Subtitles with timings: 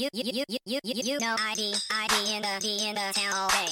[0.00, 3.00] you, you, you, you, you, you, you know ID, ID in the D in the
[3.02, 3.68] uh, uh, town all day.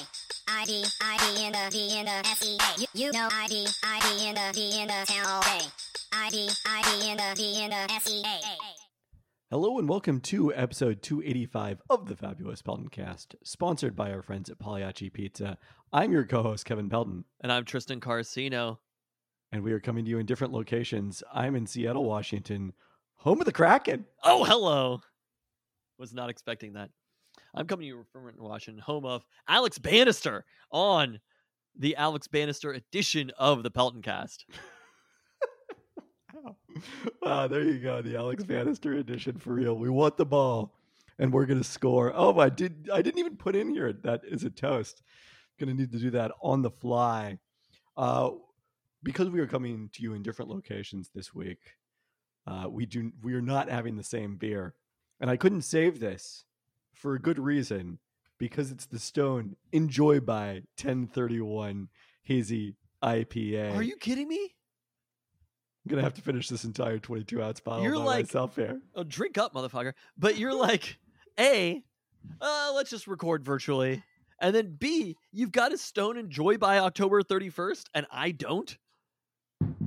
[0.47, 2.59] ID, ID in the D in the uh, SEA.
[2.77, 5.65] You, you know ID, ID in the D in the town all day.
[6.13, 8.23] ID, ID in the D in the SEA.
[9.51, 14.51] Hello and welcome to episode 285 of the Fabulous Pelton Cast, sponsored by our friends
[14.51, 15.57] at Pagliacci Pizza.
[15.95, 18.77] I'm your co-host Kevin Pelton, And I'm Tristan Carcino.
[19.51, 21.23] and we are coming to you in different locations.
[21.33, 22.75] I'm in Seattle, Washington,
[23.17, 24.05] home of the Kraken.
[24.23, 25.01] Oh, hello.
[25.99, 26.91] Was not expecting that.
[27.55, 31.21] I'm coming to you from Washington, home of Alex Bannister on
[31.77, 34.47] the Alex Bannister edition of the Pelton Cast.
[37.25, 39.75] Ah, there you go, the Alex Bannister edition for real.
[39.75, 40.75] We want the ball,
[41.19, 42.13] and we're gonna score.
[42.15, 42.89] Oh, I did.
[42.93, 45.03] I didn't even put in here that is a toast.
[45.59, 47.39] Gonna need to do that on the fly.
[47.97, 48.31] Uh,
[49.03, 51.59] because we are coming to you in different locations this week.
[52.47, 53.11] Uh, we do.
[53.23, 54.75] We are not having the same beer,
[55.21, 56.45] and I couldn't save this
[56.95, 57.99] for a good reason
[58.39, 61.89] because it's the Stone Enjoy by 1031
[62.23, 63.75] Hazy IPA.
[63.75, 64.55] Are you kidding me?
[65.85, 68.81] I'm gonna have to finish this entire 22 ounce bottle You're by like- myself here.
[68.95, 69.93] Oh, drink up, motherfucker.
[70.17, 70.99] But you're like,
[71.39, 71.83] A,
[72.41, 74.03] uh, let's just record virtually.
[74.41, 78.77] And then B, you've got a Stone Enjoy by October 31st, and I don't?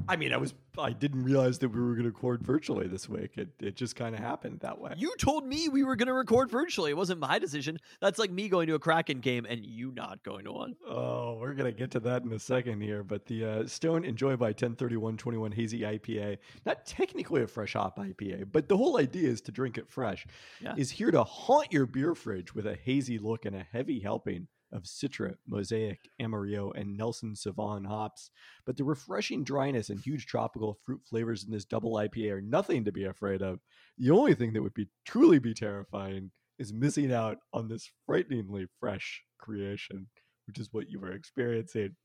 [0.08, 3.32] I mean, I was I didn't realize that we were gonna record virtually this week.
[3.38, 4.94] It it just kind of happened that way.
[4.98, 6.92] You told me we were going to record virtually.
[6.92, 7.78] It wasn't my decision.
[8.00, 10.76] That's like me going to a Kraken game and you not going to one.
[10.88, 13.04] Oh, we're gonna get to that in a second here.
[13.04, 18.52] But the uh, Stone Enjoy by 103121 Hazy IPA, not technically a fresh hop IPA,
[18.52, 20.26] but the whole idea is to drink it fresh.
[20.62, 20.76] Yeah.
[20.78, 24.48] Is here to haunt your beer fridge with a hazy look and a heavy helping
[24.72, 28.30] of Citra, Mosaic, Amarillo, and Nelson Sauvin hops.
[28.66, 32.86] But the refreshing dryness and huge tropical fruit flavors in this double IPA are nothing
[32.86, 33.60] to be afraid of.
[33.98, 38.68] The only thing that would be truly be terrifying is missing out on this frighteningly
[38.80, 40.08] fresh creation,
[40.48, 41.96] which is what you were experiencing.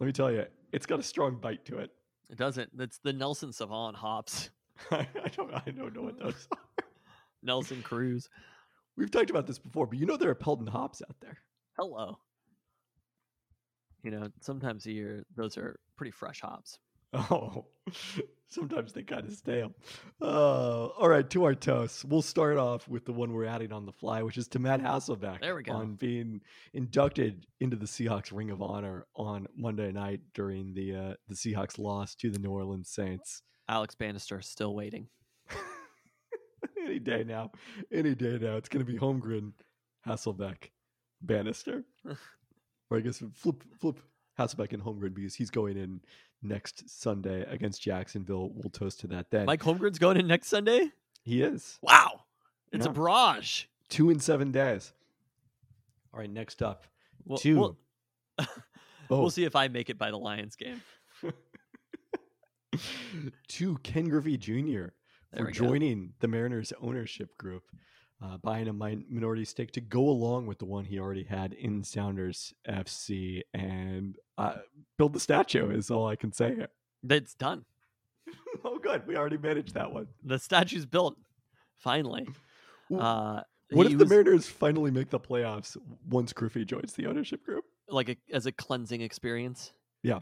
[0.00, 1.90] Let me tell you, it's got a strong bite to it.
[2.30, 2.76] It doesn't.
[2.76, 4.50] That's the Nelson Savant hops.
[4.90, 5.06] I
[5.36, 6.84] don't, I don't know what those are.
[7.42, 8.28] Nelson Cruz.
[8.96, 11.38] We've talked about this before, but you know there are Pelton hops out there.
[11.78, 12.18] Hello.
[14.02, 16.78] You know, sometimes a year, those are pretty fresh hops.
[17.12, 17.66] Oh,
[18.48, 19.72] sometimes they kind of stale.
[20.22, 22.04] Uh, all right, to our toasts.
[22.04, 24.80] We'll start off with the one we're adding on the fly, which is to Matt
[24.80, 25.40] Hasselbeck.
[25.40, 25.72] There we go.
[25.72, 26.40] On being
[26.72, 31.78] inducted into the Seahawks Ring of Honor on Monday night during the uh, the Seahawks
[31.78, 33.42] loss to the New Orleans Saints.
[33.68, 35.08] Alex Bannister still waiting.
[36.90, 37.52] Any day now,
[37.92, 39.52] any day now, it's going to be Holmgren,
[40.06, 40.70] Hasselbeck,
[41.22, 41.84] Bannister,
[42.90, 44.00] or I guess flip flip
[44.38, 46.00] Hasselbeck and Holmgren because he's going in
[46.42, 48.50] next Sunday against Jacksonville.
[48.54, 49.46] We'll toast to that then.
[49.46, 50.90] Mike Holmgren's going in next Sunday?
[51.22, 52.22] He is Wow.
[52.72, 52.90] It's Yeah.
[52.92, 53.64] a barrage.
[53.88, 54.92] two in seven days.
[56.12, 56.86] All right, next up,
[57.24, 57.58] We'll, two.
[57.58, 57.78] We'll,
[59.12, 60.80] Oh, we'll see if I make it by the Lions game.
[63.48, 64.86] to Ken Griffey Jr.
[65.32, 65.66] There for we go.
[65.66, 67.64] joining the Mariners ownership group,
[68.22, 71.52] uh, buying a min- minority stake to go along with the one he already had
[71.52, 74.56] in Sounders FC, and uh,
[74.98, 76.68] build the statue is all I can say here.
[77.08, 77.64] It's done.
[78.64, 80.08] oh, good, we already managed that one.
[80.24, 81.16] The statue's built.
[81.78, 82.26] Finally.
[82.92, 83.40] Uh,
[83.70, 85.76] what if the Mariners finally make the playoffs
[86.08, 87.64] once Griffey joins the ownership group?
[87.92, 89.72] like a, as a cleansing experience.
[90.02, 90.20] Yeah.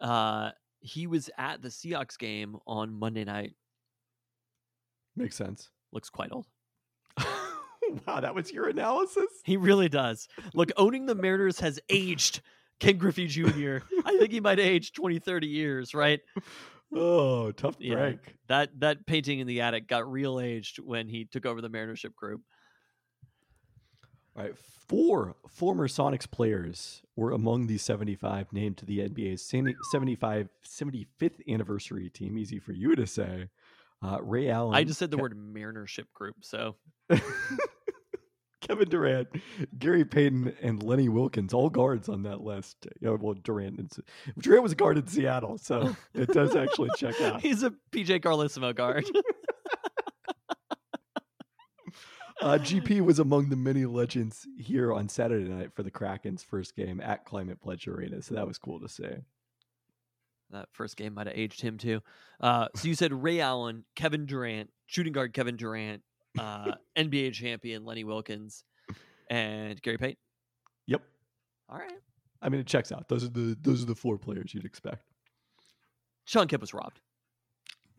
[0.00, 0.50] Uh,
[0.80, 3.54] he was at the Seahawks game on Monday night.
[5.20, 5.70] Makes sense.
[5.92, 6.46] Looks quite old.
[8.06, 9.26] wow, that was your analysis.
[9.44, 10.28] He really does.
[10.54, 12.40] Look, owning the Mariners has aged
[12.78, 13.78] Ken Griffey Jr.
[14.04, 16.20] I think he might age 20, 30 years, right?
[16.94, 17.94] Oh, tough Yeah.
[17.94, 18.34] break.
[18.48, 22.14] That that painting in the attic got real aged when he took over the Marinership
[22.14, 22.40] group.
[24.36, 24.56] All right,
[24.88, 29.42] four former Sonics players were among the 75 named to the NBA's
[29.90, 32.38] 75 75th anniversary team.
[32.38, 33.48] Easy for you to say.
[34.02, 34.74] Uh, Ray Allen.
[34.74, 36.76] I just said the Ke- word Marinership group, so
[38.60, 39.28] Kevin Durant,
[39.78, 42.86] Gary Payton, and Lenny Wilkens, all guards on that list.
[43.00, 43.90] Know, well, Durant, and,
[44.38, 47.40] Durant was a guard in Seattle, so it does actually check out.
[47.42, 49.04] he's a PJ Carlesimo guard.
[52.42, 56.74] Uh, GP was among the many legends here on Saturday night for the Kraken's first
[56.74, 59.04] game at Climate Pledge Arena, so that was cool to see.
[60.52, 62.00] That first game might have aged him too.
[62.40, 66.02] Uh, so you said Ray Allen, Kevin Durant, shooting guard Kevin Durant,
[66.38, 68.64] uh, NBA champion Lenny Wilkens,
[69.28, 70.16] and Gary Payton.
[70.86, 71.02] Yep.
[71.68, 71.92] All right.
[72.42, 73.08] I mean, it checks out.
[73.08, 75.04] Those are the those are the four players you'd expect.
[76.24, 77.00] Shawn Kemp was robbed.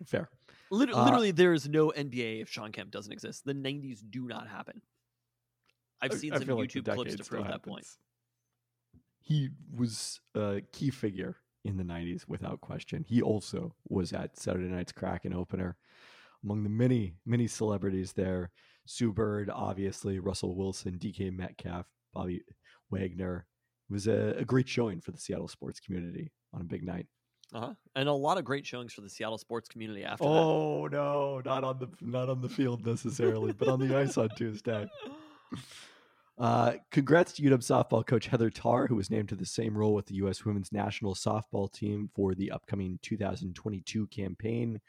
[0.05, 0.29] Fair.
[0.71, 3.45] Lit- Uh, literally, there is no NBA if Shawn Kemp doesn't exist.
[3.45, 4.81] The '90s do not happen.
[6.01, 7.85] I've seen I some like YouTube clips to prove that point.
[9.19, 13.05] He was a key figure in the 90s without question.
[13.07, 15.77] He also was at Saturday Night's Kraken opener.
[16.43, 18.51] Among the many, many celebrities there,
[18.85, 22.41] Sue Bird, obviously, Russell Wilson, DK Metcalf, Bobby
[22.89, 23.45] Wagner.
[23.89, 27.05] It was a, a great showing for the Seattle sports community on a big night.
[27.53, 27.73] Uh-huh.
[27.95, 30.29] And a lot of great showings for the Seattle sports community after that.
[30.29, 34.29] Oh no, not on the not on the field necessarily, but on the ice on
[34.29, 34.89] Tuesday.
[36.37, 39.93] Uh, congrats to UW softball coach Heather Tarr, who was named to the same role
[39.93, 40.43] with the U.S.
[40.43, 44.79] women's national softball team for the upcoming 2022 campaign.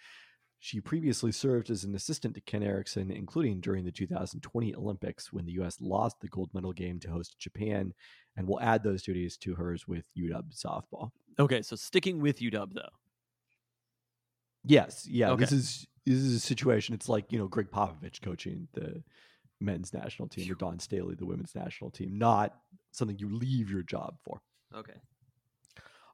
[0.60, 5.44] She previously served as an assistant to Ken Erickson, including during the 2020 Olympics when
[5.44, 5.78] the U.S.
[5.80, 7.92] lost the gold medal game to host Japan,
[8.36, 11.10] and will add those duties to hers with UW softball.
[11.38, 12.88] Okay, so sticking with UW though.
[14.64, 15.30] Yes, yeah.
[15.30, 15.40] Okay.
[15.40, 16.94] This is this is a situation.
[16.94, 19.02] It's like you know Gregg Popovich coaching the
[19.62, 22.54] men's national team or Dawn Staley the women's national team, not
[22.90, 24.40] something you leave your job for.
[24.74, 25.00] Okay.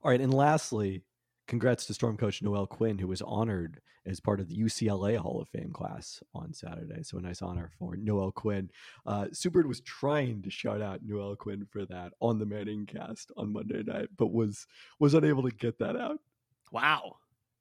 [0.03, 1.03] All right, and lastly,
[1.47, 5.41] congrats to Storm coach Noelle Quinn, who was honored as part of the UCLA Hall
[5.41, 7.03] of Fame class on Saturday.
[7.03, 8.71] So a nice honor for Noelle Quinn.
[9.05, 9.27] Uh,
[9.67, 13.83] was trying to shout out Noelle Quinn for that on the Manning cast on Monday
[13.83, 14.67] night, but was
[14.99, 16.21] was unable to get that out.
[16.73, 17.17] Wow.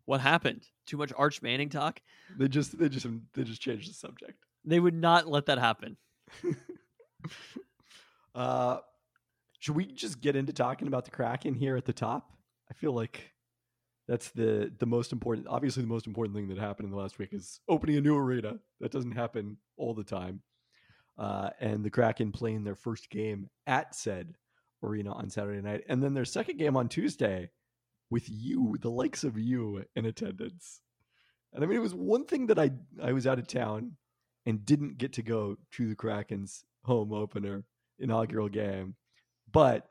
[0.05, 0.65] What happened?
[0.85, 2.01] Too much Arch Manning talk?
[2.37, 4.45] They just they just they just changed the subject.
[4.67, 5.95] They would not let that happen.
[8.35, 8.79] uh,
[9.59, 12.29] should we just get into talking about the Kraken here at the top?
[12.69, 13.31] I feel like
[14.09, 15.47] that's the the most important.
[15.47, 18.17] Obviously, the most important thing that happened in the last week is opening a new
[18.17, 18.59] arena.
[18.81, 20.41] That doesn't happen all the time.
[21.17, 24.35] Uh, and the Kraken playing their first game at said
[24.83, 27.51] arena on Saturday night, and then their second game on Tuesday
[28.09, 30.81] with you, the likes of you, in attendance.
[31.53, 32.71] And I mean, it was one thing that I
[33.01, 33.93] I was out of town
[34.47, 37.65] and didn't get to go to the Kraken's home opener
[37.99, 38.95] inaugural game.
[39.51, 39.85] But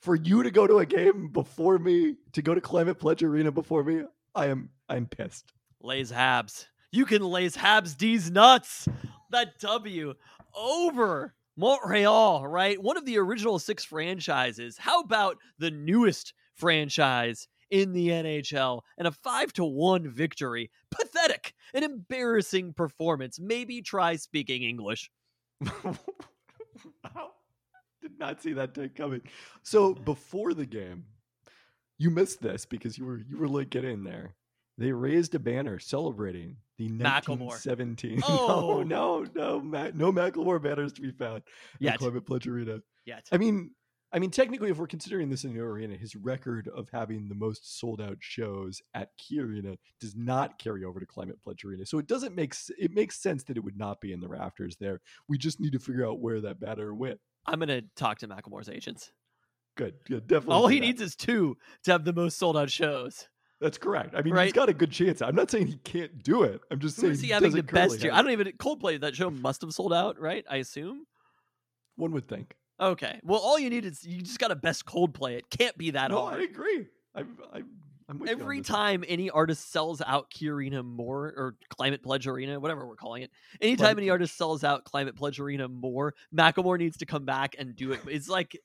[0.00, 3.52] for you to go to a game before me, to go to Climate Pledge Arena
[3.52, 4.02] before me,
[4.34, 5.52] I am I'm pissed.
[5.82, 6.66] Lays Habs.
[6.90, 8.88] You can lays Habs D's nuts.
[9.30, 10.14] That W
[10.56, 12.82] over Montreal, right?
[12.82, 14.78] One of the original six franchises.
[14.78, 20.70] How about the newest franchise in the NHL and a five to one victory?
[20.90, 21.54] Pathetic.
[21.74, 23.38] An embarrassing performance.
[23.40, 25.10] Maybe try speaking English.
[28.00, 29.22] Did not see that take coming.
[29.62, 31.04] So before the game,
[31.98, 34.34] you missed this because you were you were late getting in there.
[34.78, 37.50] They raised a banner celebrating the Macklemore.
[37.66, 38.22] 1917.
[38.28, 38.84] Oh.
[38.84, 41.42] no, no, no, Ma- no Macklemore banners to be found
[41.80, 41.94] Yet.
[41.94, 42.78] at Climate Pledge Arena.
[43.04, 43.26] Yet.
[43.32, 43.72] I mean,
[44.10, 47.34] I mean, technically, if we're considering this a new arena, his record of having the
[47.34, 51.84] most sold out shows at Key Arena does not carry over to Climate Pledge Arena.
[51.84, 54.76] So it doesn't make it makes sense that it would not be in the rafters
[54.80, 55.00] there.
[55.28, 57.20] We just need to figure out where that banner went.
[57.46, 59.12] I'm going to talk to Macklemore's agents.
[59.76, 60.54] Good, yeah, definitely.
[60.54, 60.86] All he that.
[60.86, 63.28] needs is two to have the most sold out shows.
[63.60, 64.14] That's correct.
[64.14, 64.44] I mean, Right?
[64.44, 65.20] he's got a good chance.
[65.20, 66.60] I'm not saying he can't do it.
[66.70, 68.12] I'm just saying is he having the best year?
[68.12, 69.00] I don't even Coldplay.
[69.00, 70.44] That show must have sold out, right?
[70.48, 71.06] I assume.
[71.96, 72.54] One would think.
[72.80, 73.18] Okay.
[73.24, 75.38] Well, all you need is you just got to best Coldplay.
[75.38, 76.42] It can't be that no, I hard.
[76.42, 76.86] agree.
[77.14, 77.68] I'm, I'm,
[78.08, 78.78] I'm with you on Every this one.
[78.78, 83.22] time any artist sells out Key Arena more or Climate Pledge Arena, whatever we're calling
[83.22, 83.30] it,
[83.60, 87.56] anytime Climate any artist sells out Climate Pledge Arena more, Macklemore needs to come back
[87.58, 88.00] and do it.
[88.06, 88.56] It's like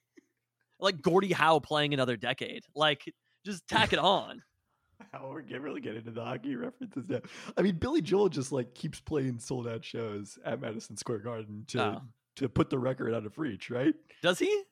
[0.80, 2.64] like Gordie Howe playing another decade.
[2.76, 3.12] Like
[3.46, 4.44] just tack it on.
[5.12, 7.20] How we're get, really getting into the hockey references now.
[7.58, 11.66] I mean, Billy Joel just like keeps playing sold out shows at Madison Square Garden
[11.70, 12.02] to Oh.
[12.38, 13.94] To put the record out of reach, right?
[14.22, 14.63] Does he?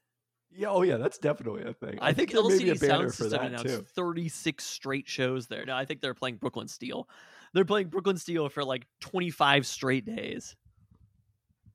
[0.54, 1.98] Yeah, oh yeah, that's definitely a thing.
[2.02, 3.86] I, think, may be a LCD Sound for System announced too.
[3.96, 5.66] 36 straight shows there.
[5.66, 7.08] No, I think they're playing Brooklyn Steel.
[7.54, 10.56] They're playing Brooklyn Steel for like 25 straight days.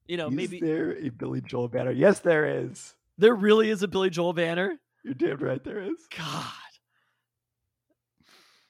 [0.07, 1.91] You know, Is maybe there a Billy Joel banner?
[1.91, 2.95] Yes, there is.
[3.19, 4.79] there really is a Billy Joel banner.
[5.03, 6.07] You're damn right there is.
[6.17, 6.45] God.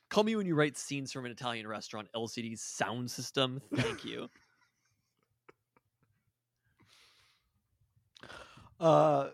[0.08, 3.61] Call me when you write scenes from an Italian restaurant, LCD's sound system.
[3.75, 4.28] Thank you.
[8.80, 9.28] Uh,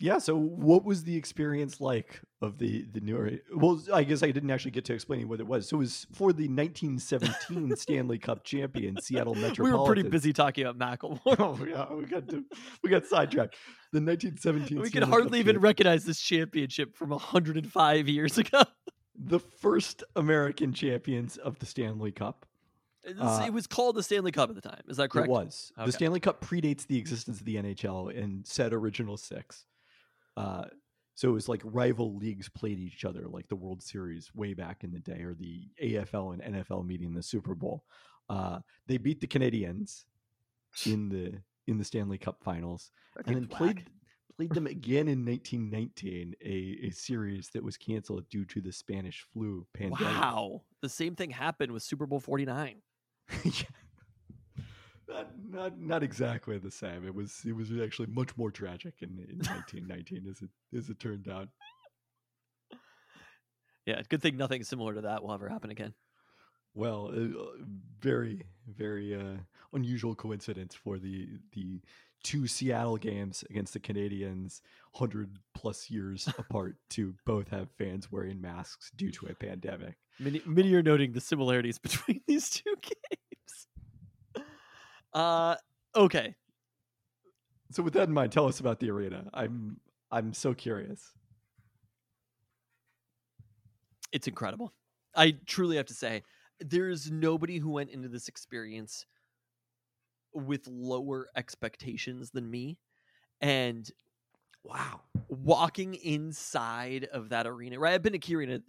[0.00, 0.18] yeah.
[0.18, 3.16] So, what was the experience like of the the new?
[3.16, 3.38] area?
[3.54, 5.68] Well, I guess I didn't actually get to explaining what it was.
[5.68, 9.64] So, it was for the 1917 Stanley Cup champion Seattle Metro.
[9.64, 11.18] we were pretty busy talking about Macklemore.
[11.40, 12.44] Oh yeah, we got to,
[12.82, 13.56] we got sidetracked.
[13.92, 14.78] The 1917.
[14.80, 18.62] we Stanley can Cup hardly even champ- recognize this championship from 105 years ago.
[19.16, 22.46] the first American champions of the Stanley Cup.
[23.08, 24.82] It's- Uh, it was called the Stanley Cup at the time.
[24.88, 25.28] Is that correct?
[25.28, 25.72] It was.
[25.78, 25.86] Okay.
[25.86, 29.64] The Stanley Cup predates the existence of the NHL and said original six.
[30.36, 30.66] Uh,
[31.14, 34.84] So it was like rival leagues played each other, like the World Series way back
[34.84, 37.82] in the day, or the AFL and NFL meeting the Super Bowl.
[38.28, 40.06] Uh, they beat the Canadians
[40.86, 43.90] in the in the Stanley Cup Finals, That and then game's played
[44.36, 49.26] played them again in 1919, a, a series that was canceled due to the Spanish
[49.32, 50.00] flu pandemic.
[50.06, 50.62] Wow.
[50.82, 52.80] The same thing happened with Super Bowl 49.
[53.44, 53.52] Yeah.
[55.08, 57.06] Not, not not exactly the same.
[57.06, 61.00] It was it was actually much more tragic in, in 1919 as it as it
[61.00, 61.48] turned out.
[63.86, 65.94] Yeah, good thing nothing similar to that will ever happen again.
[66.74, 67.64] Well, uh,
[68.00, 69.38] very very uh,
[69.72, 71.80] unusual coincidence for the the
[72.22, 74.62] two Seattle games against the Canadians,
[74.94, 79.96] hundred plus years apart, to both have fans wearing masks due to a pandemic.
[80.18, 83.17] Many, many are noting the similarities between these two games.
[85.12, 85.56] Uh,
[85.94, 86.34] okay.
[87.70, 89.28] So, with that in mind, tell us about the arena.
[89.34, 91.12] I'm I'm so curious.
[94.12, 94.72] It's incredible.
[95.14, 96.22] I truly have to say,
[96.60, 99.06] there's nobody who went into this experience
[100.32, 102.78] with lower expectations than me.
[103.40, 103.90] And
[104.64, 105.02] Wow.
[105.28, 107.94] walking inside of that arena, right?
[107.94, 108.60] I've been to Key Arena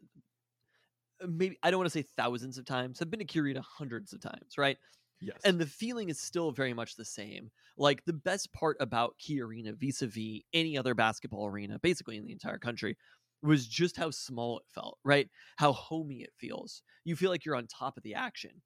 [1.22, 3.02] uh, maybe I don't want to say thousands of times.
[3.02, 4.78] I've been to Key Arena hundreds of times, right?
[5.22, 5.38] Yes.
[5.44, 7.52] And the feeling is still very much the same.
[7.78, 12.32] Like the best part about Key Arena vis-a-vis any other basketball arena, basically in the
[12.32, 12.98] entire country,
[13.42, 15.30] was just how small it felt, right?
[15.58, 16.82] How homey it feels.
[17.06, 18.62] You feel like you're on top of the action.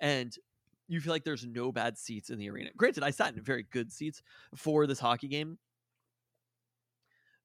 [0.00, 0.32] And
[0.86, 2.70] you feel like there's no bad seats in the arena.
[2.76, 4.22] Granted, I sat in very good seats
[4.54, 5.58] for this hockey game.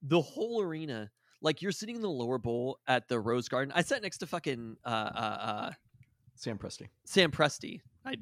[0.02, 3.74] The whole arena, like you're sitting in the lower bowl at the Rose Garden.
[3.76, 5.72] I sat next to fucking uh, uh, uh,
[6.36, 6.88] Sam Presti.
[7.06, 7.82] Sam Presti.
[8.06, 8.16] I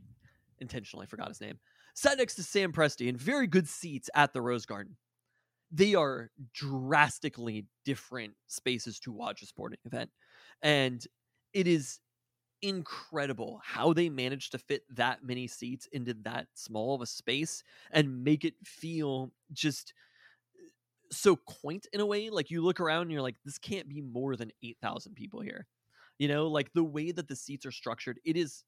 [0.62, 1.60] intentionally forgot his name.
[1.96, 4.96] Sat next to Sam Presti in very good seats at the Rose Garden.
[5.72, 10.10] They are drastically different spaces to watch a sporting event.
[10.62, 11.06] And
[11.54, 12.00] it is
[12.62, 17.64] incredible how they managed to fit that many seats into that small of a space
[17.92, 19.94] and make it feel just
[20.56, 20.68] uh,
[21.12, 22.30] so quaint in a way.
[22.30, 25.66] Like you look around and you're like, this can't be more than 8,000 people here.
[26.20, 28.64] You know, like the way that the seats are structured, it is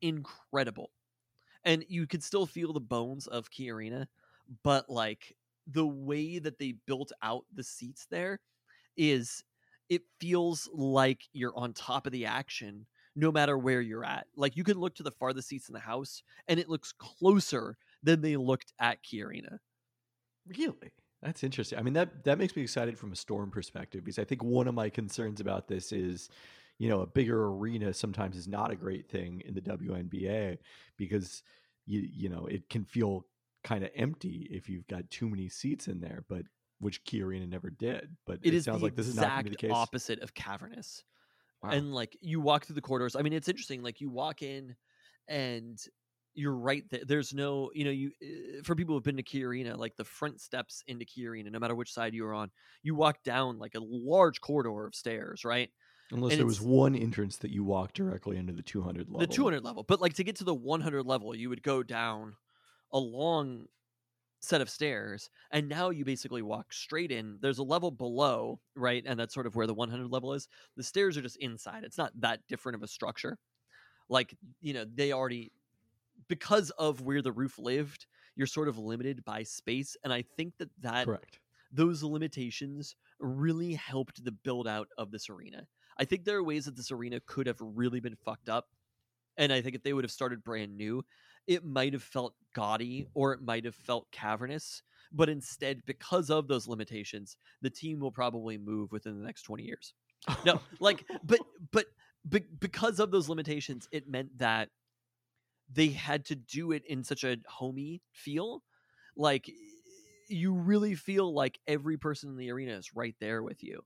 [0.00, 0.90] incredible.
[1.64, 4.08] And you could still feel the bones of Key Arena,
[4.62, 8.40] but like the way that they built out the seats there
[8.96, 9.42] is
[9.88, 14.26] it feels like you're on top of the action no matter where you're at.
[14.36, 17.76] Like you can look to the farthest seats in the house and it looks closer
[18.02, 19.60] than they looked at Key Arena.
[20.46, 20.92] Really?
[21.22, 21.78] That's interesting.
[21.78, 24.68] I mean, that that makes me excited from a storm perspective because I think one
[24.68, 26.28] of my concerns about this is,
[26.78, 30.58] you know, a bigger arena sometimes is not a great thing in the WNBA
[30.96, 31.42] because
[31.86, 33.26] you you know it can feel
[33.62, 36.42] kind of empty if you've got too many seats in there, but
[36.80, 38.16] which Key Arena never did.
[38.26, 39.70] But It it, is sounds like this is not exact the case.
[39.72, 41.04] opposite of cavernous.
[41.62, 41.70] Wow.
[41.70, 44.76] and like you walk through the corridors i mean it's interesting like you walk in
[45.28, 45.78] and
[46.34, 49.42] you're right there there's no you know you uh, for people who've been to key
[49.44, 52.50] arena like the front steps into key arena no matter which side you're on
[52.82, 55.70] you walk down like a large corridor of stairs right
[56.14, 59.20] Unless and there was one entrance that you walked directly into the 200 level.
[59.20, 62.36] the 200 level but like to get to the 100 level you would go down
[62.92, 63.66] a long
[64.40, 69.04] set of stairs and now you basically walk straight in there's a level below right
[69.06, 71.98] and that's sort of where the 100 level is the stairs are just inside it's
[71.98, 73.38] not that different of a structure
[74.08, 75.52] like you know they already
[76.28, 78.06] because of where the roof lived
[78.36, 81.40] you're sort of limited by space and i think that that Correct.
[81.72, 85.66] those limitations really helped the build out of this arena.
[85.98, 88.68] I think there are ways that this arena could have really been fucked up.
[89.36, 91.04] And I think if they would have started brand new,
[91.46, 94.82] it might have felt gaudy or it might have felt cavernous.
[95.12, 99.62] But instead, because of those limitations, the team will probably move within the next 20
[99.62, 99.94] years.
[100.44, 101.86] No, like, but, but,
[102.24, 104.70] but because of those limitations, it meant that
[105.72, 108.62] they had to do it in such a homey feel.
[109.16, 109.50] Like,
[110.28, 113.82] you really feel like every person in the arena is right there with you.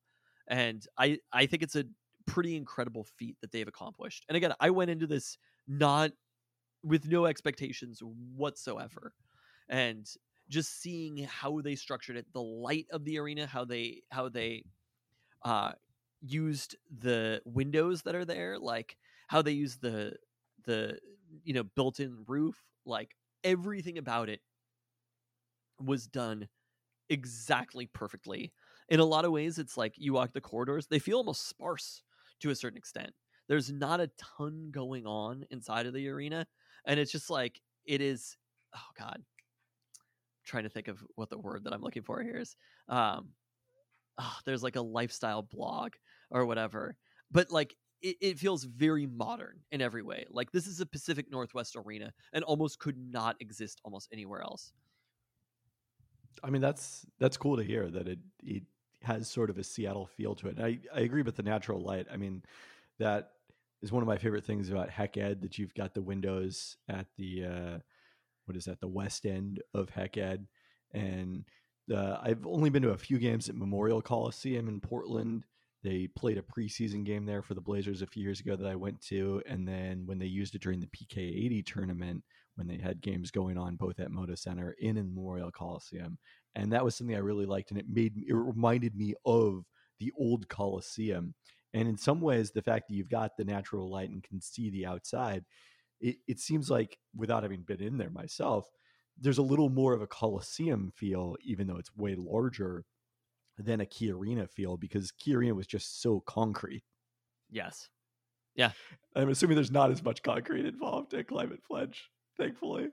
[0.49, 1.85] And I, I think it's a
[2.26, 4.25] pretty incredible feat that they've accomplished.
[4.28, 6.12] And again, I went into this not
[6.83, 9.14] with no expectations whatsoever.
[9.69, 10.07] And
[10.49, 14.64] just seeing how they structured it, the light of the arena, how they how they
[15.45, 15.73] uh
[16.21, 18.97] used the windows that are there, like
[19.28, 20.17] how they use the
[20.64, 20.99] the
[21.45, 23.14] you know built-in roof, like
[23.45, 24.40] everything about it
[25.81, 26.49] was done
[27.11, 28.52] exactly perfectly.
[28.88, 32.02] In a lot of ways, it's like you walk the corridors, they feel almost sparse
[32.40, 33.12] to a certain extent.
[33.49, 36.47] There's not a ton going on inside of the arena.
[36.85, 38.37] And it's just like, it is,
[38.75, 39.25] oh God, I'm
[40.45, 42.57] trying to think of what the word that I'm looking for here is.
[42.88, 43.28] Um,
[44.18, 45.92] ah, there's like a lifestyle blog
[46.30, 46.97] or whatever,
[47.30, 50.26] but like it, it feels very modern in every way.
[50.30, 54.73] Like this is a Pacific Northwest arena and almost could not exist almost anywhere else.
[56.42, 58.62] I mean, that's that's cool to hear that it it
[59.02, 60.57] has sort of a Seattle feel to it.
[60.57, 62.07] And I I agree with the natural light.
[62.12, 62.43] I mean,
[62.99, 63.33] that
[63.83, 67.07] is one of my favorite things about Hec Ed that you've got the windows at
[67.17, 67.78] the uh,
[68.47, 70.47] what is that the west end of Hec Ed,
[70.93, 71.45] and
[71.95, 75.45] uh, I've only been to a few games at Memorial Coliseum in Portland.
[75.85, 78.75] They played a preseason game there for the Blazers a few years ago that I
[78.75, 82.25] went to, and then when they used it during the PK80 tournament,
[82.57, 86.19] when they had games going on both at Moda Center and in Memorial Coliseum,
[86.55, 89.64] and that was something I really liked, and it made it reminded me of
[89.99, 91.35] the old Coliseum.
[91.75, 94.71] And in some ways, the fact that you've got the natural light and can see
[94.71, 95.45] the outside,
[96.00, 98.67] it, it seems like without having been in there myself,
[99.21, 102.85] there's a little more of a Coliseum feel, even though it's way larger
[103.59, 106.85] than a Key Arena feel because Key Arena was just so concrete.
[107.50, 107.88] Yes.
[108.55, 108.71] Yeah.
[109.17, 112.88] I'm assuming there's not as much concrete involved at Climate Pledge, thankfully.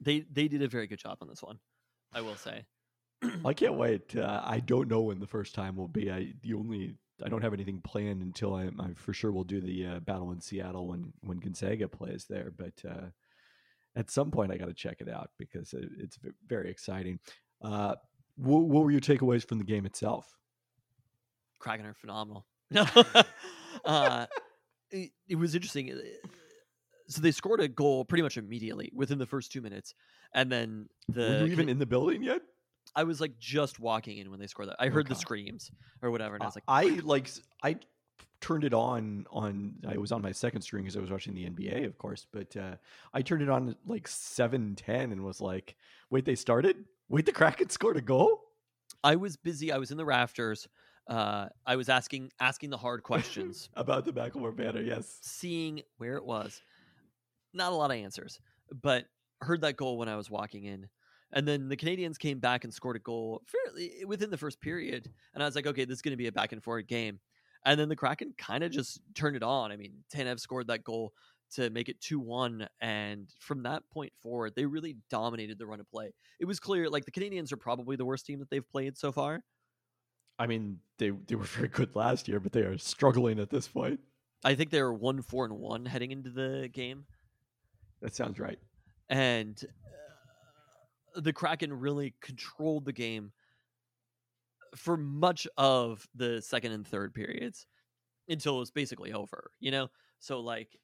[0.00, 1.58] They they did a very good job on this one.
[2.12, 2.64] I will say.
[3.44, 4.16] I can't wait.
[4.16, 6.10] Uh, I don't know when the first time will be.
[6.10, 9.60] I the only I don't have anything planned until I, I for sure will do
[9.60, 12.52] the uh, battle in Seattle when when Gonzaga plays there.
[12.56, 13.06] But uh,
[13.96, 17.18] at some point, I got to check it out because it, it's very exciting.
[17.60, 17.96] Uh,
[18.36, 20.36] what, what were your takeaways from the game itself?
[21.58, 22.46] Kraken are phenomenal.
[22.70, 22.86] No,
[23.84, 24.26] uh,
[24.90, 25.90] it, it was interesting.
[25.90, 26.28] uh,
[27.08, 29.94] So they scored a goal pretty much immediately within the first two minutes,
[30.34, 32.42] and then the were you even in the building yet?
[32.94, 34.76] I was like just walking in when they scored that.
[34.78, 35.70] I heard the screams
[36.02, 37.28] or whatever, and I was like, I like
[37.62, 37.76] I
[38.40, 41.48] turned it on on I was on my second screen because I was watching the
[41.48, 42.76] NBA, of course, but uh,
[43.12, 45.76] I turned it on at like seven ten and was like,
[46.10, 46.84] "Wait, they started?
[47.08, 48.40] Wait, the Kraken scored a goal?"
[49.04, 49.72] I was busy.
[49.72, 50.68] I was in the rafters.
[51.08, 55.18] Uh, I was asking asking the hard questions, About the Macklemore banner, yes.
[55.22, 56.60] seeing where it was.
[57.54, 58.40] Not a lot of answers,
[58.82, 59.06] but
[59.40, 60.88] heard that goal when I was walking in.
[61.32, 65.10] And then the Canadians came back and scored a goal fairly within the first period.
[65.34, 67.20] And I was like, okay, this is going to be a back and forth game.
[67.64, 69.72] And then the Kraken kind of just turned it on.
[69.72, 71.12] I mean, Tanev scored that goal
[71.54, 72.66] to make it 2 1.
[72.80, 76.12] And from that point forward, they really dominated the run of play.
[76.40, 79.12] It was clear, like, the Canadians are probably the worst team that they've played so
[79.12, 79.42] far.
[80.38, 83.68] I mean, they they were very good last year, but they are struggling at this
[83.68, 84.00] point.
[84.44, 87.04] I think they were 1 4 and 1 heading into the game.
[88.00, 88.58] That sounds right.
[89.08, 89.60] and
[91.20, 93.32] the Kraken really controlled the game
[94.76, 97.66] for much of the second and third periods
[98.28, 99.88] until it was basically over, you know?
[100.20, 100.78] So, like,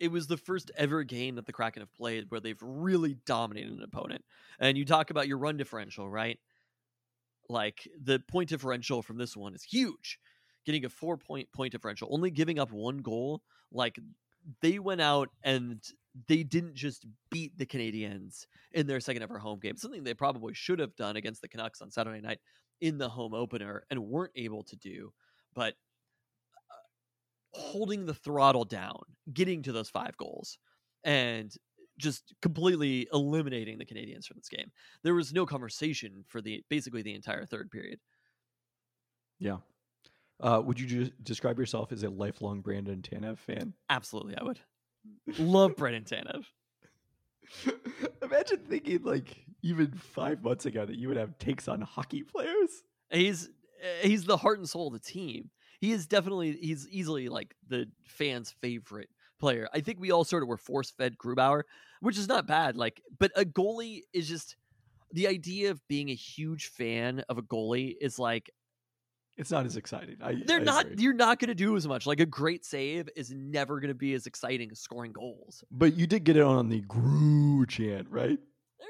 [0.00, 3.72] it was the first ever game that the Kraken have played where they've really dominated
[3.72, 4.24] an opponent.
[4.58, 6.38] And you talk about your run differential, right?
[7.48, 10.18] Like, the point differential from this one is huge.
[10.64, 13.42] Getting a four point point differential, only giving up one goal.
[13.70, 13.98] Like,
[14.60, 15.82] they went out and
[16.28, 20.54] they didn't just beat the Canadians in their second ever home game, something they probably
[20.54, 22.38] should have done against the Canucks on Saturday night
[22.80, 25.12] in the home opener and weren't able to do.
[25.54, 25.74] But
[26.70, 29.00] uh, holding the throttle down,
[29.32, 30.58] getting to those five goals,
[31.04, 31.52] and
[31.98, 34.70] just completely eliminating the Canadians from this game.
[35.02, 38.00] There was no conversation for the basically the entire third period.
[39.38, 39.58] Yeah.
[40.42, 43.74] Uh, would you just describe yourself as a lifelong Brandon Tanev fan?
[43.88, 44.58] Absolutely, I would
[45.38, 46.44] love Brendan Tanev.
[48.22, 52.82] Imagine thinking like even five months ago that you would have takes on hockey players.
[53.10, 55.50] He's uh, he's the heart and soul of the team.
[55.80, 59.68] He is definitely he's easily like the fans' favorite player.
[59.72, 61.62] I think we all sort of were force fed Grubauer,
[62.00, 62.76] which is not bad.
[62.76, 64.56] Like, but a goalie is just
[65.12, 68.50] the idea of being a huge fan of a goalie is like
[69.36, 70.16] It's not as exciting.
[70.22, 71.04] I, they're I not agree.
[71.04, 72.06] you're not going to do as much.
[72.06, 75.64] Like a great save is never going to be as exciting as scoring goals.
[75.70, 78.38] But you did get it on the Gru chant, right?
[78.78, 78.88] There,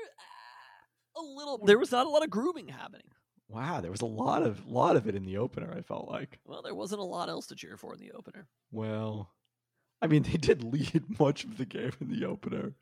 [1.16, 1.58] ah, a little.
[1.64, 3.06] There was not a lot of grooming happening.
[3.48, 5.72] Wow, there was a lot of lot of it in the opener.
[5.76, 6.40] I felt like.
[6.44, 8.48] Well, there wasn't a lot else to cheer for in the opener.
[8.72, 9.30] Well,
[10.00, 12.72] I mean, they did lead much of the game in the opener.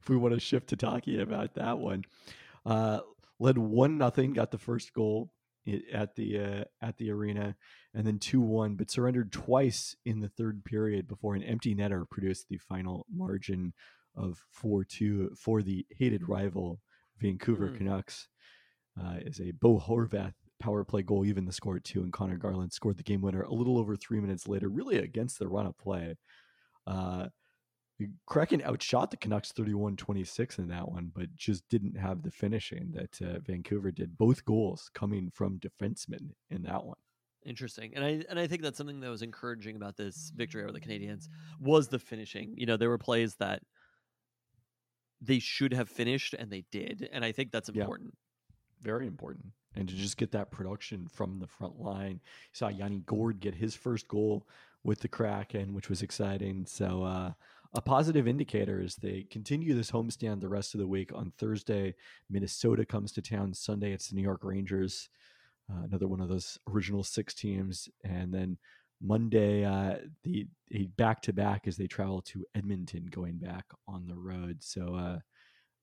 [0.00, 2.04] If we want to shift to talking about that one,
[2.64, 3.00] uh,
[3.38, 5.30] led one nothing, got the first goal
[5.92, 7.56] at the uh, at the arena,
[7.94, 12.08] and then two one, but surrendered twice in the third period before an empty netter
[12.08, 13.72] produced the final margin
[14.16, 16.80] of four two for the hated rival
[17.18, 17.76] Vancouver Mm.
[17.78, 18.28] Canucks.
[19.00, 22.36] Uh, is a Bo Horvath power play goal, even the score at two, and Conor
[22.36, 25.64] Garland scored the game winner a little over three minutes later, really against the run
[25.64, 26.14] of play.
[26.86, 27.28] Uh,
[28.26, 33.20] Kraken outshot the Canucks 31-26 in that one, but just didn't have the finishing that
[33.22, 34.16] uh, Vancouver did.
[34.18, 36.96] Both goals coming from defensemen in that one.
[37.44, 40.70] Interesting, and I and I think that's something that was encouraging about this victory over
[40.72, 42.54] the Canadians was the finishing.
[42.56, 43.62] You know, there were plays that
[45.20, 47.82] they should have finished and they did, and I think that's Yeah.
[47.82, 48.16] important.
[48.80, 49.46] Very important.
[49.74, 52.20] And to just get that production from the front line.
[52.22, 54.46] You saw Yanni Gourde get his first goal
[54.84, 56.66] with the Kraken, which was exciting.
[56.66, 57.32] So uh,
[57.74, 61.10] a positive indicator is they continue this homestand the rest of the week.
[61.14, 61.94] On Thursday,
[62.28, 63.54] Minnesota comes to town.
[63.54, 65.08] Sunday, it's the New York Rangers,
[65.70, 67.88] uh, another one of those original six teams.
[68.04, 68.58] And then
[69.00, 74.06] Monday, uh, the a back to back as they travel to Edmonton, going back on
[74.06, 74.58] the road.
[74.60, 75.18] So uh,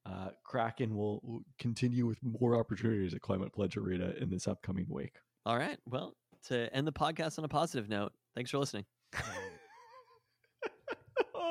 [0.05, 4.85] uh, Kraken will, will continue with more opportunities at Climate Pledge Arena in this upcoming
[4.89, 5.15] week.
[5.45, 6.15] All right, well,
[6.47, 8.85] to end the podcast on a positive note, thanks for listening.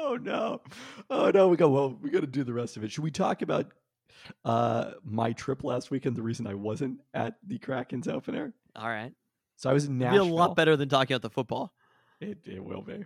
[0.08, 0.62] oh no!
[1.10, 1.48] Oh no!
[1.48, 1.68] We go.
[1.68, 1.98] well.
[2.00, 2.90] We got to do the rest of it.
[2.90, 3.66] Should we talk about
[4.44, 6.16] uh, my trip last weekend?
[6.16, 8.52] The reason I wasn't at the Kraken's opener.
[8.74, 9.12] All right,
[9.56, 11.72] So I was in It'll be a lot better than talking about the football.
[12.20, 13.04] It, it will be,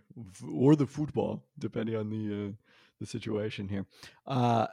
[0.51, 2.53] or the football, depending on the uh,
[3.01, 3.87] the situation here.
[4.27, 4.67] Uh,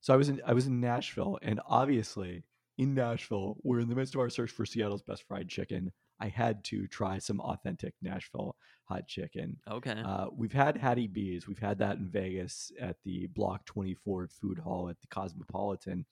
[0.00, 2.44] so I was in I was in Nashville, and obviously
[2.76, 5.92] in Nashville, we're in the midst of our search for Seattle's best fried chicken.
[6.20, 9.56] I had to try some authentic Nashville hot chicken.
[9.70, 11.48] Okay, Uh, we've had Hattie B's.
[11.48, 16.04] We've had that in Vegas at the Block 24 Food Hall at the Cosmopolitan.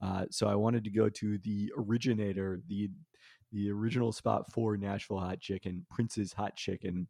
[0.00, 2.90] Uh, so I wanted to go to the originator, the
[3.52, 7.06] the original spot for Nashville hot chicken, Prince's Hot Chicken,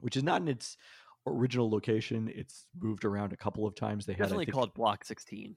[0.00, 0.78] which is not in its
[1.26, 2.32] original location.
[2.34, 4.06] It's moved around a couple of times.
[4.06, 5.54] They had definitely think- call it Block 16.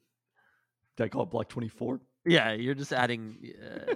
[0.97, 2.01] Did I call it Block 24?
[2.25, 3.37] Yeah, you're just adding.
[3.63, 3.93] Uh,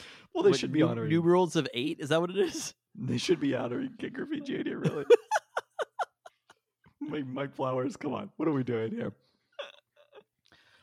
[0.34, 1.08] Well, they what, should be nu- honoring.
[1.08, 1.98] numerals of eight.
[2.00, 2.74] Is that what it is?
[2.98, 4.78] They should be honoring King Griffey Jr.
[4.78, 5.04] Really.
[7.00, 8.30] Mike, Mike Flowers, come on.
[8.36, 9.12] What are we doing here?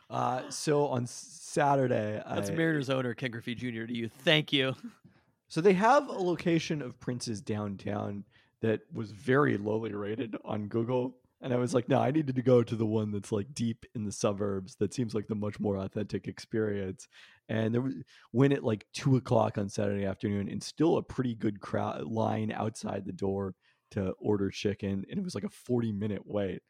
[0.10, 3.86] Uh, so on Saturday, That's I- Mariners owner Ken Griffey Jr.
[3.86, 4.10] to you.
[4.10, 4.76] Thank you.
[5.47, 8.23] So they have a location of Prince's downtown
[8.62, 11.15] that was very lowly rated on Google.
[11.41, 13.86] And I was like, no, I needed to go to the one that's like deep
[13.95, 17.08] in the suburbs that seems like the much more authentic experience.
[17.49, 17.95] And there was
[18.32, 22.51] went at like two o'clock on Saturday afternoon and still a pretty good crowd line
[22.51, 23.56] outside the door
[23.91, 25.06] to order chicken.
[25.10, 26.62] And it was like a 40 minute wait,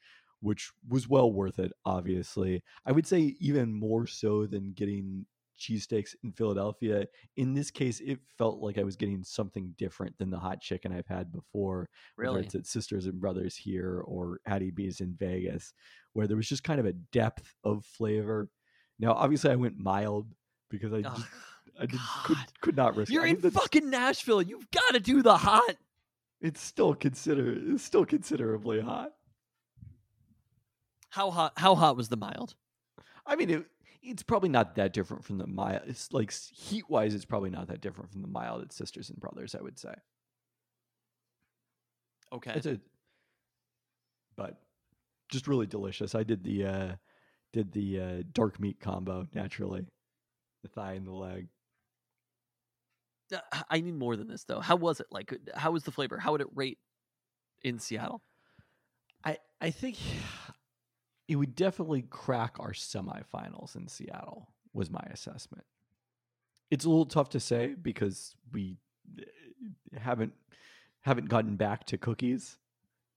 [0.41, 2.63] which was well worth it, obviously.
[2.86, 5.25] I would say even more so than getting
[5.59, 7.05] cheesesteaks in Philadelphia
[7.38, 10.91] in this case, it felt like I was getting something different than the hot chicken
[10.91, 11.89] I've had before.
[12.33, 15.73] Whether it's at Sisters and Brothers here or Hattie B's in Vegas,
[16.13, 18.49] where there was just kind of a depth of flavor.
[18.99, 20.27] Now, obviously, I went mild
[20.73, 21.27] because I Ugh, just
[21.79, 23.12] I did, could could not risk.
[23.12, 23.13] it.
[23.13, 24.41] You're I in fucking Nashville.
[24.41, 25.75] You've got to do the hot.
[26.41, 29.13] It's still consider it's still considerably hot.
[31.09, 31.53] How hot?
[31.57, 32.55] How hot was the mild?
[33.25, 33.65] I mean, it,
[34.01, 35.83] it's probably not that different from the mild.
[35.86, 39.19] It's like heat wise, it's probably not that different from the mild at Sisters and
[39.19, 39.55] Brothers.
[39.55, 39.93] I would say.
[42.33, 42.53] Okay.
[42.55, 42.79] It's a,
[44.36, 44.59] but
[45.29, 46.15] just really delicious.
[46.15, 46.95] I did the uh
[47.53, 49.86] did the uh dark meat combo naturally,
[50.63, 51.47] the thigh and the leg.
[53.32, 54.60] Uh, I need more than this though.
[54.60, 55.08] How was it?
[55.12, 56.17] Like, uh, how was the flavor?
[56.17, 56.80] How would it rate
[57.62, 58.21] in Seattle?
[59.23, 59.97] I I think
[61.28, 64.49] it would definitely crack our semifinals in Seattle.
[64.73, 65.65] Was my assessment.
[66.71, 68.78] It's a little tough to say because we
[69.19, 70.34] eh, haven't
[71.02, 72.58] haven't gotten back to cookies.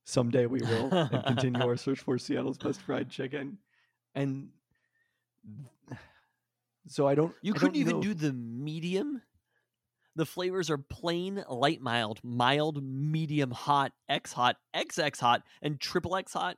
[0.05, 3.57] Someday we will and continue our search for Seattle's best fried chicken.
[4.15, 4.49] And
[6.87, 7.33] so I don't.
[7.41, 9.21] You I don't couldn't even know- do the medium.
[10.15, 16.15] The flavors are plain, light, mild, mild, medium, hot, X hot, XX hot, and triple
[16.15, 16.57] X hot.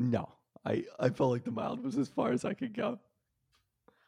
[0.00, 0.32] No,
[0.64, 2.98] I I felt like the mild was as far as I could go.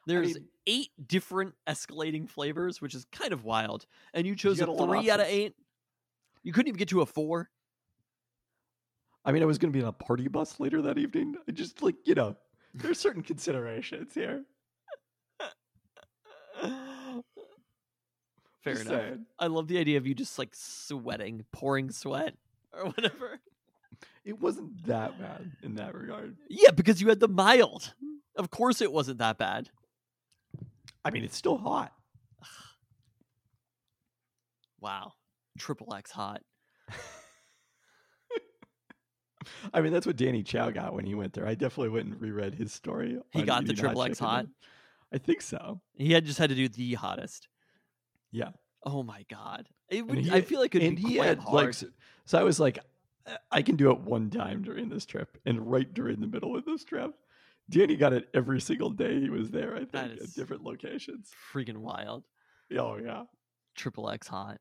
[0.06, 3.86] There's mean- eight different escalating flavors, which is kind of wild.
[4.14, 5.54] And you chose a a three out of eight.
[6.42, 7.50] You couldn't even get to a four.
[9.24, 11.36] I mean, I was going to be on a party bus later that evening.
[11.48, 12.34] I just like you know,
[12.74, 14.44] there's certain considerations here.
[18.62, 19.00] Fair Just enough.
[19.00, 19.26] saying.
[19.38, 22.34] I love the idea of you just like sweating, pouring sweat,
[22.72, 23.40] or whatever.
[24.24, 26.36] It wasn't that bad in that regard.
[26.48, 27.94] Yeah, because you had the mild.
[28.36, 29.68] Of course, it wasn't that bad.
[31.04, 31.92] I mean, it's still hot.
[34.80, 35.12] Wow,
[35.58, 36.42] triple X hot.
[39.72, 41.46] I mean, that's what Danny Chau got when he went there.
[41.46, 43.20] I definitely went and reread his story.
[43.30, 44.46] He got the triple X hot?
[45.12, 45.80] I think so.
[45.94, 47.46] He had just had to do the hottest.
[48.32, 48.50] Yeah.
[48.84, 49.68] Oh my god!
[49.88, 51.54] It would, he I feel like it'd and he had hard.
[51.66, 51.74] like,
[52.24, 52.78] so, I was like,
[53.50, 56.64] I can do it one time during this trip, and right during the middle of
[56.64, 57.14] this trip.
[57.70, 59.76] Danny got it every single day he was there.
[59.76, 61.30] I think at different locations.
[61.52, 62.24] Freaking wild.
[62.76, 63.24] Oh yeah,
[63.76, 64.58] Triple X hot.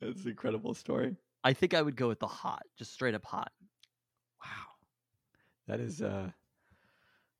[0.00, 1.14] it's an incredible story.
[1.44, 3.52] I think I would go with the hot, just straight up hot.
[4.44, 4.72] Wow,
[5.68, 6.30] that is uh,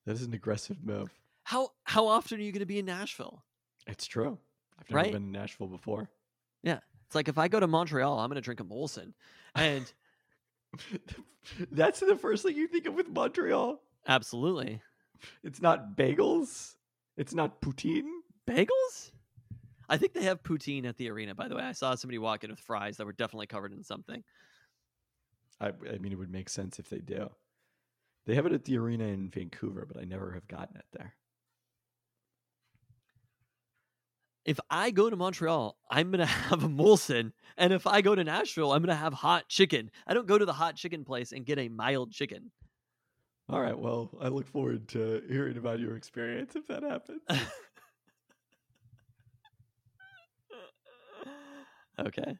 [0.05, 1.13] that is an aggressive move.
[1.43, 3.43] How how often are you going to be in Nashville?
[3.87, 4.37] It's true.
[4.79, 5.11] I've never Right?
[5.13, 6.09] been in Nashville before.
[6.63, 6.79] Yeah.
[7.05, 9.13] It's like if I go to Montreal, I'm going to drink a Molson.
[9.53, 9.91] And
[11.71, 13.79] That's the first thing you think of with Montreal.
[14.07, 14.81] absolutely.
[15.43, 16.73] It's not bagels.
[17.17, 18.09] It's not poutine.
[18.47, 19.11] Bagels?
[19.87, 21.61] I think they have poutine at the arena, by the way.
[21.63, 24.23] I saw somebody walk in with fries that were definitely covered in something.
[25.61, 27.29] I, I mean, it would make sense if they do.
[28.25, 31.13] They have it at the arena in Vancouver, but I never have gotten it there.
[34.45, 37.31] If I go to Montreal, I'm going to have a Molson.
[37.57, 39.89] And if I go to Nashville, I'm going to have hot chicken.
[40.05, 42.51] I don't go to the hot chicken place and get a mild chicken.
[43.49, 43.77] All right.
[43.77, 47.21] Well, I look forward to hearing about your experience if that happens.
[51.99, 52.37] okay.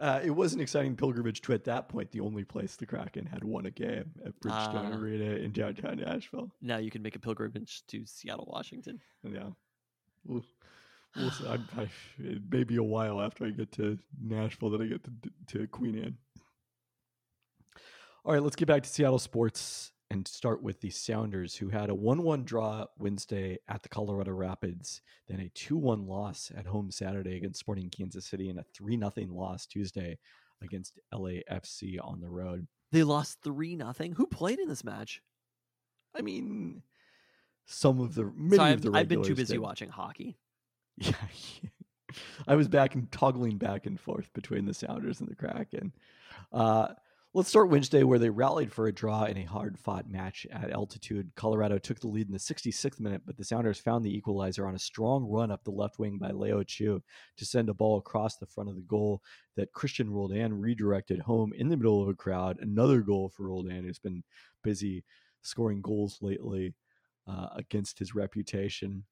[0.00, 3.26] Uh, it was an exciting pilgrimage to, at that point, the only place the Kraken
[3.26, 4.96] had won a game at Bridgestone Ah.
[4.96, 6.52] Arena in downtown Nashville.
[6.62, 9.00] Now you can make a pilgrimage to Seattle, Washington.
[9.24, 9.48] Yeah.
[10.24, 10.44] We'll,
[11.16, 11.46] we'll see.
[11.46, 15.04] I, I, it may be a while after I get to Nashville that I get
[15.04, 16.16] to, to Queen Anne.
[18.24, 21.90] All right, let's get back to Seattle sports and start with the Sounders, who had
[21.90, 26.66] a 1 1 draw Wednesday at the Colorado Rapids, then a 2 1 loss at
[26.66, 30.18] home Saturday against Sporting Kansas City, and a 3 0 loss Tuesday
[30.62, 32.66] against LAFC on the road.
[32.90, 34.12] They lost 3 nothing.
[34.12, 35.22] Who played in this match?
[36.16, 36.82] I mean,
[37.66, 39.60] some of the many Sorry, of the I've, I've been too busy did.
[39.60, 40.38] watching hockey.
[41.62, 41.70] Yeah,
[42.46, 45.92] I was back and toggling back and forth between the Sounders and the Kraken.
[46.50, 46.88] Uh,
[47.34, 51.30] let's start Wednesday, where they rallied for a draw in a hard-fought match at altitude.
[51.36, 54.74] Colorado took the lead in the 66th minute, but the Sounders found the equalizer on
[54.74, 57.02] a strong run up the left wing by Leo Chu
[57.36, 59.22] to send a ball across the front of the goal
[59.56, 62.58] that Cristian Roldan redirected home in the middle of a crowd.
[62.60, 64.24] Another goal for Roldan, who's been
[64.64, 65.04] busy
[65.42, 66.74] scoring goals lately
[67.26, 69.04] uh, against his reputation.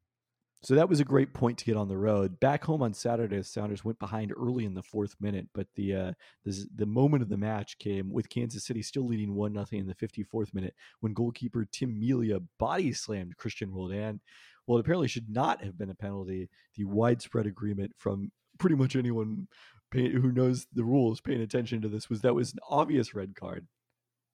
[0.63, 2.41] So that was a great point to get on the road.
[2.41, 5.95] Back home on Saturday, the Sounders went behind early in the fourth minute, but the
[5.95, 6.13] uh,
[6.45, 9.87] the, the moment of the match came with Kansas City still leading one nothing in
[9.87, 14.21] the 54th minute when goalkeeper Tim Melia body slammed Cristian Roldan.
[14.67, 16.49] Well, it apparently should not have been a penalty.
[16.75, 19.47] The widespread agreement from pretty much anyone
[19.93, 23.37] pay, who knows the rules paying attention to this was that was an obvious red
[23.37, 23.67] card.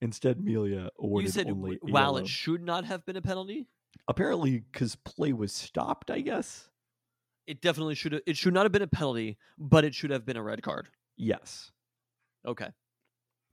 [0.01, 3.17] Instead, Melia awarded You said only w- a while yellow it should not have been
[3.17, 3.69] a penalty.
[4.09, 6.11] Apparently because play was stopped.
[6.11, 6.69] I guess.
[7.47, 8.23] It definitely should have.
[8.27, 10.89] It should not have been a penalty, but it should have been a red card.
[11.17, 11.71] Yes.
[12.47, 12.69] Okay.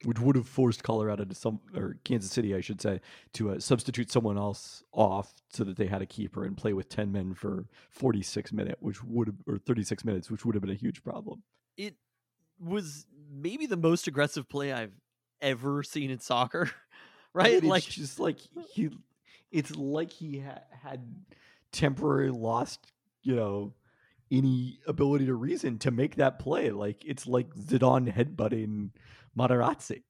[0.06, 3.02] which would have forced Colorado to some or Kansas City, I should say,
[3.34, 6.88] to uh, substitute someone else off so that they had a keeper and play with
[6.88, 10.56] ten men for forty six minute, which would have or thirty six minutes, which would
[10.56, 11.43] have been a huge problem.
[11.78, 11.95] It
[12.60, 14.93] was maybe the most aggressive play I've
[15.41, 16.69] ever seen in soccer.
[17.32, 17.54] Right?
[17.54, 18.39] it's like just like
[18.73, 18.89] he,
[19.51, 21.01] it's like he ha- had
[21.71, 22.91] temporarily lost,
[23.23, 23.73] you know,
[24.31, 26.69] any ability to reason to make that play.
[26.71, 28.91] Like it's like Zidane headbutting
[29.38, 30.03] Materazzi.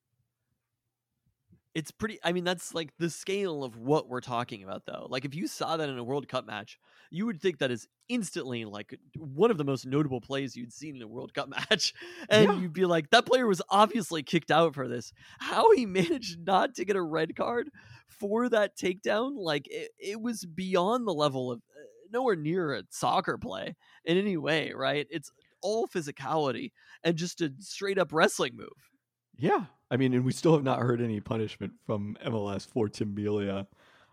[1.75, 5.23] it's pretty i mean that's like the scale of what we're talking about though like
[5.23, 6.79] if you saw that in a world cup match
[7.11, 10.95] you would think that is instantly like one of the most notable plays you'd seen
[10.95, 11.93] in a world cup match
[12.27, 12.59] and Yeah.
[12.59, 16.73] you'd be like that player was obviously kicked out for this how he managed not
[16.75, 17.69] to get a red card
[18.09, 22.83] for that takedown like it, it was beyond the level of uh, nowhere near a
[22.89, 26.71] soccer play in any way right it's all physicality
[27.03, 28.89] and just a straight up wrestling move
[29.37, 33.15] Yeah, I mean, and we still have not heard any punishment from MLS for Tim.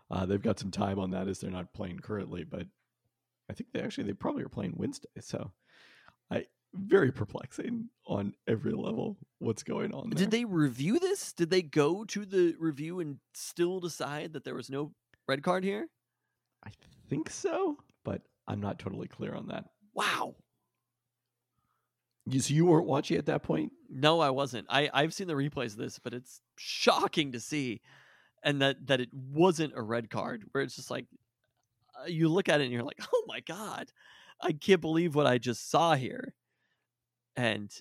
[0.09, 2.65] Uh, they've got some time on that as they're not playing currently, but
[3.49, 5.09] I think they actually they probably are playing Wednesday.
[5.19, 5.51] So,
[6.31, 6.45] I
[6.77, 9.17] very perplexing on every level.
[9.39, 10.09] What's going on?
[10.09, 10.17] There.
[10.17, 11.33] Did they review this?
[11.33, 14.93] Did they go to the review and still decide that there was no
[15.27, 15.87] red card here?
[16.65, 16.71] I
[17.09, 19.65] think so, but I'm not totally clear on that.
[19.93, 20.35] Wow.
[22.25, 23.71] You, so you weren't watching at that point?
[23.89, 24.67] No, I wasn't.
[24.69, 27.81] I I've seen the replays of this, but it's shocking to see,
[28.43, 30.43] and that that it wasn't a red card.
[30.51, 31.05] Where it's just like
[32.01, 33.91] uh, you look at it and you're like, oh my god,
[34.41, 36.33] I can't believe what I just saw here,
[37.37, 37.71] and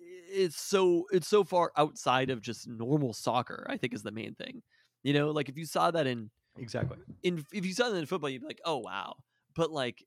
[0.00, 3.66] it's so it's so far outside of just normal soccer.
[3.70, 4.62] I think is the main thing.
[5.02, 6.98] You know, like if you saw that in Exactly.
[7.22, 9.16] in if you saw that in football, you'd be like, oh wow.
[9.54, 10.04] But like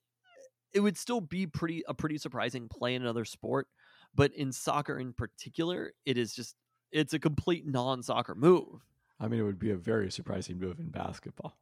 [0.74, 3.68] it would still be pretty a pretty surprising play in another sport.
[4.16, 6.56] But in soccer in particular, it is just
[6.92, 8.84] it's a complete non-soccer move.
[9.20, 11.60] I mean, it would be a very surprising move in basketball.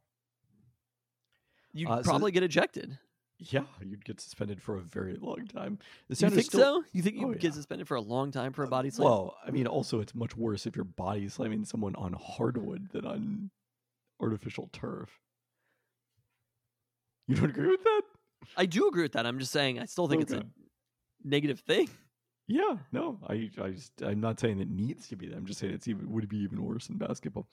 [1.72, 2.98] You'd Uh, so probably get ejected.
[3.38, 5.78] Yeah, you'd get suspended for a very long time.
[6.08, 6.84] The You think still- so?
[6.92, 7.54] You think you Oh, would get yeah.
[7.54, 9.06] suspended for a long time for a uh, body slam?
[9.08, 13.04] Well, I mean, also it's much worse if you're body slamming someone on hardwood than
[13.04, 13.50] on
[14.20, 15.18] artificial turf.
[17.26, 18.02] You don't agree with that?
[18.56, 19.26] I do agree with that.
[19.26, 20.44] I'm just saying I still think it's a
[21.24, 21.88] negative thing.
[22.46, 25.36] Yeah, no, I, I just, I'm not saying it needs to be that.
[25.36, 27.48] I'm just saying it's even would be even worse in basketball.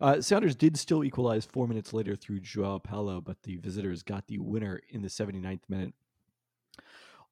[0.00, 4.26] Uh, Sounders did still equalize four minutes later through Joao Paulo, but the visitors got
[4.28, 5.92] the winner in the 79th minute.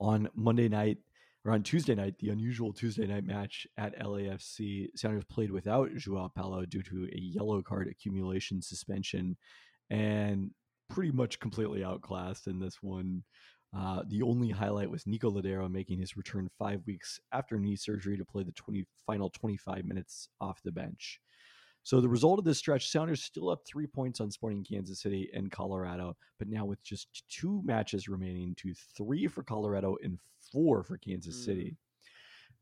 [0.00, 0.98] On Monday night,
[1.44, 6.32] or on Tuesday night, the unusual Tuesday night match at LAFC, Sounders played without Joao
[6.34, 9.36] Paulo due to a yellow card accumulation suspension,
[9.88, 10.50] and
[10.90, 13.22] pretty much completely outclassed in this one.
[13.76, 18.16] Uh, the only highlight was Nico Lodeiro making his return five weeks after knee surgery
[18.16, 21.20] to play the 20, final 25 minutes off the bench.
[21.82, 25.28] So the result of this stretch, Sounders still up three points on Sporting Kansas City
[25.34, 30.18] and Colorado, but now with just two matches remaining to three for Colorado and
[30.52, 31.44] four for Kansas Mm.
[31.44, 31.76] City.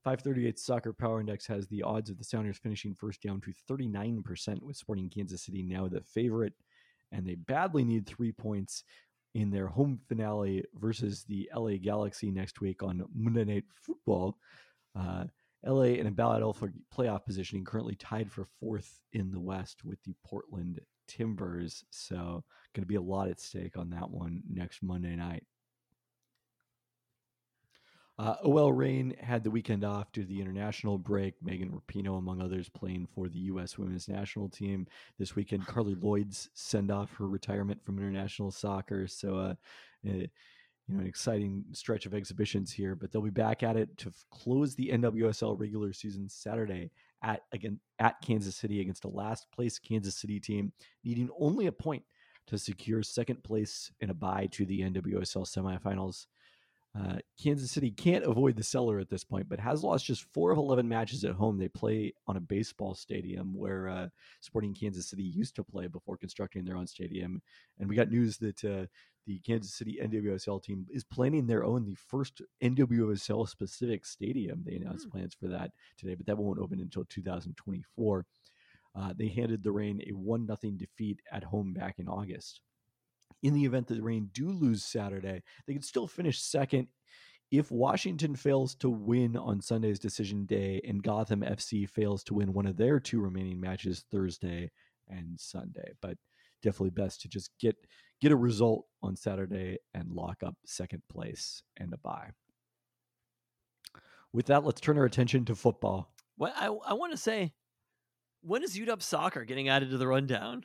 [0.02, 4.60] 538 Soccer Power Index has the odds of the Sounders finishing first down to 39%,
[4.62, 6.54] with Sporting Kansas City now the favorite.
[7.12, 8.82] And they badly need three points
[9.34, 14.36] in their home finale versus the LA Galaxy next week on Monday Night Football.
[14.98, 15.24] Uh,
[15.64, 20.02] LA in a ballot for playoff positioning, currently tied for fourth in the West with
[20.02, 21.84] the Portland Timbers.
[21.90, 22.42] So,
[22.74, 25.44] going to be a lot at stake on that one next Monday night.
[28.22, 31.34] Uh, OL Reign had the weekend off due to the international break.
[31.42, 33.76] Megan Rapinoe, among others, playing for the U.S.
[33.76, 34.86] women's national team
[35.18, 35.66] this weekend.
[35.66, 39.08] Carli Lloyd's send off her retirement from international soccer.
[39.08, 39.54] So, uh,
[40.06, 40.26] eh,
[40.86, 42.94] you know, an exciting stretch of exhibitions here.
[42.94, 46.92] But they'll be back at it to f- close the NWSL regular season Saturday
[47.24, 51.72] at again at Kansas City against a last place Kansas City team needing only a
[51.72, 52.04] point
[52.46, 56.26] to secure second place in a bye to the NWSL semifinals.
[56.98, 60.50] Uh, Kansas City can't avoid the cellar at this point, but has lost just four
[60.50, 61.56] of 11 matches at home.
[61.56, 64.08] They play on a baseball stadium where uh,
[64.42, 67.40] Sporting Kansas City used to play before constructing their own stadium.
[67.78, 68.86] And we got news that uh,
[69.26, 74.62] the Kansas City NWSL team is planning their own, the first NWSL specific stadium.
[74.64, 75.12] They announced Hmm.
[75.12, 78.26] plans for that today, but that won't open until 2024.
[78.94, 82.60] Uh, they handed the Reign a 1 0 defeat at home back in August
[83.42, 86.88] in the event that the Reign do lose Saturday, they could still finish second
[87.50, 92.54] if Washington fails to win on Sunday's decision day and Gotham FC fails to win
[92.54, 94.70] one of their two remaining matches Thursday
[95.08, 95.92] and Sunday.
[96.00, 96.16] But
[96.62, 97.76] definitely best to just get
[98.22, 102.30] get a result on Saturday and lock up second place and a bye.
[104.32, 106.14] With that, let's turn our attention to football.
[106.36, 107.52] What I I want to say,
[108.40, 110.64] when is UW soccer getting added to the rundown?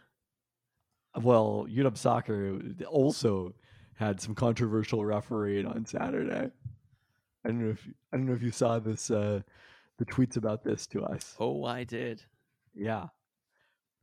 [1.21, 3.53] Well, UW Soccer also
[3.95, 6.51] had some controversial refereeing on Saturday.
[7.43, 9.41] I don't know if I don't know if you saw this uh,
[9.97, 11.35] the tweets about this to us.
[11.39, 12.23] Oh, I did.
[12.75, 13.07] Yeah,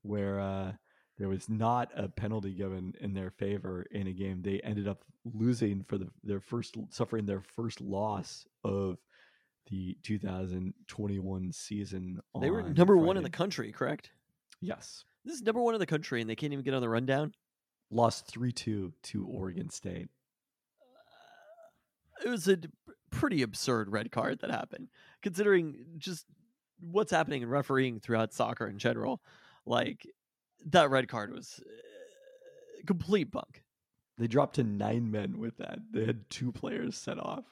[0.02, 0.72] where uh,
[1.18, 4.42] there was not a penalty given in their favor in a game.
[4.42, 8.98] They ended up losing for the, their first suffering their first loss of
[9.70, 12.20] the 2021 season.
[12.40, 14.10] They were number one in the country, correct?
[14.64, 15.04] Yes.
[15.24, 17.32] This is number one in the country, and they can't even get on the rundown.
[17.90, 20.08] Lost three two to Oregon State.
[22.24, 22.58] It was a
[23.10, 24.88] pretty absurd red card that happened,
[25.22, 26.26] considering just
[26.80, 29.20] what's happening in refereeing throughout soccer in general.
[29.66, 30.06] Like
[30.66, 33.62] that red card was uh, complete bunk.
[34.18, 35.78] They dropped to nine men with that.
[35.92, 37.44] They had two players set off.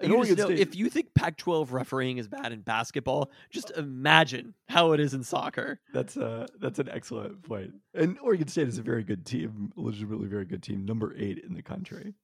[0.00, 3.70] And You just know, State- if you think Pac-12 refereeing is bad in basketball, just
[3.72, 5.78] imagine how it is in soccer.
[5.92, 7.74] That's a that's an excellent point.
[7.94, 11.52] And Oregon State is a very good team, legitimately very good team, number eight in
[11.54, 12.14] the country,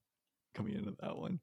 [0.54, 1.40] coming into that one.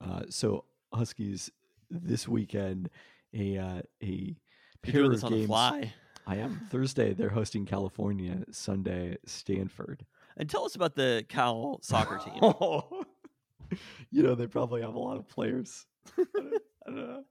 [0.00, 0.64] Uh, so
[0.94, 1.50] Huskies
[1.90, 2.88] this weekend,
[3.34, 4.36] a uh, a
[4.82, 5.46] pair of this on the games.
[5.48, 5.92] fly.
[6.26, 7.12] I am Thursday.
[7.12, 8.44] They're hosting California.
[8.50, 10.04] Sunday, Stanford.
[10.40, 13.78] And tell us about the Cal soccer team.
[14.10, 15.84] you know, they probably have a lot of players.
[16.18, 17.24] I don't, I don't know.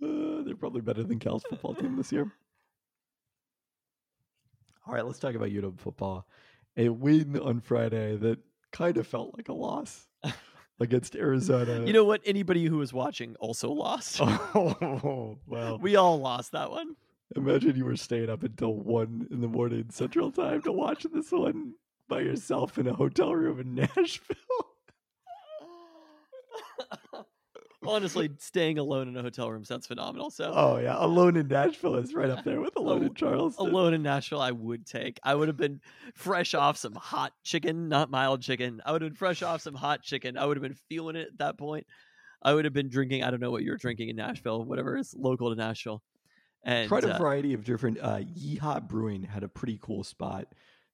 [0.00, 2.30] Uh, they're probably better than Cal's football team this year.
[4.86, 6.26] All right, let's talk about UW football.
[6.76, 8.38] A win on Friday that
[8.70, 10.06] kind of felt like a loss
[10.80, 11.86] against Arizona.
[11.86, 12.20] You know what?
[12.26, 14.18] Anybody who was watching also lost.
[14.20, 16.94] oh, well, We all lost that one.
[17.36, 21.30] Imagine you were staying up until one in the morning Central Time to watch this
[21.30, 21.74] one
[22.08, 24.36] by yourself in a hotel room in Nashville.
[27.86, 30.30] Honestly, staying alone in a hotel room sounds phenomenal.
[30.30, 33.68] So Oh yeah, Alone in Nashville is right up there with Alone in Charleston.
[33.68, 35.18] alone in Nashville, I would take.
[35.22, 35.80] I would have been
[36.14, 38.82] fresh off some hot chicken, not mild chicken.
[38.84, 40.36] I would have been fresh off some hot chicken.
[40.36, 41.86] I would have been feeling it at that point.
[42.42, 43.22] I would have been drinking.
[43.22, 46.02] I don't know what you're drinking in Nashville, whatever is local to Nashville.
[46.68, 47.98] And Tried a uh, variety of different.
[47.98, 50.48] Uh, Yeehaw Brewing had a pretty cool spot.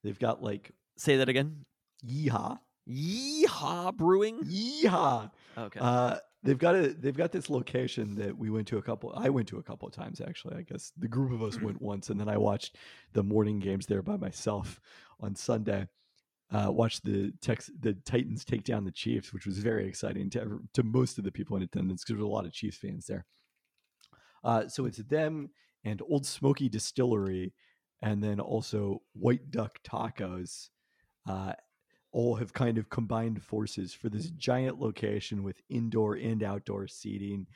[0.05, 1.65] They've got like say that again.
[2.07, 4.45] Yeehaw, Yeehaw Brewing.
[4.45, 5.33] Yeehaw.
[5.59, 5.81] Okay.
[5.81, 9.13] Uh, they've got a they've got this location that we went to a couple.
[9.17, 10.55] I went to a couple of times actually.
[10.55, 12.77] I guess the group of us went once, and then I watched
[13.13, 14.81] the morning games there by myself
[15.19, 15.89] on Sunday.
[16.53, 20.41] Uh, watched the Tex the Titans take down the Chiefs, which was very exciting to
[20.41, 22.77] ever, to most of the people in attendance because there was a lot of Chiefs
[22.77, 23.27] fans there.
[24.45, 25.51] Uh, so it's them
[25.85, 27.53] and Ole Smoky Distillery,
[28.03, 30.69] and then also White Duck Tacos.
[31.29, 31.53] Uh,
[32.13, 37.47] all have kind of combined forces for this giant location with indoor and outdoor seating,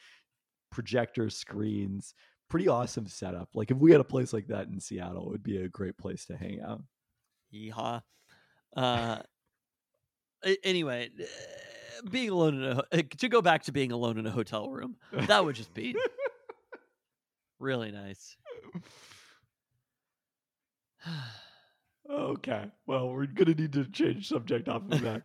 [0.71, 2.13] projector screens,
[2.51, 3.49] pretty awesome setup.
[3.55, 5.97] Like if we had a place like that in Seattle, it would be a great
[5.97, 6.83] place to hang out.
[7.55, 8.03] Yeehaw.
[8.77, 9.19] Uh,
[10.65, 14.31] anyway, uh, being alone in a uh, to go back to being alone in a
[14.31, 15.95] hotel room, that would just be
[17.59, 18.37] really nice.
[22.11, 22.71] okay.
[22.87, 25.23] Well, we're gonna need to change subject off of that.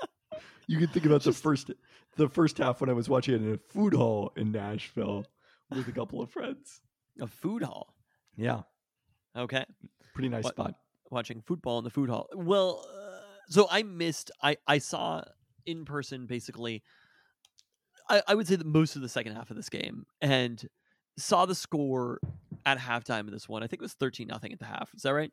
[0.66, 1.70] you can think about the first
[2.16, 5.24] the first half when I was watching it in a food hall in Nashville
[5.70, 6.80] with a couple of friends.
[7.20, 7.94] A food hall.
[8.36, 8.62] Yeah,
[9.36, 9.64] Okay.
[10.14, 10.74] pretty nice spot.
[11.10, 12.28] watching football in the food hall.
[12.34, 14.30] Well, uh, so I missed.
[14.42, 15.22] I I saw
[15.66, 16.82] in person basically.
[18.10, 20.66] I, I would say that most of the second half of this game and
[21.18, 22.20] saw the score
[22.64, 23.62] at halftime of this one.
[23.62, 24.90] I think it was thirteen nothing at the half.
[24.94, 25.32] Is that right?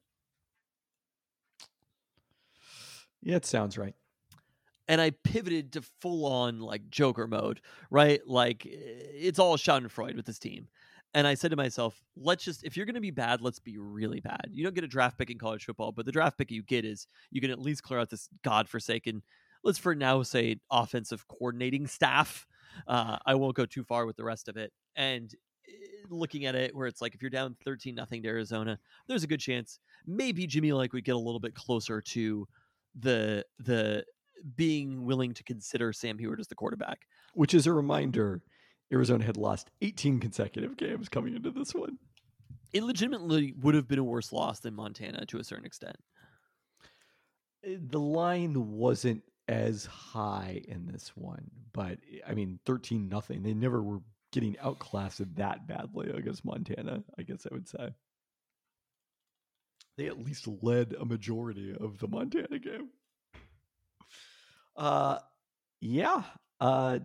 [3.22, 3.96] Yeah, it sounds right.
[4.88, 8.22] and I pivoted to full on like Joker mode, right?
[8.26, 10.68] Like it's all Schadenfreude with this team.
[11.14, 13.78] And I said to myself, let's just, if you're going to be bad, let's be
[13.78, 14.50] really bad.
[14.52, 16.84] You don't get a draft pick in college football, but the draft pick you get
[16.84, 19.24] is you can at least clear out this godforsaken,
[19.64, 22.46] let's for now say offensive coordinating staff.
[22.86, 24.74] Uh, I won't go too far with the rest of it.
[24.98, 25.34] And
[26.10, 29.28] looking at it where it's like if you're down 13 nothing to Arizona, there's a
[29.28, 32.48] good chance maybe Jimmy Lake would get a little bit closer to
[33.00, 34.04] the the
[34.56, 37.00] being willing to consider Sam Huard as the quarterback.
[37.34, 38.42] Which is a reminder
[38.92, 41.98] Arizona had lost 18 consecutive games coming into this one.
[42.74, 45.96] It legitimately would have been a worse loss than Montana to a certain extent.
[47.66, 53.44] Uh, The line wasn't as high in this one, but I mean, 13 nothing.
[53.44, 54.02] They never were
[54.36, 57.90] getting outclassed that badly against Montana, I guess I would say.
[59.98, 62.90] They at least led a majority of the Montana game.
[64.76, 65.20] Uh
[65.80, 66.24] yeah.
[66.60, 67.00] Uh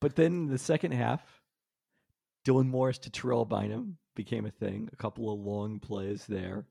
[0.00, 1.20] but then the second half,
[2.46, 4.88] Dylan Morris to Terrell Bynum became a thing.
[4.92, 6.66] A couple of long plays there.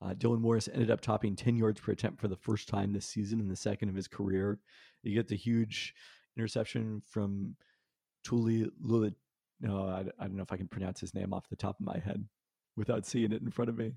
[0.00, 3.06] Uh, Dylan Morris ended up topping 10 yards per attempt for the first time this
[3.06, 4.58] season in the second of his career.
[5.02, 5.94] You get the huge
[6.36, 7.56] interception from
[8.24, 9.14] Tuli Lulit.
[9.60, 11.86] No, I, I don't know if I can pronounce his name off the top of
[11.86, 12.24] my head
[12.76, 13.92] without seeing it in front of me.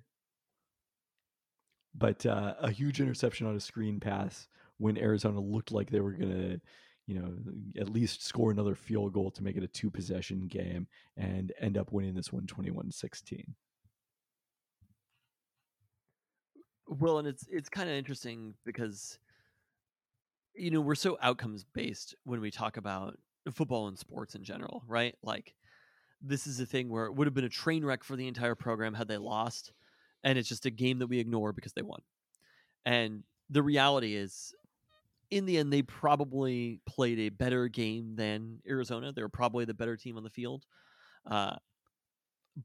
[1.95, 4.47] But uh, a huge interception on a screen pass
[4.77, 6.61] when Arizona looked like they were going to,
[7.07, 7.33] you know,
[7.79, 10.87] at least score another field goal to make it a two possession game
[11.17, 13.55] and end up winning this one 21 16.
[16.87, 19.19] Well, and it's it's kind of interesting because
[20.59, 23.17] you know, we're so outcomes based when we talk about
[23.51, 25.15] football and sports in general, right?
[25.23, 25.53] Like
[26.21, 28.55] this is a thing where it would have been a train wreck for the entire
[28.55, 29.73] program had they lost
[30.23, 32.01] and it's just a game that we ignore because they won.
[32.85, 34.53] And the reality is
[35.31, 39.11] in the end they probably played a better game than Arizona.
[39.11, 40.65] They were probably the better team on the field.
[41.29, 41.55] Uh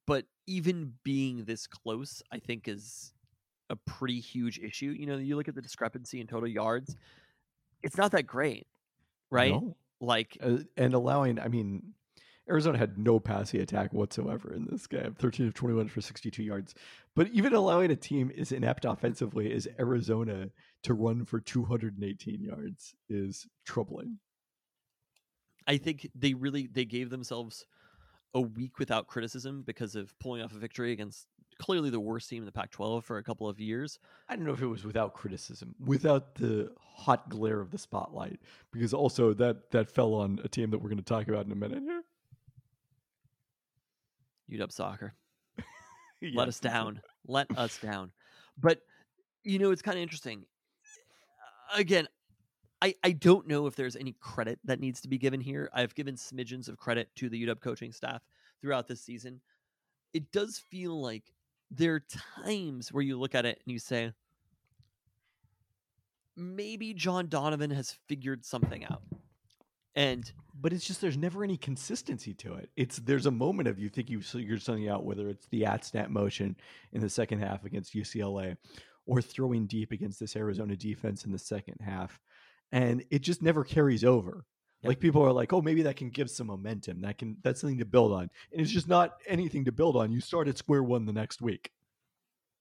[0.07, 3.13] but even being this close, I think is
[3.71, 4.95] a pretty huge issue.
[4.99, 6.97] You know, you look at the discrepancy in total yards,
[7.83, 8.67] it's not that great,
[9.31, 9.53] right?
[9.53, 9.77] No.
[10.01, 11.95] Like, Uh, and allowing, I mean,
[12.49, 16.75] Arizona had no passing attack whatsoever in this game 13 of 21 for 62 yards.
[17.17, 20.51] But even allowing a team as inept offensively as Arizona
[20.83, 24.19] to run for 218 yards is troubling.
[25.67, 27.65] I think they really they gave themselves
[28.35, 31.27] a week without criticism because of pulling off a victory against
[31.59, 33.99] clearly the worst team in the Pac-12 for a couple of years.
[34.29, 38.41] I don't know if it was without criticism, without the hot glare of the spotlight,
[38.73, 41.53] because also that that fell on a team that we're going to talk about in
[41.53, 42.03] a minute here.
[44.51, 45.15] UW soccer.
[46.21, 47.01] Yes, let us down.
[47.27, 48.13] Let us down.
[48.59, 48.81] But
[49.43, 50.45] you know, it's kind of interesting.
[51.75, 52.07] Again,
[52.85, 55.71] I, I don't know if there's any credit that needs to be given here.
[55.73, 58.23] I've given smidgens of credit to the UW coaching staff
[58.61, 59.41] throughout this season.
[60.13, 61.25] It does feel like
[61.77, 62.05] there are
[62.45, 64.13] times where you look at it and you say,
[66.37, 69.03] maybe John Donovan has figured something out.
[69.97, 72.69] And but it's just there's never any consistency to it.
[72.77, 75.85] It's there's a moment of you think you figured something out, whether it's the at
[75.85, 76.57] snap motion
[76.93, 78.57] in the second half against UCLA,
[79.07, 82.19] or throwing deep against this Arizona defense in the second half,
[82.73, 84.45] and it just never carries over.
[84.85, 84.89] Yep.
[84.91, 87.01] Like people are like, oh, maybe that can give some momentum.
[87.01, 90.13] That can that's something to build on, and it's just not anything to build on.
[90.13, 91.71] You start at square one the next week.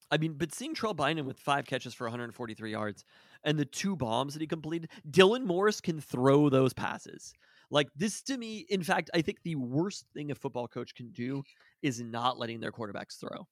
[0.10, 3.04] I mean, but seeing Terrell Bynum with five catches for 143 yards
[3.44, 7.34] and the two bombs that he completed, Dylan Morris can throw those passes.
[7.72, 11.10] Like this to me, in fact, I think the worst thing a football coach can
[11.10, 11.44] do
[11.82, 13.48] is not letting their quarterbacks throw.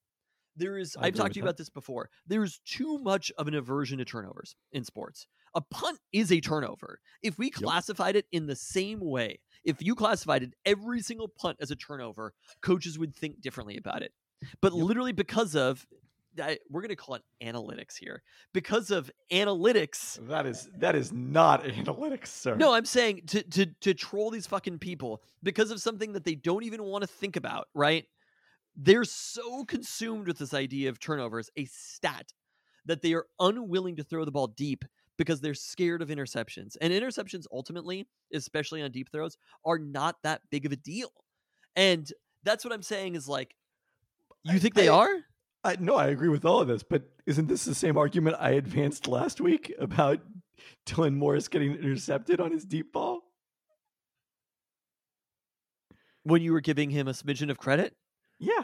[0.56, 1.49] There is, I've talked to you that.
[1.49, 2.10] about this before.
[2.28, 5.28] There's too much of an aversion to turnovers in sports.
[5.56, 6.99] A punt is a turnover.
[7.22, 11.58] If we classified it in the same way, if you classified it every single punt
[11.62, 14.14] as a turnover, coaches would think differently about it.
[14.62, 14.84] But Yep.
[14.86, 15.86] literally because of
[16.41, 18.24] I, we're going to call it analytics here.
[18.54, 22.56] Because of analytics, That is that is not analytics, sir.
[22.56, 26.36] no, I'm saying to to to troll these fucking people because of something that they
[26.36, 28.06] don't even want to think about, right?
[28.76, 32.34] They're so consumed with this idea of turnovers, a stat,
[32.86, 34.86] that they are unwilling to throw the ball deep
[35.17, 36.78] because they're scared of interceptions.
[36.82, 41.11] And interceptions ultimately, especially on deep throws, are not that big of a deal.
[41.76, 42.11] And
[42.43, 43.55] that's what I'm saying is like
[44.43, 45.15] you I- think they I- are?
[45.63, 48.51] I, no, I agree with all of this, but isn't this the same argument I
[48.53, 50.19] advanced last week about
[50.88, 53.19] Dylan Morris getting intercepted on his deep ball?
[56.24, 57.95] When you were giving him a smidgen of credit?
[58.42, 58.64] Yeah,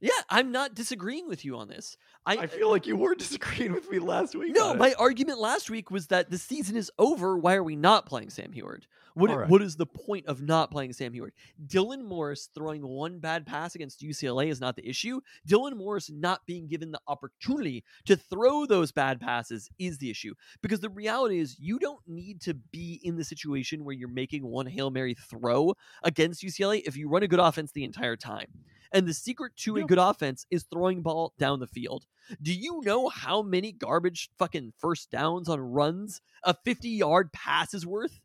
[0.00, 1.96] Yeah, I'm not disagreeing with you on this.
[2.24, 4.54] I, I uh, feel like you were disagreeing with me last week.
[4.54, 4.78] No, on it.
[4.78, 7.36] my argument last week was that the season is over.
[7.36, 8.84] Why are we not playing Sam Huard?
[9.14, 9.48] What, All right.
[9.48, 11.32] what is the point of not playing Sam Huard?
[11.66, 15.20] Dylan Morris throwing one bad pass against UCLA is not the issue.
[15.48, 20.34] Dylan Morris not being given the opportunity to throw those bad passes is the issue.
[20.62, 24.46] Because the reality is, you don't need to be in the situation where you're making
[24.46, 25.74] one Hail Mary throw
[26.04, 28.46] against UCLA if you run a good offense the entire time.
[28.92, 32.06] And the secret to a good offense is throwing ball down the field.
[32.42, 37.74] Do you know how many garbage fucking first downs on runs a 50 yard pass
[37.74, 38.20] is worth?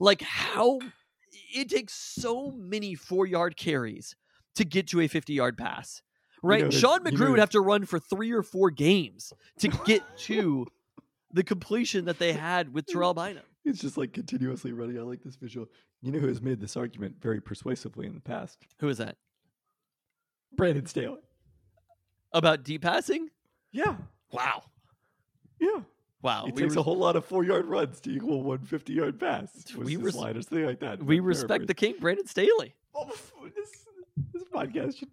[0.00, 0.80] Like, how
[1.54, 4.16] it takes so many four yard carries
[4.56, 6.02] to get to a 50 yard pass,
[6.42, 6.64] right?
[6.64, 9.68] know, Sean you McGrew know- would have to run for three or four games to
[9.84, 10.66] get to
[11.32, 13.42] the completion that they had with Terrell Bynum.
[13.64, 14.98] it's just like continuously running.
[14.98, 15.66] I like this visual.
[16.02, 18.58] You know who has made this argument very persuasively in the past?
[18.80, 19.16] Who is that?
[20.56, 21.20] Brandon Staley.
[22.32, 23.28] About deep passing?
[23.72, 23.96] Yeah,
[24.32, 24.62] Wow.
[25.60, 25.80] yeah.
[26.22, 26.46] Wow.
[26.46, 29.20] It we takes a whole lot of four yard runs to equal one 50 yard
[29.20, 29.50] pass.
[29.76, 31.02] We res- slide or something like that.
[31.02, 32.74] we respect the king, Brandon Staley.
[32.94, 33.06] Oh,
[33.54, 33.70] this,
[34.32, 35.08] this podcast should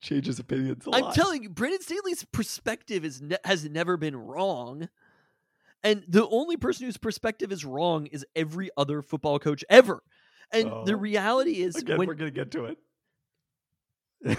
[0.00, 1.14] change his opinions a I'm lot.
[1.14, 4.88] telling you, Brandon Staley's perspective is ne- has never been wrong.
[5.82, 10.02] And the only person whose perspective is wrong is every other football coach ever.
[10.52, 10.98] And the Oh.
[10.98, 12.78] reality is Again, when we're going to get to it.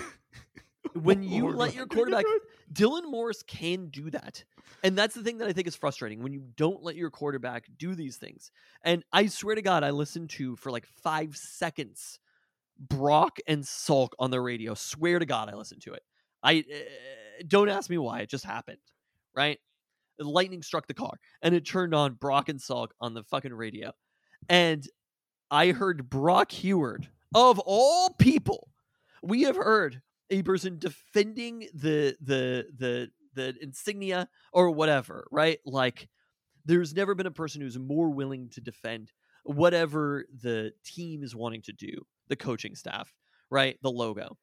[0.94, 2.42] When you We're let your gonna get to quarterback-
[2.74, 4.44] Dylan Morris can do that.
[4.84, 7.66] And that's the thing that I think is frustrating when you don't let your quarterback
[7.78, 8.52] do these things.
[8.84, 12.20] And I swear to God, I listened to for like five seconds
[12.80, 14.74] Brock and Salk on the radio.
[14.74, 16.02] Swear to God, I listened to it.
[16.42, 18.22] I uh, don't ask me why.
[18.22, 18.80] It just happened,
[19.36, 19.60] right?
[20.18, 23.54] The lightning struck the car and it turned on Brock and Salk on the fucking
[23.54, 23.92] radio.
[24.50, 24.88] And
[25.52, 28.70] I heard Brock Huard, of all people,
[29.22, 35.60] we have heard a person defending the the the the insignia or whatever, right?
[35.66, 36.10] Like
[36.66, 39.12] there's never been a person who's more willing to defend
[39.44, 43.14] whatever the team is wanting to do, the coaching staff,
[43.50, 43.78] right?
[43.82, 44.38] The logo.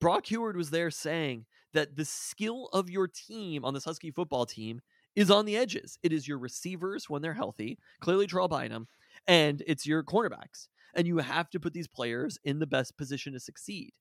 [0.00, 4.46] Brock Huard was there saying that the skill of your team on this Husky football
[4.46, 4.80] team
[5.14, 5.98] is on the edges.
[6.02, 8.88] It is your receivers when they're healthy, clearly Terrell Bynum,
[9.26, 10.68] and it's your cornerbacks.
[10.94, 13.92] And you have to put these players in the best position to succeed.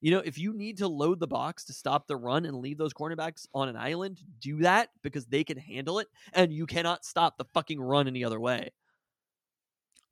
[0.00, 2.76] You know, if you need to load the box to stop the run and leave
[2.76, 7.04] those cornerbacks on an island, do that because they can handle it, and you cannot
[7.04, 8.70] stop the fucking run any other way.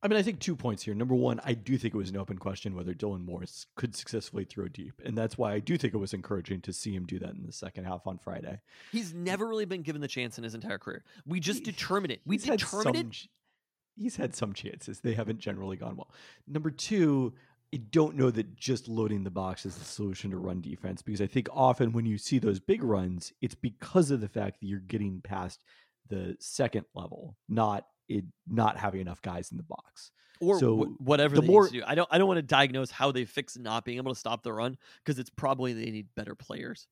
[0.02, 0.94] I mean, I think two points here.
[0.94, 4.44] Number one, I do think it was an open question whether Dylan Morris could successfully
[4.44, 4.94] throw deep.
[5.04, 7.44] And that's why I do think it was encouraging to see him do that in
[7.44, 8.60] the second half on Friday.
[8.92, 11.04] He's never really been given the chance in his entire career.
[11.26, 12.22] We just He- determine it.
[12.24, 13.26] We He's had determine it.
[13.96, 15.00] He's had some chances.
[15.00, 16.10] They haven't generally gone well.
[16.46, 17.34] Number two,
[17.74, 21.20] I don't know that just loading the box is the solution to run defense because
[21.20, 24.66] I think often when you see those big runs, it's because of the fact that
[24.66, 25.62] you're getting past
[26.08, 30.10] the second level, not it not having enough guys in the box.
[30.40, 31.84] or So, wh- whatever the they more- need to do.
[31.86, 34.42] I don't I don't want to diagnose how they fix not being able to stop
[34.42, 36.88] the run because it's probably they need better players.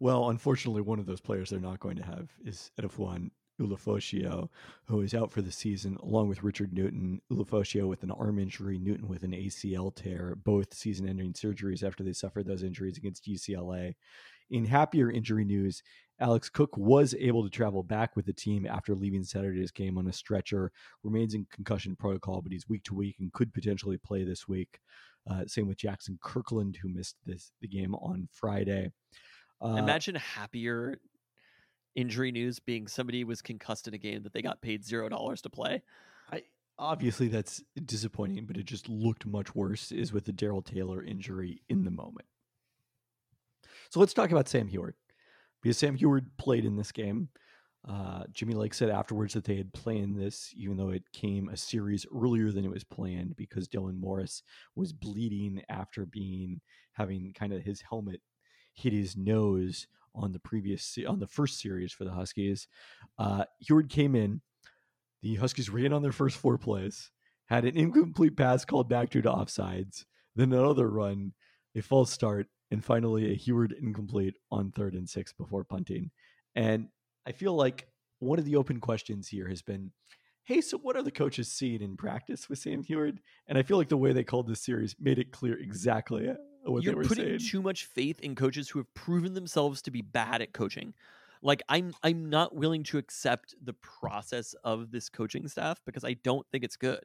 [0.00, 3.30] Well, unfortunately, one of those players they're not going to have is Edefuan
[3.60, 4.48] Ulofoshio,
[4.86, 7.20] who is out for the season, along with Richard Newton.
[7.30, 12.04] Ulofoshio with an arm injury, Newton with an ACL tear, both season ending surgeries after
[12.04, 13.94] they suffered those injuries against UCLA.
[14.50, 15.82] In happier injury news,
[16.20, 20.06] Alex Cook was able to travel back with the team after leaving Saturday's game on
[20.06, 24.24] a stretcher, remains in concussion protocol, but he's week to week and could potentially play
[24.24, 24.78] this week.
[25.28, 28.92] Uh, same with Jackson Kirkland, who missed this the game on Friday.
[29.60, 31.00] Uh, Imagine happier
[31.96, 35.42] injury news being somebody was concussed in a game that they got paid zero dollars
[35.42, 35.82] to play.
[36.30, 36.42] I
[36.78, 39.90] obviously that's disappointing, but it just looked much worse.
[39.90, 42.26] Is with the Daryl Taylor injury in the moment.
[43.90, 44.94] So let's talk about Sam Huard
[45.62, 47.30] because Sam Huard played in this game.
[47.88, 51.56] Uh, Jimmy Lake said afterwards that they had planned this, even though it came a
[51.56, 54.42] series earlier than it was planned, because Dylan Morris
[54.74, 56.60] was bleeding after being
[56.94, 58.20] having kind of his helmet
[58.74, 59.86] hit his nose
[60.16, 62.66] on the previous on the first series for the Huskies.
[63.18, 64.40] Uh, Huard came in.
[65.22, 67.10] The Huskies ran on their first four plays,
[67.46, 70.04] had an incomplete pass called back due to offsides,
[70.34, 71.32] then another run,
[71.74, 76.10] a false start, and finally a Huard incomplete on third and six before punting.
[76.54, 76.88] And
[77.26, 77.88] I feel like
[78.18, 79.92] one of the open questions here has been,
[80.44, 83.18] hey, so what are the coaches seeing in practice with Sam Huard?
[83.48, 86.28] And I feel like the way they called this series made it clear exactly
[86.72, 87.38] what You're putting saying.
[87.38, 90.94] too much faith in coaches who have proven themselves to be bad at coaching.
[91.42, 96.14] Like I'm I'm not willing to accept the process of this coaching staff because I
[96.14, 97.04] don't think it's good.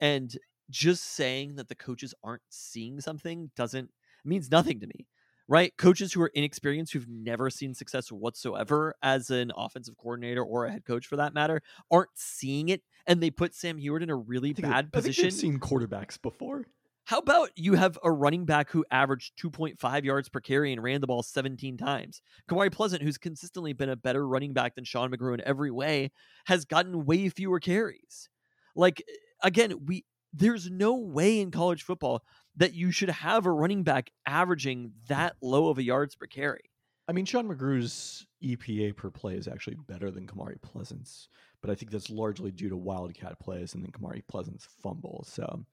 [0.00, 0.36] And
[0.70, 3.90] just saying that the coaches aren't seeing something doesn't
[4.24, 5.06] means nothing to me.
[5.48, 5.76] Right?
[5.76, 10.72] Coaches who are inexperienced who've never seen success whatsoever as an offensive coordinator or a
[10.72, 11.60] head coach for that matter
[11.90, 15.24] aren't seeing it and they put Sam Huard in a really bad I position.
[15.24, 16.64] they've seen quarterbacks before.
[17.12, 21.02] How about you have a running back who averaged 2.5 yards per carry and ran
[21.02, 22.22] the ball 17 times?
[22.48, 26.10] Kamari Pleasant, who's consistently been a better running back than Sean McGrew in every way,
[26.46, 28.30] has gotten way fewer carries.
[28.74, 29.04] Like
[29.42, 32.22] again, we there's no way in college football
[32.56, 36.70] that you should have a running back averaging that low of a yards per carry.
[37.08, 41.28] I mean, Sean McGrew's EPA per play is actually better than Kamari Pleasant's,
[41.60, 45.28] but I think that's largely due to Wildcat plays and then Kamari Pleasant's fumbles.
[45.28, 45.66] So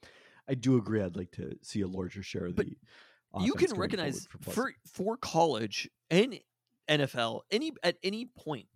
[0.49, 1.01] I do agree.
[1.01, 2.77] I'd like to see a larger share of But the.
[3.41, 6.39] you can recognize for for college and
[6.89, 8.67] NFL any at any point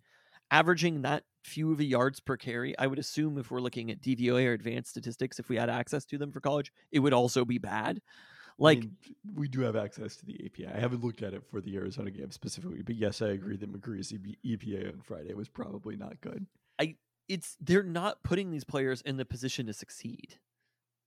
[0.50, 2.78] averaging that few of a yards per carry.
[2.78, 6.04] I would assume if we're looking at DVOA or advanced statistics, if we had access
[6.06, 8.00] to them for college, it would also be bad.
[8.00, 8.96] I Like mean,
[9.34, 10.68] we do have access to the API.
[10.68, 13.72] I haven't looked at it for the Arizona game specifically, but yes, I agree that
[13.72, 16.46] McGrew's EB EPA on Friday was probably not good.
[16.78, 16.96] I
[17.28, 20.38] it's they're not putting these players in the position to succeed.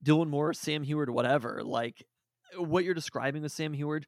[0.03, 1.61] Dylan Morris, Sam Huard, whatever.
[1.63, 2.03] Like
[2.57, 4.05] uh, what you're describing with Sam Huard,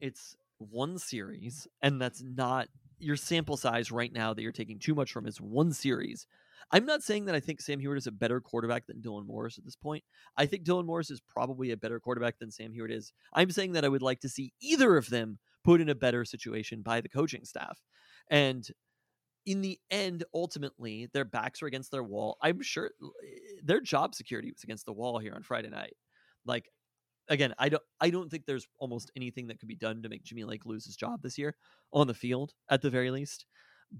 [0.00, 2.68] it's one series, and that's not
[2.98, 6.26] your sample size right now that you're taking too much from is one series.
[6.70, 9.56] I'm not saying that I think Sam Huard is a better quarterback than Dylan Morris
[9.56, 10.04] at this point.
[10.36, 13.12] I think Dylan Morris is probably a better quarterback than Sam Huard is.
[13.32, 16.24] I'm saying that I would like to see either of them put in a better
[16.24, 17.80] situation by the coaching staff.
[18.30, 18.68] And
[19.48, 22.36] in the end, ultimately, their backs were against their wall.
[22.42, 25.96] I'm sure eh, their job security was against the wall here on Friday night.
[26.44, 26.68] Like,
[27.30, 30.22] again, I don't, I don't think there's almost anything that could be done to make
[30.22, 31.56] Jimmy Lake lose his job this year
[31.94, 33.46] on the field, at the very least.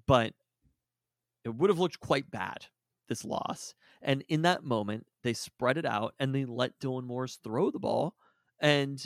[0.06, 0.34] But
[1.46, 2.66] it would have looked quite bad
[3.08, 3.74] this loss.
[4.02, 7.78] And in that moment, they spread it out and they let Dylan Morris throw the
[7.78, 8.16] ball.
[8.60, 9.02] And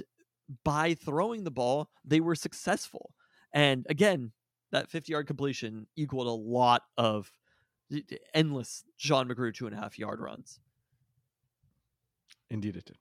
[0.64, 3.14] by throwing the ball, they were successful.
[3.54, 4.32] And again,
[4.72, 7.30] that 50 yard completion equaled a lot of
[8.34, 10.58] endless Sean McGrew two and a half yard runs.
[12.50, 12.98] Indeed, it did.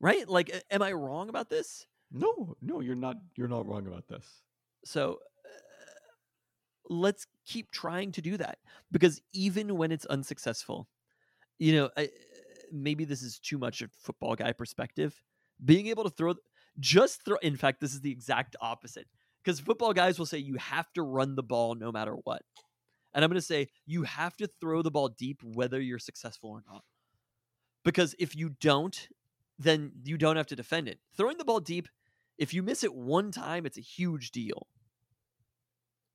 [0.00, 0.28] Right?
[0.28, 1.86] Like, am I wrong about this?
[2.12, 3.16] No, no, you're not.
[3.36, 4.24] You're not wrong about this.
[4.84, 5.48] So uh,
[6.88, 8.58] let's keep trying to do that
[8.92, 10.88] because even when it's unsuccessful,
[11.58, 12.10] you know, I,
[12.70, 15.14] maybe this is too much of football guy perspective.
[15.64, 16.34] Being able to throw,
[16.78, 17.36] just throw.
[17.38, 19.06] In fact, this is the exact opposite
[19.44, 22.42] because football guys will say you have to run the ball no matter what.
[23.12, 26.50] And I'm going to say you have to throw the ball deep whether you're successful
[26.50, 26.82] or not.
[27.84, 29.08] Because if you don't,
[29.58, 30.98] then you don't have to defend it.
[31.16, 31.88] Throwing the ball deep,
[32.38, 34.66] if you miss it one time, it's a huge deal.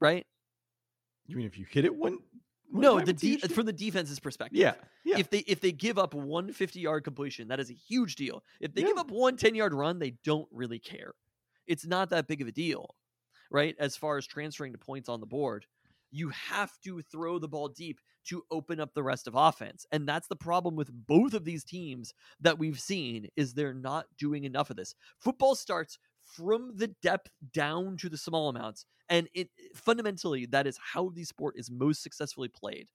[0.01, 0.25] Right?
[1.27, 2.17] You mean if you hit it one?
[2.69, 4.59] one no, the de- from the defense's perspective.
[4.59, 4.73] yeah,
[5.05, 5.19] yeah.
[5.19, 8.43] If they if they give up one 50 yard completion, that is a huge deal.
[8.59, 11.13] If they give up one 10 yard run, they don't really care.
[11.67, 12.95] It's not that big of a deal,
[13.51, 13.75] right?
[13.79, 15.65] As far as transferring to points on the board.
[16.11, 19.85] You have to throw the ball deep to open up the rest of offense.
[19.91, 24.05] And that's the problem with both of these teams that we've seen is they're not
[24.17, 24.95] doing enough of this.
[25.19, 30.77] Football starts from the depth down to the small amounts and it fundamentally that is
[30.93, 32.87] how the sport is most successfully played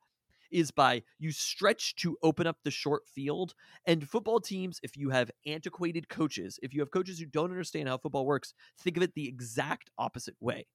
[0.55, 3.55] is by you stretch to open up the short field.
[3.87, 7.89] And football teams, if you have antiquated coaches, if you have coaches who don't understand
[7.89, 10.67] how football works, think of it the exact opposite way.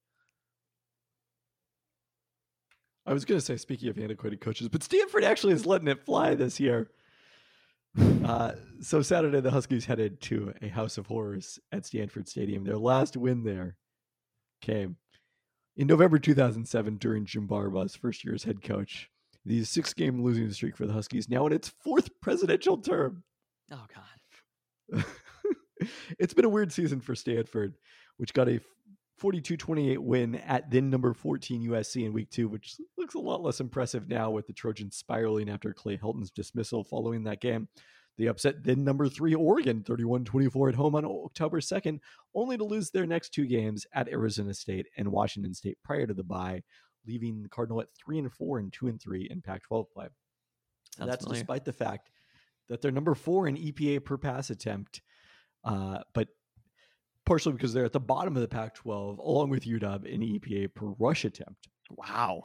[3.05, 6.05] I was going to say, speaking of antiquated coaches, but Stanford actually is letting it
[6.05, 6.91] fly this year.
[8.23, 8.51] Uh,
[8.81, 12.65] so Saturday, the Huskies headed to a house of horrors at Stanford Stadium.
[12.65, 13.77] Their last win there
[14.61, 14.97] came
[15.75, 19.09] in November 2007 during Jim Harbaugh's first year as head coach.
[19.49, 23.23] The six game losing streak for the Huskies now in its fourth presidential term.
[23.71, 23.87] Oh,
[24.93, 25.05] God.
[26.19, 27.73] it's been a weird season for Stanford,
[28.17, 28.59] which got a
[29.17, 33.41] 42 28 win at then number 14 USC in week two, which looks a lot
[33.41, 37.69] less impressive now with the Trojans spiraling after Clay Helton's dismissal following that game.
[38.19, 42.01] They upset then number three Oregon 31 24 at home on October 2nd,
[42.35, 46.13] only to lose their next two games at Arizona State and Washington State prior to
[46.13, 46.61] the bye,
[47.07, 50.07] leaving the Cardinal at three and four and two and three in Pac 12 play.
[50.97, 51.41] Sounds That's familiar.
[51.41, 52.09] despite the fact
[52.67, 55.01] that they're number four in EPA per pass attempt,
[55.63, 56.27] uh, but
[57.25, 60.73] partially because they're at the bottom of the Pac 12, along with UW in EPA
[60.73, 61.67] per rush attempt.
[61.89, 62.43] Wow.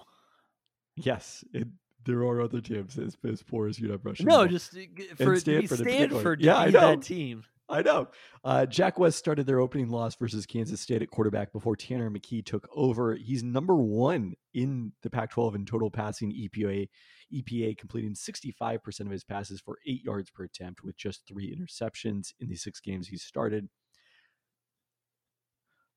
[0.96, 1.68] Yes, it,
[2.05, 4.26] there are other teams as, as poor as UW rushing.
[4.26, 4.80] No, just uh,
[5.16, 5.78] for it to be Stanford.
[5.78, 6.80] Stanford Yeah, to I be know.
[6.90, 7.44] that team.
[7.68, 8.09] I know.
[8.44, 12.44] Uh, Jack West started their opening loss versus Kansas State at quarterback before Tanner McKee
[12.44, 13.14] took over.
[13.14, 16.88] He's number one in the Pac 12 in total passing EPA,
[17.32, 22.32] EPA, completing 65% of his passes for eight yards per attempt with just three interceptions
[22.40, 23.68] in the six games he started.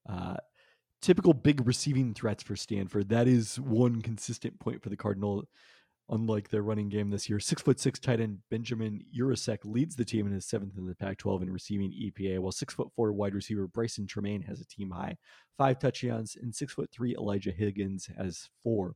[0.10, 0.38] Uh,
[1.02, 3.10] typical big receiving threats for Stanford.
[3.10, 5.46] That is one consistent point for the Cardinal.
[6.10, 10.06] Unlike their running game this year, six foot six tight end Benjamin Yurosek leads the
[10.06, 13.34] team and is seventh in the Pac-12 in receiving EPA, while six foot four wide
[13.34, 15.18] receiver Brycen Tremayne has a team high
[15.58, 18.96] five touchdowns, and six foot three Elijah Higgins has four.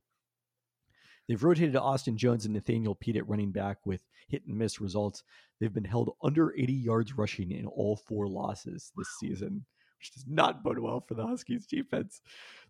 [1.28, 4.80] They've rotated to Austin Jones and Nathaniel Peat at running back with hit and miss
[4.80, 5.22] results.
[5.60, 9.64] They've been held under 80 yards rushing in all four losses this season,
[10.02, 12.22] which does not bode well for the Huskies defense.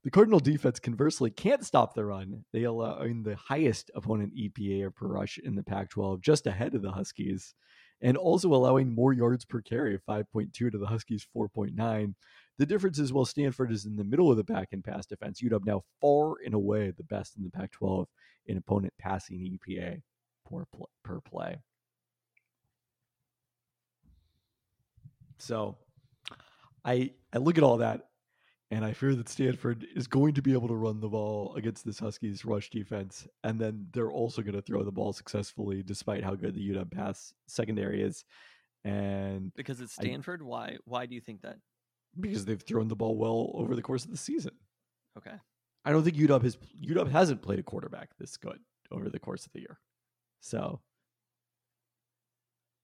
[0.04, 2.44] The Cardinal defense, conversely, can't stop the run.
[2.52, 6.74] They allow in the highest opponent EPA per rush in the Pac 12, just ahead
[6.74, 7.54] of the Huskies,
[8.02, 12.14] and also allowing more yards per carry, 5.2 to the Huskies' 4.9.
[12.58, 15.40] The difference is while Stanford is in the middle of the back in pass defense,
[15.40, 18.08] UW now far and away the best in the Pac 12
[18.44, 20.02] in opponent passing EPA
[20.44, 20.64] per,
[21.02, 21.56] per play.
[25.38, 25.78] So
[26.84, 28.08] I I look at all that
[28.70, 31.84] and I fear that Stanford is going to be able to run the ball against
[31.84, 36.24] this Huskies rush defense, and then they're also going to throw the ball successfully, despite
[36.24, 38.24] how good the UW pass secondary is,
[38.82, 40.42] and Because it's I- Stanford.
[40.42, 40.78] Why?
[40.86, 41.58] Why do you think that?
[42.20, 44.52] because they've thrown the ball well over the course of the season.
[45.16, 45.34] Okay.
[45.84, 48.58] I don't think UW has UW hasn't played a quarterback this good
[48.90, 49.78] over the course of the year,
[50.40, 50.80] so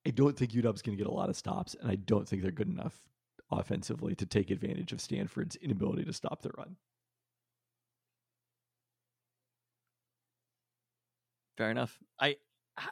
[0.07, 2.42] I don't think UW's going to get a lot of stops, and I don't think
[2.42, 2.99] they're good enough
[3.51, 6.76] offensively to take advantage of Stanford's inability to stop the run.
[11.57, 11.99] Fair enough.
[12.20, 12.36] I,
[12.76, 12.88] I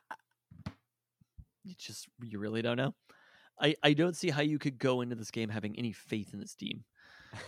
[1.63, 2.95] you just you really don't know.
[3.61, 6.41] I I don't see how you could go into this game having any faith in
[6.41, 6.85] this team,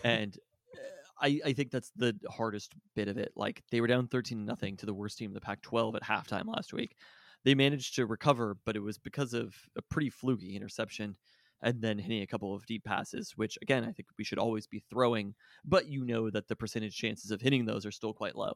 [0.05, 0.37] and
[0.77, 3.33] uh, I I think that's the hardest bit of it.
[3.37, 6.47] Like they were down thirteen nothing to the worst team in the Pac-12 at halftime
[6.47, 6.97] last week.
[7.45, 11.17] They managed to recover, but it was because of a pretty fluky interception
[11.63, 14.67] and then hitting a couple of deep passes, which again I think we should always
[14.67, 15.35] be throwing,
[15.65, 18.53] but you know that the percentage chances of hitting those are still quite low.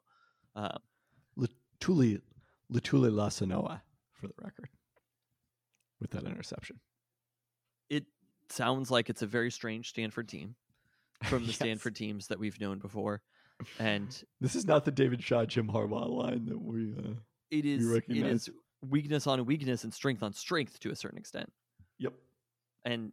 [0.55, 0.79] Uh,
[1.39, 2.21] Latuli
[2.73, 3.81] Latuli Lasanoa,
[4.15, 4.69] for the record,
[6.01, 6.79] with that interception.
[7.91, 8.05] it
[8.49, 10.55] sounds like it's a very strange Stanford team
[11.25, 11.57] from the Yes.
[11.57, 13.23] Stanford teams that we've known before,
[13.79, 16.95] and This is not the David Shaw Jim Harbaugh line that we.
[16.97, 17.15] Uh,
[17.51, 18.51] it is it recognize- is
[18.89, 21.51] weakness on weakness and strength on strength to a certain extent.
[21.99, 22.13] yep.
[22.85, 23.13] And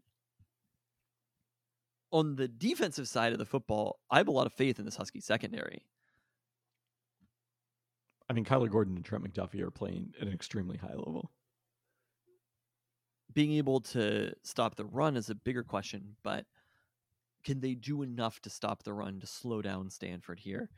[2.12, 4.96] on the defensive side of the football, I have a lot of faith in this
[4.96, 5.86] Husky secondary.
[8.30, 11.32] I mean, Kyler Gordon and Trent McDuffie are playing at an extremely high level.
[13.34, 16.46] Being able to stop the run is a bigger question, but
[17.44, 20.70] can they do enough to stop the run to slow down Stanford here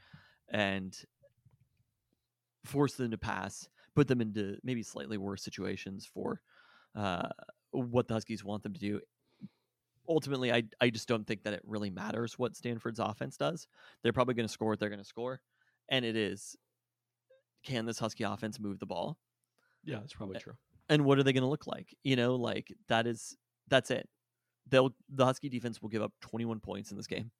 [0.50, 0.98] and
[2.66, 6.42] force them to pass, put them into maybe slightly worse situations for
[6.96, 7.30] uh,
[7.72, 9.00] what the Huskies want them to do?
[10.08, 13.68] Ultimately, I, I just don't think that it really matters what Stanford's offense does.
[14.02, 15.42] They're probably going to score what they're going to score.
[15.90, 16.56] and it is
[17.64, 19.18] can this Husky offense move the ball?
[19.84, 20.54] Yeah, that's probably true.
[20.90, 21.96] And what are they going to look like?
[22.04, 24.08] You know, like that is that's it.
[24.68, 27.32] They'll the Husky defense will give up 21 points in this game.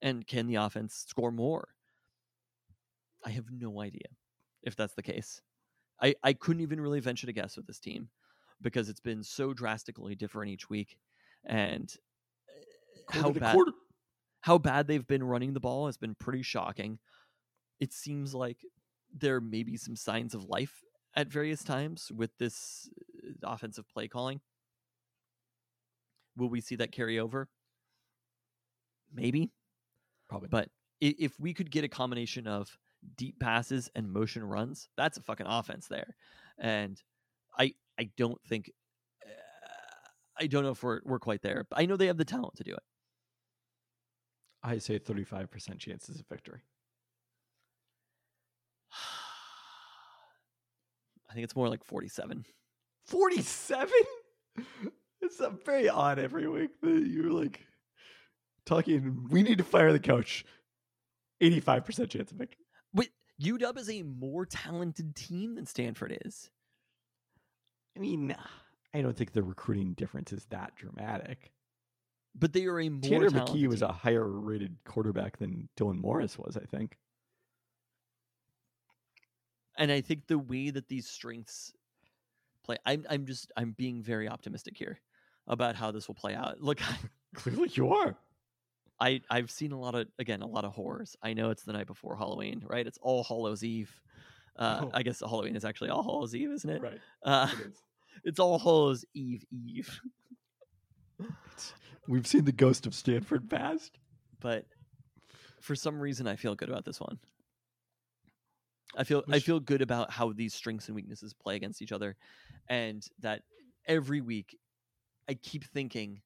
[0.00, 1.68] And can the offense score more?
[3.24, 4.08] I have no idea
[4.62, 5.40] if that's the case.
[6.00, 8.08] I, I couldn't even really venture to guess with this team
[8.62, 10.96] because it's been so drastically different each week.
[11.44, 11.92] And
[13.12, 13.72] uh, how bad quarter.
[14.40, 16.98] how bad they've been running the ball has been pretty shocking.
[17.80, 18.58] It seems like
[19.12, 20.82] there may be some signs of life
[21.14, 22.88] at various times with this
[23.26, 24.40] uh, offensive play calling.
[26.36, 27.48] Will we see that carry over?
[29.12, 29.50] Maybe,
[30.28, 30.48] Probably.
[30.48, 32.78] but if we could get a combination of
[33.16, 36.16] deep passes and motion runs, that's a fucking offense there.
[36.58, 36.98] And
[37.58, 38.70] I I don't think
[39.24, 39.28] uh,
[40.38, 41.64] I don't know if we're we're quite there.
[41.68, 42.82] But I know they have the talent to do it.
[44.64, 46.62] I say 35% chances of victory.
[51.28, 52.44] I think it's more like 47.
[53.06, 53.92] 47?
[55.20, 57.60] It's very odd every week that you're like
[58.66, 60.44] talking, we need to fire the coach.
[61.42, 62.64] 85% chance of victory.
[62.94, 63.08] But
[63.42, 66.50] UW is a more talented team than Stanford is.
[67.96, 68.34] I mean,
[68.94, 71.52] I don't think the recruiting difference is that dramatic.
[72.34, 73.88] But they are a more Tanner talented McKee was team.
[73.90, 76.96] a higher rated quarterback than Dylan Morris was, I think.
[79.78, 81.72] and I think the way that these strengths
[82.64, 85.00] play, I'm I'm just I'm being very optimistic here
[85.46, 86.60] about how this will play out.
[86.60, 86.80] Look,
[87.34, 88.16] Clearly you are.
[89.00, 91.16] I I've seen a lot of again a lot of horrors.
[91.22, 92.86] I know it's the night before Halloween, right?
[92.86, 93.92] It's All Hallows Eve.
[94.56, 94.90] Uh, Oh.
[94.92, 96.82] I guess Halloween is actually All Hallows Eve, isn't it?
[96.82, 97.00] Right.
[97.24, 97.82] Uh, It is.
[98.24, 100.00] it's All Hallows Eve Eve.
[102.08, 103.98] We've seen the ghost of Stanford past.
[104.40, 104.66] but
[105.60, 107.18] for some reason I feel good about this one.
[108.96, 112.16] I feel I feel good about how these strengths and weaknesses play against each other
[112.68, 113.42] and that
[113.86, 114.58] every week
[115.28, 116.20] I keep thinking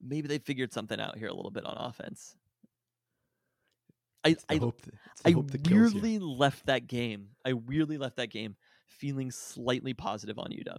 [0.00, 2.36] maybe they figured something out here a little bit on offense.
[4.24, 6.00] I I, hope that, it's the I hope that kills you.
[6.00, 7.28] weirdly left that game.
[7.44, 8.56] I weirdly left that game
[8.86, 10.78] feeling slightly positive on UW.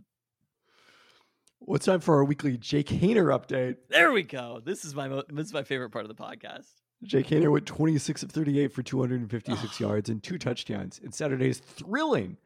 [1.62, 3.78] Well, it's time for our weekly Jake Haener update.
[3.90, 4.62] There we go.
[4.64, 6.68] This is my mo- this is my favorite part of the podcast.
[7.04, 12.38] Jake Haener went 26 of 38 for 256 yards and two touchdowns in Saturday's thrilling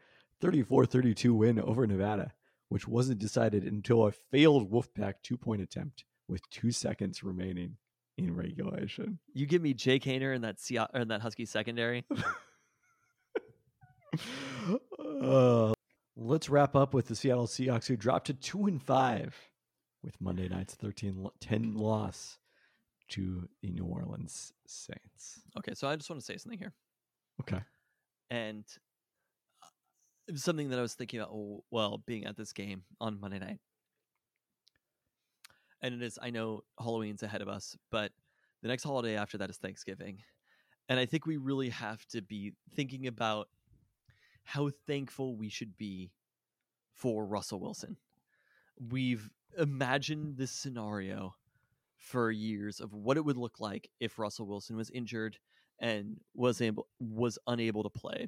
[0.41, 2.33] 34 32 win over Nevada,
[2.69, 7.77] which wasn't decided until a failed Wolfpack two point attempt with two seconds remaining
[8.17, 9.19] in regulation.
[9.33, 12.05] You give me Jake Haener and that Sea- or that Husky secondary.
[15.21, 15.73] Uh,
[16.15, 19.35] let's wrap up with the Seattle Seahawks, who dropped to 2 and 5
[20.03, 22.37] with Monday night's 13 10 loss
[23.09, 25.41] to the New Orleans Saints.
[25.57, 26.73] Okay, so I just want to say something here.
[27.41, 27.61] Okay.
[28.29, 28.63] and
[29.63, 29.67] uh,
[30.27, 31.31] it was something that I was thinking about.
[31.31, 33.59] w- Well, being at this game on Monday night,
[35.83, 36.17] and it is.
[36.21, 38.11] I know Halloween's ahead of us, but
[38.63, 40.19] the next holiday after that is Thanksgiving,
[40.89, 43.49] and I think we really have to be thinking about
[44.43, 46.11] how thankful we should be
[46.93, 47.97] for Russell Wilson.
[48.89, 51.35] We've imagined this scenario
[51.97, 55.37] for years of what it would look like if Russell Wilson was injured
[55.79, 58.27] and was able was unable to play.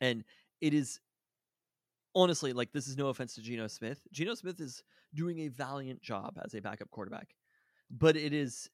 [0.00, 0.24] And
[0.60, 1.00] it is
[2.18, 4.00] honestly like this is no offense to Geno Smith.
[4.12, 4.82] Geno Smith is
[5.14, 7.28] doing a valiant job as a backup quarterback,
[7.90, 8.68] but it is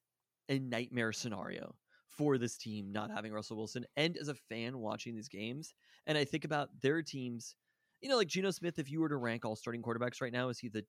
[0.48, 1.74] a nightmare scenario
[2.08, 3.84] for this team not having Russell Wilson.
[3.96, 5.74] And as a fan watching these games,
[6.06, 7.54] and I think about their teams,
[8.00, 10.48] you know, like Geno Smith, if you were to rank all starting quarterbacks right now,
[10.48, 10.84] is he the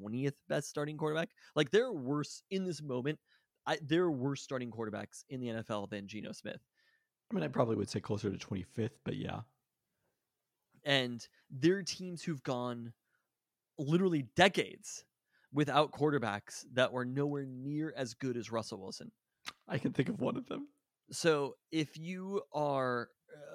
[0.00, 1.30] 20th best starting quarterback?
[1.54, 3.18] Like there are worse in this moment.
[3.66, 6.60] I, there are worse starting quarterbacks in the NFL than Geno Smith.
[7.30, 9.40] I mean, I probably would say closer to 25th, but yeah.
[10.86, 12.92] And there are teams who've gone
[13.78, 15.04] literally decades
[15.52, 19.10] without quarterbacks that were nowhere near as good as Russell Wilson.
[19.68, 20.68] I can think of one of them.
[21.10, 23.08] So if you are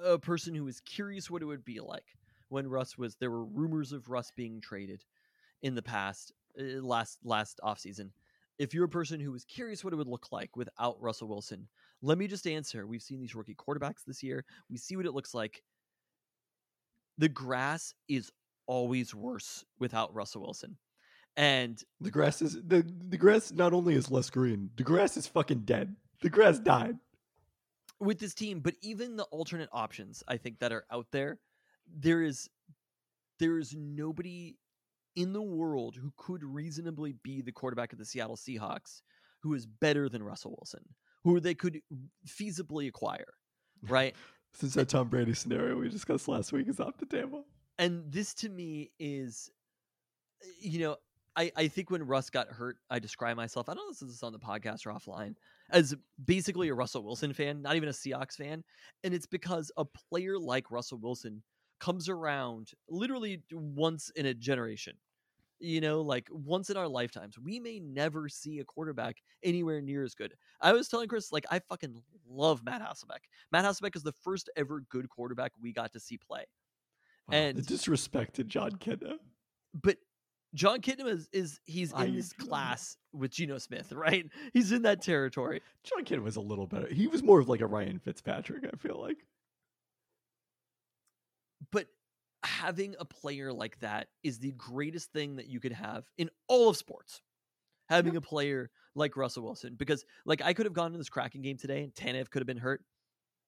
[0.03, 2.05] a person who is curious what it would be like
[2.49, 5.03] when Russ was there were rumors of Russ being traded
[5.61, 8.09] in the past uh, last last offseason.
[8.59, 11.67] If you're a person who is curious what it would look like without Russell Wilson,
[12.01, 12.86] let me just answer.
[12.86, 14.43] We've seen these rookie quarterbacks this year.
[14.69, 15.63] We see what it looks like.
[17.18, 18.32] The grass is
[18.68, 20.78] always worse without Russell Wilson.
[21.38, 25.28] And The grass is the the grass not only is less green, the grass is
[25.28, 25.95] fucking dead.
[26.22, 26.97] The grass died.
[27.99, 31.39] with this team, but even the alternate options I think that are out there,
[31.88, 32.49] there is
[33.39, 34.57] there is nobody
[35.16, 39.01] in the world who could reasonably be the quarterback of the Seattle Seahawks
[39.41, 40.84] who is better than Russell Wilson.
[41.24, 41.82] who they could
[42.28, 43.34] feasibly acquire,
[43.88, 44.16] right?
[44.54, 47.45] Since that Tom Brady scenario we discussed last week is off the table.
[47.80, 49.49] and this to me is
[50.60, 50.97] you know
[51.36, 54.10] I, I think when Russ got hurt, I describe myself, I don't know if this
[54.10, 55.36] is on the podcast or offline,
[55.70, 55.95] as
[56.26, 58.64] basically a Russell Wilson fan, not even a Seahawks fan.
[59.04, 61.41] And it's because a player like Russell Wilson
[61.80, 64.95] comes around literally once in a generation.
[65.64, 67.38] You know, like once in our lifetimes.
[67.38, 70.34] We may never see a quarterback anywhere near as good.
[70.59, 73.20] I was telling Chris, like, I fucking love Matt Hasselbeck.
[73.51, 76.45] Matt Hasselbeck is the first ever good quarterback we got to see play.
[77.28, 79.18] Wow, And- the disrespect to Jon Kitna.
[79.84, 79.97] but
[80.55, 84.26] Jon Kitna is, is he's in this class with Geno Smith, right?
[84.53, 85.62] He's in that territory.
[85.84, 86.88] Jon Kitna was a little better.
[86.91, 88.66] He was more of like a Ryan Fitzpatrick.
[88.66, 89.18] I feel like.
[91.72, 91.86] But
[92.43, 96.69] having a player like that is the greatest thing that you could have in all
[96.69, 97.21] of sports.
[97.89, 101.41] Having a player like Russell Wilson, because like I could have gone to this Kraken
[101.41, 102.85] game today and Tanev could have been hurt.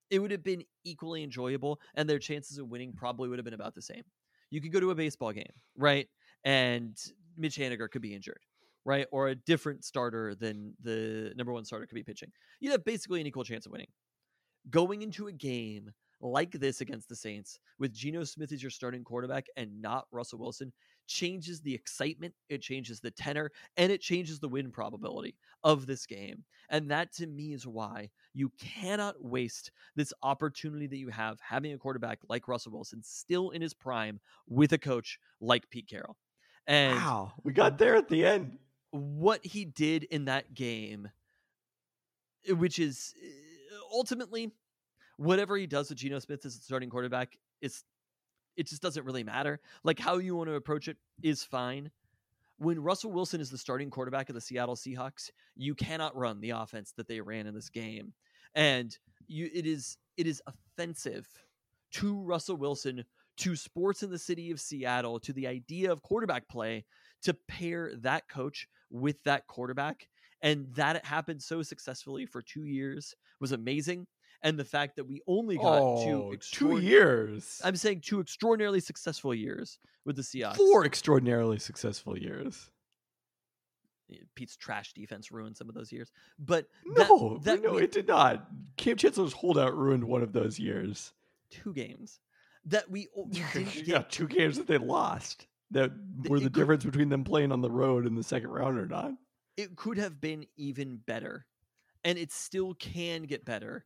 [0.09, 3.53] It would have been equally enjoyable, and their chances of winning probably would have been
[3.53, 4.03] about the same.
[4.49, 6.07] You could go to a baseball game, right?
[6.43, 6.95] And
[7.37, 8.41] Mitch Haniger could be injured,
[8.83, 9.07] right?
[9.11, 12.31] Or a different starter than the number one starter could be pitching.
[12.59, 13.87] You'd have basically an equal chance of winning.
[14.69, 15.93] Going into a game
[16.23, 20.39] like this against the Saints with Geno Smith as your starting quarterback and not Russell
[20.39, 20.71] Wilson
[21.05, 26.05] changes the excitement, it changes the tenor, and it changes the win probability of this
[26.05, 26.45] game.
[26.69, 31.73] And that to me is why you cannot waste this opportunity that you have having
[31.73, 36.15] a quarterback like Russell Wilson still in his prime with a coach like Pete Carroll.
[36.65, 38.57] And wow, we got there at the end.
[38.91, 41.09] what he did in that game,
[42.47, 44.53] which is uh, ultimately
[45.17, 47.83] whatever he does with Geno Smith as the starting quarterback, is
[48.55, 49.59] it just doesn't really matter.
[49.83, 51.89] Like how you want to approach it is fine.
[52.57, 56.51] When Russell Wilson is the starting quarterback of the Seattle Seahawks, you cannot run the
[56.51, 58.13] offense that they ran in this game.
[58.55, 58.95] And
[59.27, 61.27] you it is it is offensive
[61.93, 63.03] to Russell Wilson,
[63.37, 66.85] to sports in the city of Seattle, to the idea of quarterback play
[67.23, 70.07] to pair that coach with that quarterback.
[70.41, 74.07] And that it happened so successfully for two years was amazing.
[74.43, 77.61] And the fact that we only got oh, two, two extraordin- years.
[77.63, 80.57] I'm saying two extraordinarily successful years with the Seahawks.
[80.57, 82.69] Four extraordinarily successful years.
[84.11, 86.11] Eh, Pete's trash defense ruined some of those years.
[86.37, 88.45] But No, that no, we- it did not.
[88.77, 91.13] Cam Chancellor's holdout ruined one of those years.
[91.49, 92.19] two games
[92.65, 95.47] that we, we didn't get got two games that they lost.
[95.71, 95.91] That
[96.21, 98.77] Th- were the could- difference between them playing on the road in the second round
[98.77, 99.11] or not.
[99.55, 101.45] it could have been even better.
[102.03, 103.85] And it still can get better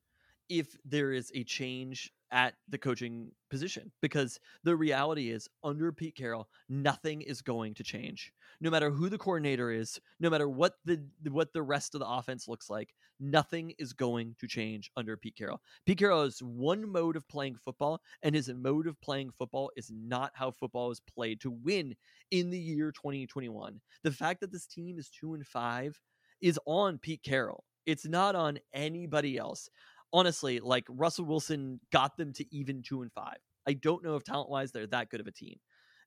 [0.49, 3.91] if there is a change at the coaching position.
[4.01, 8.31] Because the reality is, under Pete Carroll, nothing is going to change.
[8.59, 12.07] No matter who the coordinator is, no matter what the what the rest of the
[12.07, 15.61] offense looks like, nothing is going to change under Pete Carroll.
[15.85, 19.91] Pete Carroll has one mode of playing football, and his mode of playing football is
[19.93, 21.95] not how football is played to win
[22.31, 23.79] in the year 2021.
[24.03, 25.99] The fact that this team is two and five
[26.41, 27.63] is on Pete Carroll.
[27.85, 29.69] It's not on anybody else.
[30.13, 33.37] Honestly, like Russell Wilson got them to even two and five.
[33.67, 35.59] I don't know if talent wise they're that good of a team.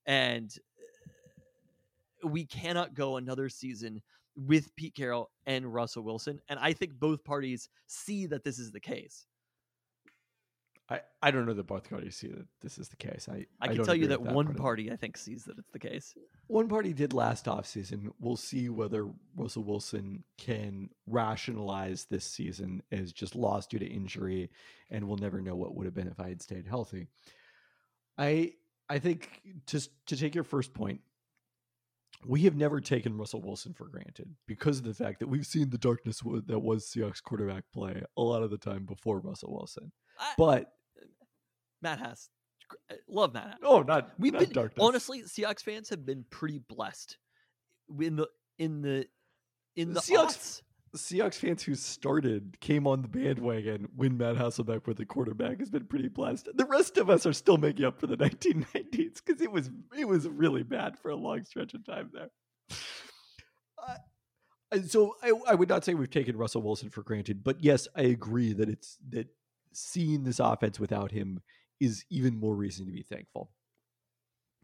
[0.06, 0.50] And
[2.24, 4.02] uh, we cannot go another season
[4.36, 6.40] with Pete Carroll and Russell Wilson.
[6.48, 9.26] And I think both parties see that this is the case.
[10.90, 13.28] I, I don't know that both parties see that this is the case.
[13.30, 15.56] I, I, can don't tell you agree that one part party I think sees that
[15.56, 16.14] it's the case.
[16.48, 18.08] one party did last offseason.
[18.18, 24.50] We'll see whether Russell Wilson can rationalize this season as just lost due to injury,
[24.90, 27.06] and we'll never know what would have been if I had stayed healthy.
[28.18, 28.54] I
[28.88, 31.00] I think just to take your first point,
[32.26, 35.70] we have never taken Russell Wilson for granted because of the fact that we've seen
[35.70, 39.92] the darkness that was Seahawks quarterback play a lot of the time before Russell Wilson.
[40.18, 40.72] I, But
[41.82, 42.28] Matt Hass,
[43.08, 43.58] love Matt Hass.
[43.62, 44.84] oh, not We've not been darkness.
[44.84, 47.16] honestly, Seahawks fans have been pretty blessed
[48.00, 48.28] in the
[48.58, 49.06] in the
[49.76, 50.62] in the Seahawks- aughts.
[50.96, 55.70] Seahawks fans who started came on the bandwagon when Matt Hasselbeck was the quarterback has
[55.70, 56.48] been pretty blessed.
[56.52, 60.06] The rest of us are still making up for the 1990s because it was it
[60.08, 62.30] was really bad for a long stretch of time there.
[63.88, 63.94] Uh,
[64.72, 67.88] and so I, I would not say we've taken Russell Wilson for granted, but yes,
[67.96, 69.28] I agree that it's that
[69.72, 71.40] seeing this offense without him
[71.80, 73.50] is even more reason to be thankful.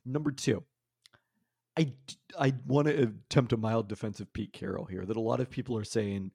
[0.05, 0.62] Number two,
[1.77, 1.93] I,
[2.39, 5.05] I want to attempt a mild defense of Pete Carroll here.
[5.05, 6.31] That a lot of people are saying,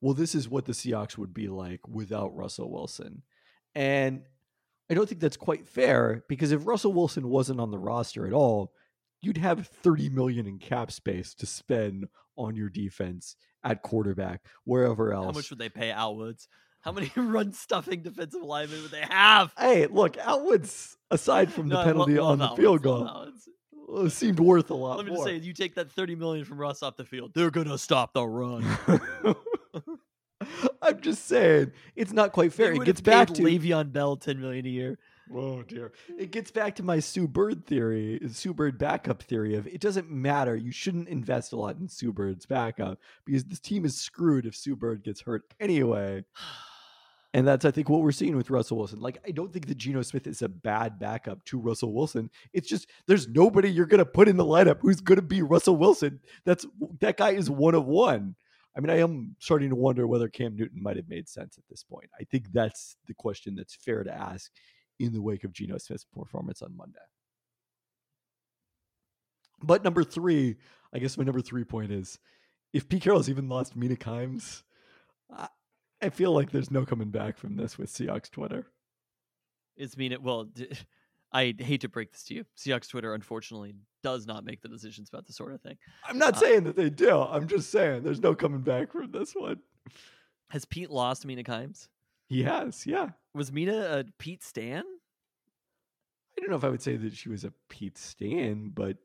[0.00, 3.22] well, this is what the Seahawks would be like without Russell Wilson,
[3.74, 4.22] and
[4.90, 8.32] I don't think that's quite fair because if Russell Wilson wasn't on the roster at
[8.32, 8.72] all,
[9.22, 12.06] you'd have 30 million in cap space to spend
[12.36, 15.26] on your defense at quarterback, wherever else.
[15.26, 16.48] How much would they pay Al Woods?
[16.84, 19.52] How many run stuffing defensive linemen would they have?
[19.58, 23.30] Hey, look, Al Woods aside from the No, penalty on the field goal,
[23.94, 25.24] uh, seemed worth a lot Let me more.
[25.24, 28.12] just say, you take that thirty million from Russ off the field, they're gonna stop
[28.12, 28.64] the run.
[30.82, 32.72] I'm just saying, it's not quite fair.
[32.72, 34.98] It gets back to Le'Veon Bell ten million a year.
[35.34, 35.92] Oh dear.
[36.18, 40.10] It gets back to my Sue Bird theory, Sue Bird backup theory of it doesn't
[40.10, 40.54] matter.
[40.54, 44.54] You shouldn't invest a lot in Sue Bird's backup because this team is screwed if
[44.54, 46.24] Sue Bird gets hurt anyway.
[47.34, 49.00] And that's I think what we're seeing with Russell Wilson.
[49.00, 52.30] Like I don't think that Geno Smith is a bad backup to Russell Wilson.
[52.52, 56.20] It's just there's nobody you're gonna put in the lineup who's gonna be Russell Wilson.
[56.46, 56.64] That's
[57.00, 58.36] that guy is one of one.
[58.76, 61.64] I mean, I am starting to wonder whether Cam Newton might have made sense at
[61.68, 62.08] this point.
[62.20, 64.52] I think that's the question that's fair to ask
[65.00, 66.98] in the wake of Geno Smith's performance on Monday.
[69.60, 70.56] But number three,
[70.92, 72.18] I guess my number three point is
[72.72, 74.62] if Pete Carroll's even lost Mina Kimes,
[76.06, 78.66] I, feel like there's no coming back from this with Seahawks Twitter.
[79.76, 80.22] It's mean it.
[80.22, 80.48] Well,
[81.32, 82.44] I hate to break this to you.
[82.56, 85.76] Seahawks Twitter, unfortunately, does not make the decisions about this sort of thing.
[86.08, 87.18] I'm not Uh, saying that they do.
[87.20, 89.58] I'm just saying there's no coming back from this one.
[90.50, 91.88] Has Pete lost Mina Kimes?
[92.28, 93.10] He has, yeah.
[93.34, 94.84] Was Mina a Pete Stan?
[96.36, 98.96] I don't know if I would say that she was a Pete Stan, but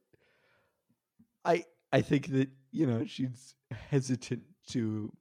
[1.45, 5.11] I I think that you know she's hesitant to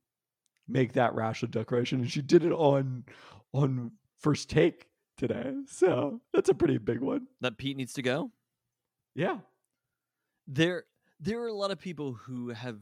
[0.68, 3.04] make that rational declaration, and she did it on
[3.52, 5.52] on first take today.
[5.66, 7.26] So that's a pretty big one.
[7.40, 8.30] That Pete needs to go?
[9.14, 9.38] Yeah,
[10.46, 10.84] There
[11.20, 12.78] there are a lot of people who have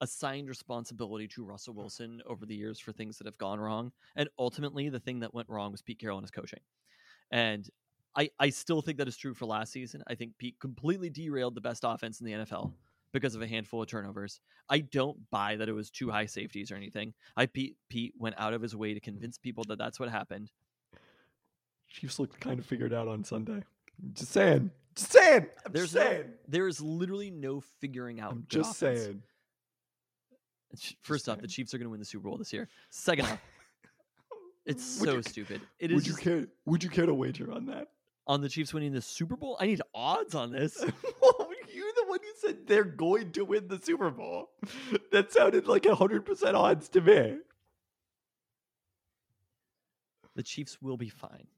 [0.00, 3.90] assigned responsibility to Russell Wilson over the years for things that have gone wrong.
[4.16, 6.60] And ultimately the thing that went wrong was Pete Carroll and his coaching.
[7.30, 7.68] And
[8.16, 10.02] I, I still think that is true for last season.
[10.06, 12.72] I think Pete completely derailed the best offense in the NFL
[13.12, 14.40] because of a handful of turnovers.
[14.68, 17.14] I don't buy that it was two high safeties or anything.
[17.36, 20.50] I Pete Pete went out of his way to convince people that that's what happened.
[21.88, 23.62] Chiefs looked kind of figured out on Sunday.
[24.12, 25.46] Just saying, just saying.
[25.66, 26.24] I'm There's just no- saying.
[26.46, 28.32] There is literally no figuring out.
[28.32, 29.00] I'm just offense.
[29.04, 29.22] saying.
[31.02, 31.48] First off, the.
[31.48, 32.68] Chiefs are going to win the Super Bowl this year.
[32.90, 33.38] Second off,
[34.66, 35.60] it's Would so you- stupid.
[35.78, 36.46] It is Would you just- care?
[36.66, 37.88] Would you care to wager on that?
[38.26, 39.56] on the Chiefs winning the Super Bowl.
[39.58, 40.84] I need odds on this.
[42.08, 44.50] well, you're the one who said they're going to win the Super Bowl.
[45.12, 47.38] That sounded like hundred percent odds to me.
[50.36, 51.48] The Chiefs will be fine.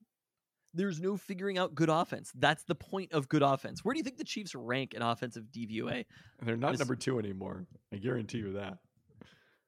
[0.72, 2.32] There's no figuring out good offense.
[2.34, 3.84] That's the point of good offense.
[3.84, 6.04] Where do you think the Chiefs rank in offensive DVOA?
[6.42, 7.66] They're not number two anymore.
[7.92, 8.78] I guarantee you that.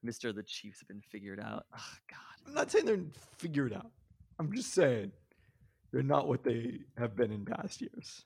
[0.02, 1.66] Mister, the Chiefs have been figured out.
[1.76, 2.46] Oh, God.
[2.46, 3.04] I'm not saying they're
[3.38, 3.90] figured out.
[4.38, 5.12] I'm just saying
[5.92, 8.24] they're not what they have been in past years.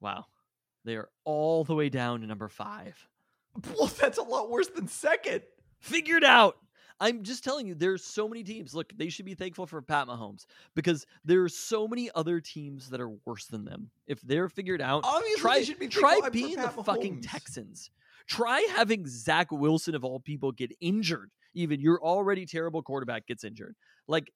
[0.00, 0.26] Wow.
[0.84, 3.08] They are all the way down to number five.
[3.76, 5.42] Well, that's a lot worse than second.
[5.80, 6.56] figured out.
[7.00, 8.74] I'm just telling you, there's so many teams.
[8.74, 12.90] Look, they should be thankful for Pat Mahomes because there are so many other teams
[12.90, 13.90] that are worse than them.
[14.08, 17.90] If they're figured out, Obviously, try they should be try being the Pat fucking Texans.
[18.26, 21.30] Try having Zach Wilson of all people get injured.
[21.54, 23.76] Even your already terrible quarterback gets injured.
[24.08, 24.32] Like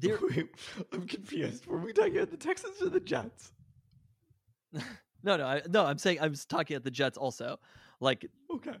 [0.02, 0.48] Wait,
[0.92, 1.66] I'm confused.
[1.66, 3.52] Were we talking about the Texans or the Jets?
[5.22, 5.84] no, no, I, no.
[5.84, 7.58] I'm saying I was talking at the Jets also.
[8.00, 8.74] Like, Okay.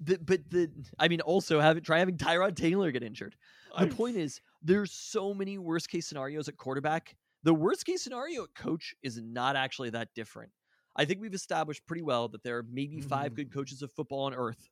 [0.00, 3.36] the, but the I mean, also have try having Tyrod Taylor get injured.
[3.76, 7.16] The I- point is, there's so many worst case scenarios at quarterback.
[7.42, 10.50] The worst case scenario at coach is not actually that different.
[10.96, 13.34] I think we've established pretty well that there are maybe five mm-hmm.
[13.36, 14.68] good coaches of football on earth.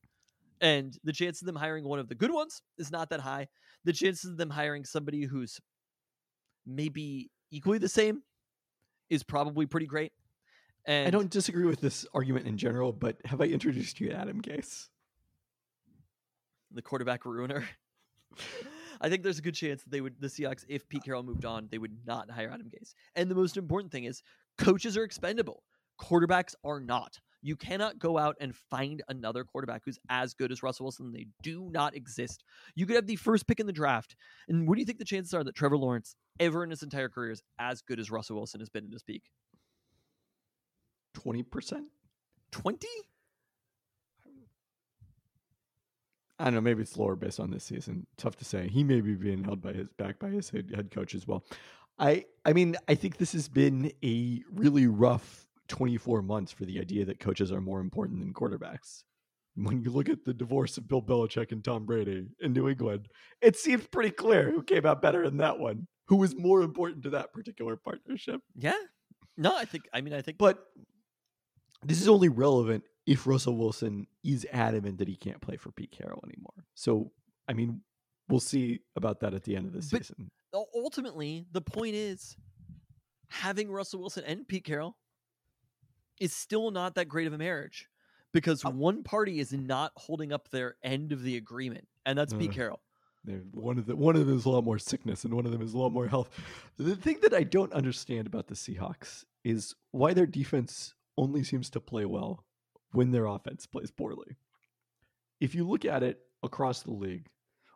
[0.60, 3.48] And the chance of them hiring one of the good ones is not that high.
[3.84, 5.60] The chances of them hiring somebody who's
[6.66, 8.22] maybe equally the same
[9.10, 10.12] is probably pretty great.
[10.86, 14.14] And I don't disagree with this argument in general, but have I introduced you to
[14.14, 14.88] Adam Gase?
[16.74, 17.64] the quarterback ruiner.
[19.00, 21.44] I think there's a good chance that they would the Seahawks, if Pete Carroll moved
[21.44, 22.94] on, they would not hire Adam Gase.
[23.14, 24.22] And the most important thing is
[24.58, 25.62] coaches are expendable.
[26.00, 27.18] Quarterbacks are not.
[27.42, 31.12] You cannot go out and find another quarterback who's as good as Russell Wilson.
[31.12, 32.42] They do not exist.
[32.74, 34.16] You could have the first pick in the draft.
[34.48, 37.10] And what do you think the chances are that Trevor Lawrence ever in his entire
[37.10, 39.24] career is as good as Russell Wilson has been in his peak?
[41.14, 41.80] 20%?
[42.52, 42.88] 20?
[46.38, 46.60] I don't know.
[46.60, 48.06] Maybe it's lower based on this season.
[48.16, 48.68] Tough to say.
[48.68, 51.44] He may be being held by his back by his head, head coach as well.
[51.98, 56.80] I I mean, I think this has been a really rough 24 months for the
[56.80, 59.04] idea that coaches are more important than quarterbacks.
[59.56, 63.06] When you look at the divorce of Bill Belichick and Tom Brady in New England,
[63.40, 65.86] it seems pretty clear who came out better in that one.
[66.08, 68.40] Who was more important to that particular partnership?
[68.56, 68.74] Yeah.
[69.36, 69.84] No, I think.
[69.92, 70.38] I mean, I think.
[70.38, 70.58] But
[71.84, 75.90] this is only relevant if Russell Wilson is adamant that he can't play for Pete
[75.92, 76.64] Carroll anymore.
[76.74, 77.12] So,
[77.48, 77.82] I mean,
[78.28, 80.30] we'll see about that at the end of the season.
[80.74, 82.36] ultimately, the point is
[83.28, 84.96] having Russell Wilson and Pete Carroll
[86.20, 87.88] is still not that great of a marriage
[88.32, 88.70] because Oh.
[88.70, 92.54] one party is not holding up their end of the agreement, and that's Pete Uh.
[92.54, 92.80] Carroll.
[93.52, 95.62] One of the one of them is a lot more sickness, and one of them
[95.62, 96.28] is a lot more health.
[96.76, 101.70] The thing that I don't understand about the Seahawks is why their defense only seems
[101.70, 102.44] to play well
[102.92, 104.36] when their offense plays poorly.
[105.40, 107.28] If you look at it across the league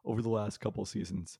[0.04, 1.38] over the last couple seasons,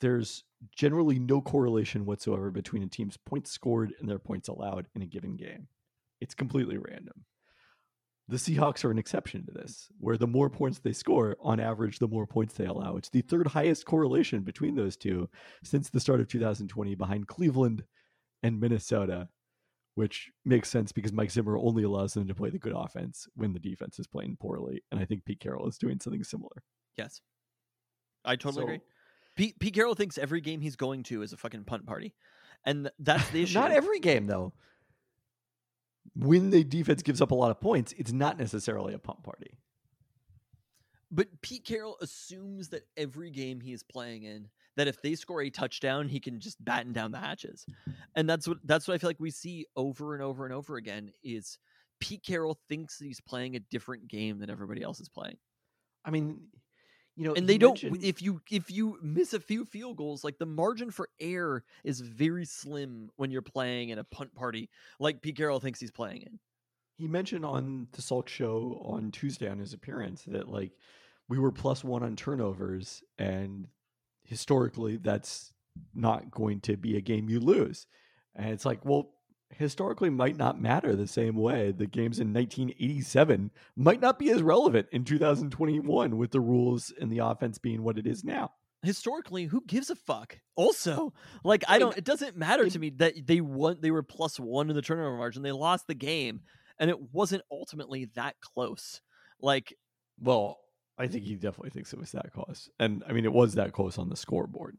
[0.00, 0.44] there's
[0.74, 5.06] generally no correlation whatsoever between a team's points scored and their points allowed in a
[5.06, 5.68] given game.
[6.20, 7.24] It's completely random.
[8.28, 12.00] The Seahawks are an exception to this, where the more points they score, on average,
[12.00, 12.96] the more points they allow.
[12.96, 15.28] It's the third highest correlation between those two
[15.62, 17.84] since the start of 2020, behind Cleveland
[18.42, 19.28] and Minnesota,
[19.96, 23.54] which makes sense because Mike Zimmer only allows them to play the good offense when
[23.54, 24.82] the defense is playing poorly.
[24.92, 26.62] And I think Pete Carroll is doing something similar.
[26.96, 27.22] Yes,
[28.24, 28.80] I totally agree.
[29.36, 32.14] Pete, Pete Carroll thinks every game he's going to is a fucking punt party,
[32.64, 33.58] and that's the issue.
[33.58, 34.52] Not every game, though.
[36.14, 39.58] When the defense gives up a lot of points, it's not necessarily a punt party.
[41.10, 45.42] But Pete Carroll assumes that every game he is playing in, that if they score
[45.42, 47.64] a touchdown, he can just batten down the hatches.
[48.14, 50.76] And that's what that's what I feel like we see over and over and over
[50.76, 51.58] again is
[52.00, 55.38] Pete Carroll thinks that he's playing a different game than everybody else is playing.
[56.04, 56.40] I mean,
[57.16, 60.22] you know, And they don't mentioned- if you if you miss a few field goals,
[60.22, 64.68] like the margin for error is very slim when you're playing in a punt party
[65.00, 66.38] like Pete Carroll thinks he's playing in.
[66.98, 70.72] he mentioned on the Salk show on Tuesday on his appearance that like
[71.28, 73.66] we were plus one on turnovers, and
[74.26, 75.52] historically that's
[75.94, 77.86] not going to be a game you lose.
[78.34, 79.10] And it's like, well,
[79.50, 81.72] historically might not matter the same way.
[81.72, 87.10] The games in 1987 might not be as relevant in 2021 with the rules and
[87.10, 88.52] the offense being what it is now.
[88.82, 90.38] historically, who gives a fuck?
[90.56, 91.12] Also,
[91.44, 91.96] like I, I don't.
[91.96, 93.78] It doesn't matter to me that they won.
[93.80, 95.42] They were plus one in the turnover margin.
[95.42, 96.40] They lost the game,
[96.78, 99.00] and it wasn't ultimately that close.
[99.40, 99.74] Like
[100.20, 100.58] Well,
[100.98, 102.70] I think he definitely thinks it was that close.
[102.78, 104.78] And I mean, it was that close on the scoreboard.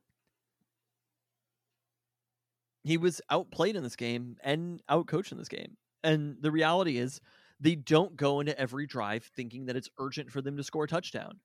[2.88, 5.76] he was outplayed in this game and outcoached in this game.
[6.04, 7.20] And the reality is,
[7.60, 10.88] they don't go into every drive thinking that it's urgent for them to score a
[10.88, 11.40] touchdown.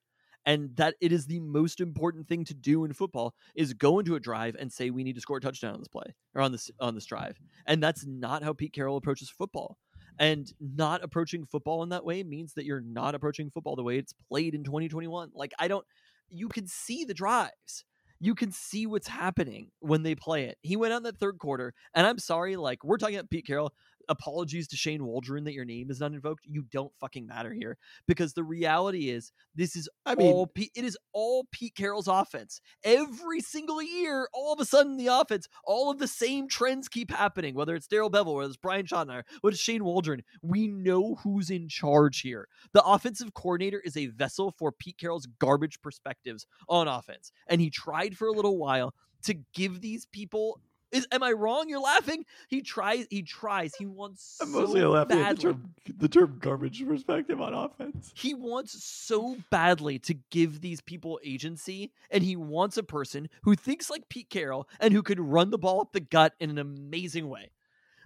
[0.44, 4.16] And that it is the most important thing to do in football is go into
[4.16, 6.50] a drive and say we need to score a touchdown on this play or on
[6.50, 7.38] this on this drive.
[7.66, 9.78] And that's not how Pete Carroll approaches football.
[10.18, 13.98] And not approaching football in that way means that you're not approaching football the way
[13.98, 15.30] it's played in 2021.
[15.34, 15.86] Like I don't
[16.28, 17.84] you can see the drives
[18.22, 20.56] you can see what's happening when they play it.
[20.62, 23.44] He went out in that third quarter, and I'm sorry, like we're talking about Pete
[23.44, 23.72] Carroll.
[24.08, 26.46] Apologies to Shane Waldron that your name is not invoked.
[26.46, 30.72] You don't fucking matter here because the reality is this is I mean- all Pete,
[30.74, 32.60] it is all Pete Carroll's offense.
[32.84, 37.10] Every single year, all of a sudden, the offense, all of the same trends keep
[37.10, 37.54] happening.
[37.54, 41.50] Whether it's Darrell Bevell, whether it's Brian Schottenheimer, whether it's Shane Waldron, we know who's
[41.50, 42.48] in charge here.
[42.72, 47.32] The offensive coordinator is a vessel for Pete Carroll's garbage perspectives on offense.
[47.46, 50.60] And he tried for a little while to give these people
[50.93, 51.69] is am I wrong?
[51.69, 52.24] You're laughing.
[52.48, 53.06] He tries.
[53.10, 53.74] He tries.
[53.74, 58.12] He wants I'm so mostly laughing at the term, the term garbage perspective on offense.
[58.14, 63.55] He wants so badly to give these people agency, and he wants a person who
[63.55, 66.59] thinks like Pete Carroll and who could run the ball up the gut in an
[66.59, 67.51] amazing way.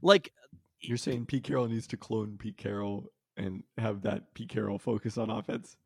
[0.02, 0.32] Like
[0.80, 5.18] You're saying Pete Carroll needs to clone Pete Carroll and have that Pete Carroll focus
[5.18, 5.76] on offense?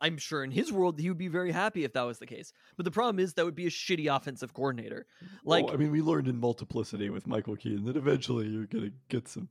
[0.00, 2.52] I'm sure in his world he would be very happy if that was the case.
[2.76, 5.06] But the problem is that would be a shitty offensive coordinator.
[5.44, 8.90] Like Well, I mean, we learned in multiplicity with Michael Keaton that eventually you're gonna
[9.08, 9.48] get some,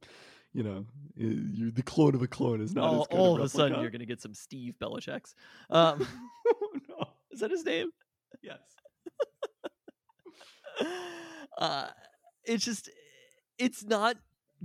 [0.54, 0.86] you know,
[1.16, 3.82] you the clone of a clone is not all, as good all of a sudden
[3.82, 5.36] you're going to get some Steve Belichick's.
[5.70, 6.08] Um,
[6.48, 7.06] oh, no.
[7.32, 7.90] is that his name?
[8.42, 8.60] Yes.
[11.58, 11.88] uh,
[12.46, 12.90] it's just
[13.58, 14.18] it's not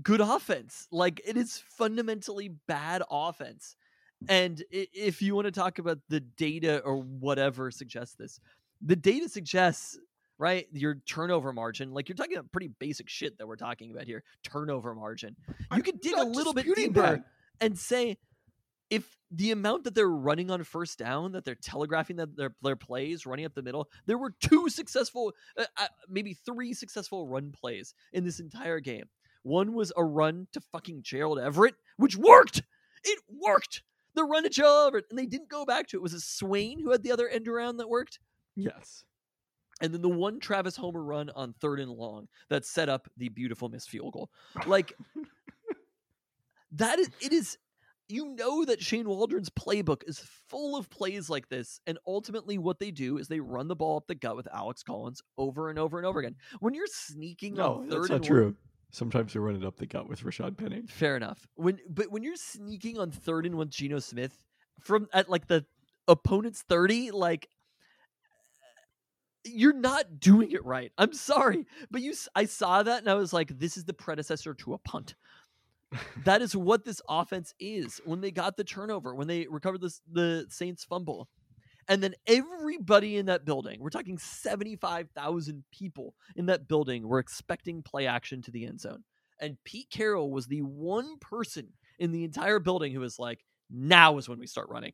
[0.02, 0.89] good offense.
[0.90, 3.77] Like it is fundamentally bad offense.
[4.29, 8.41] And if you want to talk about the data or whatever suggests this,
[8.81, 9.99] the data suggests
[10.39, 11.93] right your turnover margin.
[11.93, 14.23] Like you're talking about pretty basic shit that we're talking about here.
[14.43, 15.37] Turnover margin.
[15.75, 17.25] You could dig a little bit deeper that.
[17.61, 18.17] and say
[18.91, 22.77] if the amount that they're running on first down, that they're telegraphing that their their
[22.77, 27.51] plays, running up the middle, there were two successful, uh, uh, maybe three successful run
[27.53, 29.05] plays in this entire game.
[29.43, 32.63] One was a run to fucking Gerald Everett, which worked.
[33.03, 33.83] It worked.
[34.15, 36.03] The run to Gerald and they didn't go back to it.
[36.03, 38.19] Was it Swain who had the other end around that worked?
[38.57, 39.05] Yes.
[39.81, 43.28] and then the one Travis Homer run on third and long that set up the
[43.28, 44.31] beautiful miss field goal.
[44.66, 44.93] Like
[46.73, 47.59] that is it is
[48.09, 50.19] you know that Shane Waldron's playbook is
[50.49, 53.97] full of plays like this, and ultimately what they do is they run the ball
[53.97, 56.36] up the gut with Alex Collins over and over and over again.
[56.61, 58.45] When you're sneaking No, on that's third not and true.
[58.45, 58.57] one,
[58.95, 60.83] Sometimes they run it up the gut with Rashad Penny.
[60.87, 61.49] fair enough.
[61.57, 64.45] When but when you're sneaking on third and one, Geno Smith
[64.81, 65.66] from at like the
[66.07, 67.49] opponent's thirty, like
[69.45, 70.93] you're not doing it right.
[70.97, 74.55] I'm sorry, but you I saw that and I was like, this is the predecessor
[74.55, 75.16] to a punt.
[76.25, 78.01] that is what this offense is.
[78.05, 81.29] When they got the turnover, when they recovered this, the Saints fumble,
[81.89, 87.82] and then everybody in that building, we're talking 75,000 people in that building, were expecting
[87.82, 89.05] play action to the end zone.
[89.40, 94.19] And Pete Carroll was the one person in the entire building who was like, now
[94.19, 94.93] is when we start running.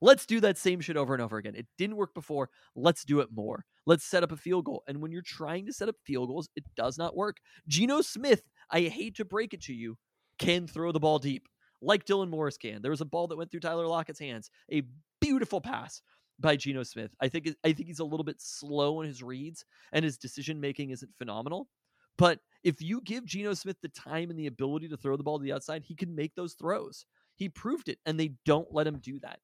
[0.00, 1.54] Let's do that same shit over and over again.
[1.56, 2.50] It didn't work before.
[2.76, 3.64] Let's do it more.
[3.86, 4.82] Let's set up a field goal.
[4.86, 7.38] And when you're trying to set up field goals, it does not work.
[7.68, 9.96] Geno Smith, I hate to break it to you,
[10.38, 11.48] can throw the ball deep
[11.80, 12.82] like Dylan Morris can.
[12.82, 14.50] There was a ball that went through Tyler Lockett's hands.
[14.72, 14.82] A
[15.24, 16.02] beautiful pass
[16.38, 17.10] by Geno Smith.
[17.20, 20.60] I think I think he's a little bit slow in his reads and his decision
[20.60, 21.68] making isn't phenomenal.
[22.16, 25.38] But if you give Geno Smith the time and the ability to throw the ball
[25.38, 27.06] to the outside, he can make those throws.
[27.36, 29.40] He proved it, and they don't let him do that.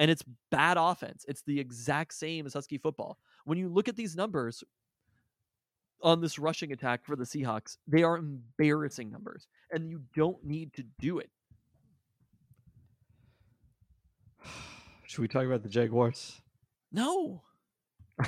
[0.00, 1.24] And it's bad offense.
[1.28, 3.18] It's the exact same as Husky football.
[3.44, 4.64] When you look at these numbers
[6.02, 10.72] on this rushing attack for the Seahawks, they are embarrassing numbers, and you don't need
[10.74, 11.30] to do it.
[15.08, 16.42] Should we talk about the Jaguars?
[16.92, 17.42] No,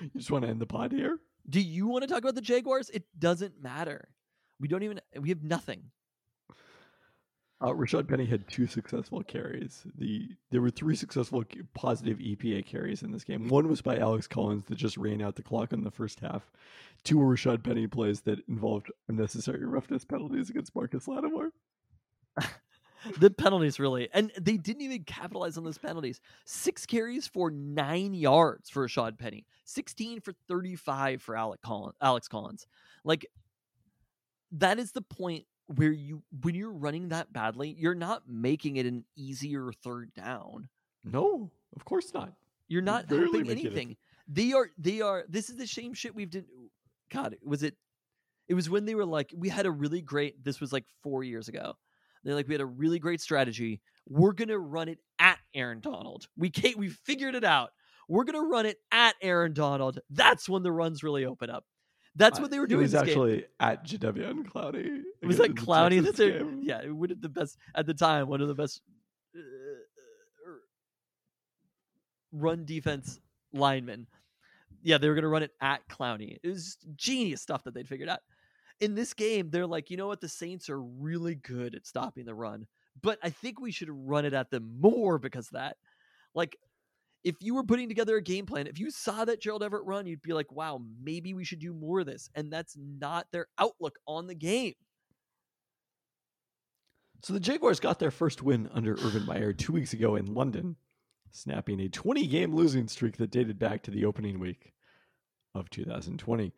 [0.00, 1.18] You just want to end the pod here?
[1.48, 2.90] do you want to talk about the Jaguars?
[2.90, 4.08] It doesn't matter.
[4.60, 5.00] We don't even.
[5.18, 5.82] We have nothing.
[7.60, 9.82] Uh, Rashad Penny had two successful carries.
[9.96, 11.42] The there were three successful
[11.74, 13.48] positive EPA carries in this game.
[13.48, 16.50] One was by Alex Collins that just ran out the clock in the first half.
[17.02, 21.50] Two were Rashad Penny plays that involved unnecessary roughness penalties against Marcus Lattimore.
[23.18, 26.20] the penalties really, and they didn't even capitalize on those penalties.
[26.44, 32.28] Six carries for nine yards for Rashad Penny, sixteen for thirty-five for Alec Collins, Alex
[32.28, 32.66] Collins.
[33.04, 33.26] Like
[34.52, 38.86] that is the point where you, when you're running that badly, you're not making it
[38.86, 40.68] an easier third down.
[41.04, 42.32] No, of course not.
[42.68, 43.96] You're not barely helping anything.
[44.26, 44.70] They are.
[44.76, 45.24] They are.
[45.28, 46.44] This is the same shit we've done.
[47.10, 47.74] God, was it?
[48.48, 50.42] It was when they were like, we had a really great.
[50.42, 51.74] This was like four years ago.
[52.24, 53.80] They're like, we had a really great strategy.
[54.08, 56.26] We're gonna run it at Aaron Donald.
[56.36, 56.76] We can't.
[56.76, 57.70] We figured it out.
[58.08, 59.98] We're gonna run it at Aaron Donald.
[60.10, 61.64] That's when the runs really open up.
[62.16, 62.80] That's what they were doing.
[62.80, 63.10] It was this game.
[63.10, 65.02] actually at Jadeveon Clowney.
[65.22, 66.04] Was against that the Clowney?
[66.04, 68.28] Texans That's a, yeah, one of the best at the time.
[68.28, 68.82] One of the best
[69.36, 70.52] uh, uh,
[72.32, 73.20] run defense
[73.52, 74.08] linemen.
[74.82, 76.38] Yeah, they were going to run it at Clowney.
[76.42, 78.20] It was genius stuff that they'd figured out.
[78.80, 80.20] In this game, they're like, you know what?
[80.20, 82.66] The Saints are really good at stopping the run,
[83.02, 85.76] but I think we should run it at them more because that.
[86.34, 86.56] Like,
[87.24, 90.06] if you were putting together a game plan, if you saw that Gerald Everett run,
[90.06, 92.30] you'd be like, wow, maybe we should do more of this.
[92.34, 94.74] And that's not their outlook on the game.
[97.24, 100.76] So the Jaguars got their first win under Urban Meyer two weeks ago in London,
[101.32, 104.72] snapping a 20 game losing streak that dated back to the opening week
[105.54, 106.52] of 2020.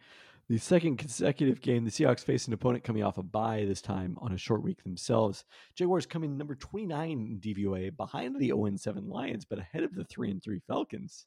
[0.51, 4.16] The second consecutive game, the Seahawks faced an opponent coming off a bye, this time
[4.20, 5.44] on a short week themselves.
[5.77, 10.02] Jaguars coming number 29 in DVOA, behind the 0 7 Lions, but ahead of the
[10.02, 11.27] 3 and 3 Falcons.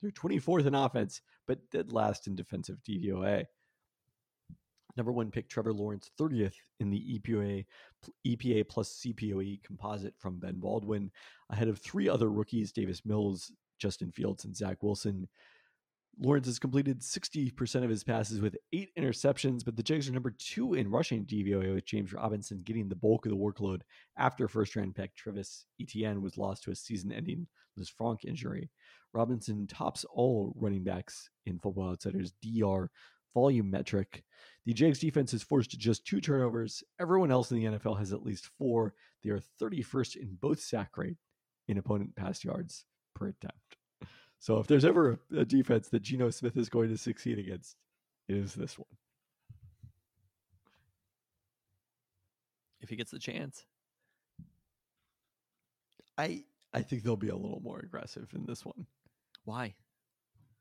[0.00, 3.44] They're 24th in offense, but dead last in defensive DVOA.
[4.96, 7.66] Number one pick Trevor Lawrence, 30th in the EPA,
[8.24, 11.10] EPA plus CPOE composite from Ben Baldwin,
[11.50, 15.26] ahead of three other rookies Davis Mills, Justin Fields, and Zach Wilson.
[16.18, 20.34] Lawrence has completed 60% of his passes with eight interceptions, but the Jags are number
[20.38, 23.80] two in rushing DVOA with James Robinson getting the bulk of the workload
[24.18, 27.46] after first round pick Travis Etienne was lost to a season ending
[27.78, 28.70] Lisfranc injury.
[29.14, 32.88] Robinson tops all running backs in Football Outsiders DYAR
[33.34, 34.22] volume metric.
[34.66, 36.82] The Jags defense is forced to just two turnovers.
[37.00, 38.94] Everyone else in the NFL has at least four.
[39.22, 41.16] They are 31st in both sack rate
[41.68, 42.84] in opponent pass yards
[43.14, 43.69] per attempt.
[44.40, 47.76] So if there's ever a, defense that Geno Smith is going to succeed against,
[48.26, 48.86] it is this one.
[52.80, 53.66] If he gets the chance.
[56.16, 58.86] I I think they'll be a little more aggressive in this one
[59.44, 59.74] Why?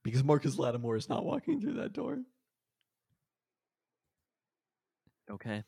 [0.04, 2.20] because Marcus Lattimore is not walking through that door.
[5.30, 5.64] Okay.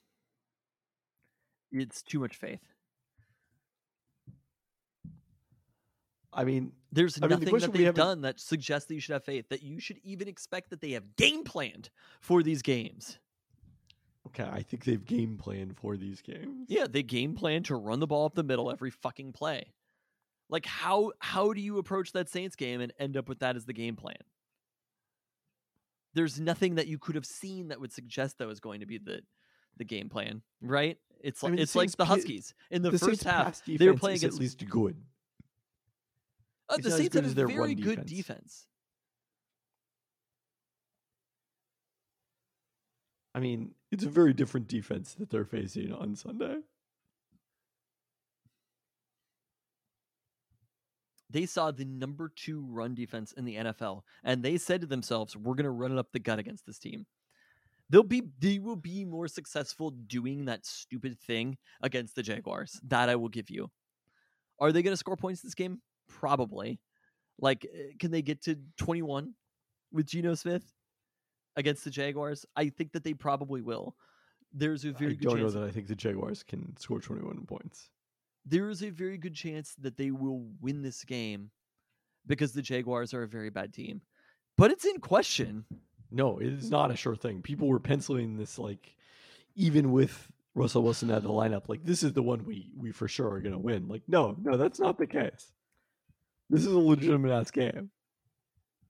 [1.71, 2.61] It's too much faith.
[6.33, 9.01] I mean, There's I mean, the nothing question that they've done that suggests that you
[9.01, 11.89] should have faith, that you should even expect that they have game planned
[12.21, 13.19] for these games.
[14.27, 16.67] okay, I think they've game planned for these games.
[16.69, 19.73] Yeah, they game plan to run the ball up the middle every fucking play.
[20.49, 23.65] Like how how do you approach that Saints game and end up with that as
[23.65, 24.17] the game plan?
[26.13, 28.97] There's nothing that you could have seen that would suggest that was going to be
[28.97, 29.21] the
[29.77, 30.97] the game plan, right?
[31.21, 33.61] It's I like mean, the it's like the Huskies in the, the first Saints' half.
[33.65, 34.97] they were playing against at least good.
[36.71, 38.11] Uh, the Saints have a very run good defense.
[38.11, 38.67] defense.
[43.33, 46.57] I mean, it's a very different defense that they're facing on Sunday.
[51.31, 55.35] they saw the number two run defense in the NFL, and they said to themselves,
[55.35, 57.05] "We're going to run it up the gut against this team."
[57.89, 62.79] They'll be they will be more successful doing that stupid thing against the Jaguars.
[62.83, 63.71] That I will give you.
[64.59, 65.81] Are they going to score points this game?
[66.19, 66.79] Probably.
[67.39, 69.33] Like, eh, can they get to twenty one
[69.91, 70.63] with Geno Smith
[71.55, 72.45] against the Jaguars?
[72.55, 73.95] I think that they probably will.
[74.53, 76.99] There's a very I good don't know chance that I think the Jaguars can score
[76.99, 77.89] 21 points.
[78.45, 81.51] there is a very good chance that they will win this game
[82.27, 84.01] because the Jaguars are a very bad team.
[84.57, 85.65] But it's in question.
[86.11, 87.41] No, it is not a sure thing.
[87.41, 88.93] People were penciling this like,
[89.55, 92.91] even with Russell Wilson out of the lineup, like this is the one we we
[92.91, 93.87] for sure are gonna win.
[93.87, 95.53] Like, no, no, that's not the case.
[96.51, 97.89] This is a legitimate ass game.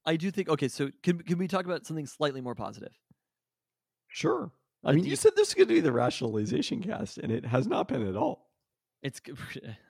[0.04, 2.92] I do think okay, so can can we talk about something slightly more positive?
[4.08, 4.50] Sure.
[4.84, 7.68] I mean, you said this is going to be the rationalization cast, and it has
[7.68, 8.50] not been at all.
[9.04, 9.20] It's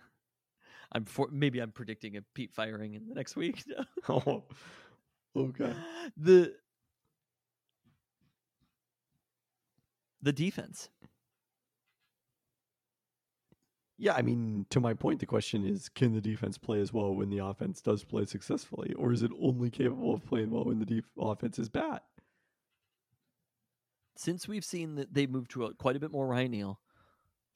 [0.92, 3.64] I'm for maybe I'm predicting a Pete firing in the next week.
[4.10, 4.44] oh,
[5.34, 5.72] okay.
[6.18, 6.54] the
[10.20, 10.90] the defense.
[14.02, 17.14] Yeah, I mean, to my point, the question is can the defense play as well
[17.14, 20.80] when the offense does play successfully, or is it only capable of playing well when
[20.80, 22.00] the def- offense is bad?
[24.16, 26.80] Since we've seen that they've moved to a, quite a bit more Ryan Neal,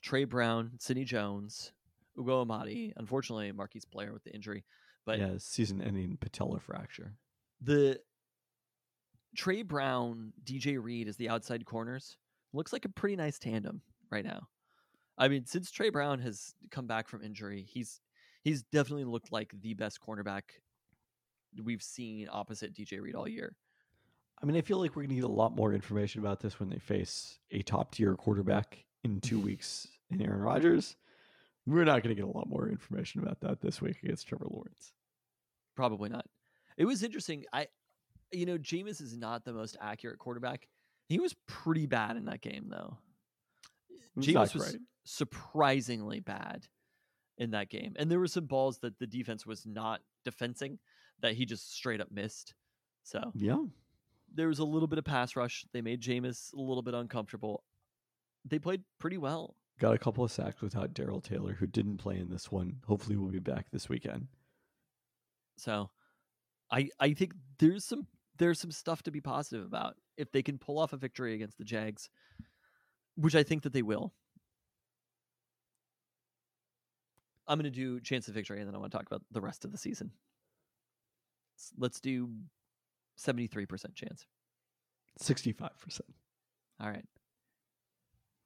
[0.02, 1.73] Tre Brown, Sidney Jones,
[2.16, 2.93] Ugo Amadi.
[2.97, 4.64] Unfortunately, Marquise Blair with the injury,
[5.05, 7.14] but yeah, season ending patella fracture.
[7.60, 7.98] the
[9.36, 12.18] Tre Brown, DJ Reed as the outside corners
[12.52, 13.82] looks like a pretty nice tandem
[14.12, 14.47] right now.
[15.18, 18.01] I mean, since Tre Brown has come back from injury, he's
[18.43, 20.43] he's definitely looked like the best cornerback
[21.62, 23.56] we've seen opposite DJ Reed all year.
[24.43, 26.60] I mean, I feel like we're going to get a lot more information about this
[26.60, 30.97] when they face a top tier quarterback in two weeks in Aaron Rodgers.
[31.66, 34.47] We're not going to get a lot more information about that this week against Trevor
[34.48, 34.93] Lawrence.
[35.74, 36.26] Probably not.
[36.76, 37.44] It was interesting.
[37.52, 37.66] I,
[38.30, 40.68] you know, Jameis is not the most accurate quarterback.
[41.09, 42.98] He was pretty bad in that game, though.
[44.16, 46.66] Not was surprisingly bad
[47.38, 50.78] in that game, and there were some balls that the defense was not defending
[51.20, 52.55] that he just straight up missed.
[53.02, 53.64] So Yeah.
[54.32, 55.64] there was a little bit of pass rush.
[55.72, 57.62] They made Jameis a little bit uncomfortable.
[58.44, 59.56] They played pretty well.
[59.78, 62.80] Got a couple of sacks without Darrell Taylor, who didn't play in this one.
[62.86, 64.28] Hopefully, we'll be back this weekend.
[65.56, 65.90] So
[66.70, 68.06] I I think there's some
[68.38, 71.59] there's some stuff to be positive about if they can pull off a victory against
[71.59, 72.09] the Jags,
[73.16, 74.12] which I think that they will.
[77.48, 79.40] I'm going to do chance of victory and then I want to talk about the
[79.40, 80.10] rest of the season.
[81.78, 82.28] Let's do
[83.18, 84.26] 73% chance.
[85.20, 86.01] 65%.
[86.80, 87.05] All right.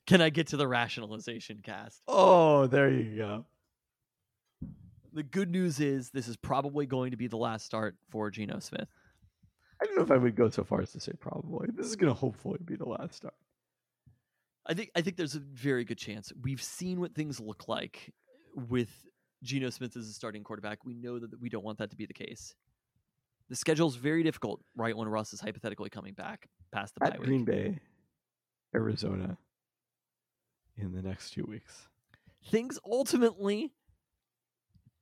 [0.06, 2.02] Can I get to the rationalization cast?
[2.08, 3.46] Oh, there you go.
[5.12, 8.60] The good news is this is probably going to be the last start for Geno
[8.60, 8.88] Smith.
[9.82, 11.68] I don't know if I would go so far as to say probably.
[11.74, 13.34] This is going to hopefully be the last start.
[14.70, 16.32] I think I think there's a very good chance.
[16.42, 18.14] We've seen what things look like
[18.54, 18.88] with
[19.42, 20.84] Geno Smith as a starting quarterback.
[20.84, 22.54] We know that we don't want that to be the case.
[23.48, 27.26] The schedule's very difficult right when Russ is hypothetically coming back past the bye week.
[27.26, 27.80] Green Bay,
[28.72, 29.36] Arizona,
[30.76, 31.88] in the next two weeks.
[32.46, 33.72] Things ultimately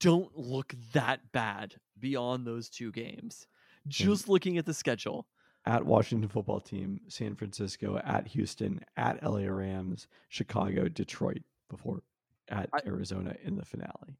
[0.00, 3.46] don't look that bad beyond those two games.
[3.86, 5.26] Just looking at the schedule.
[5.66, 12.02] At Washington football team, San Francisco, at Houston, at LA Rams, Chicago, Detroit, before
[12.48, 14.16] at I- Arizona in the finale.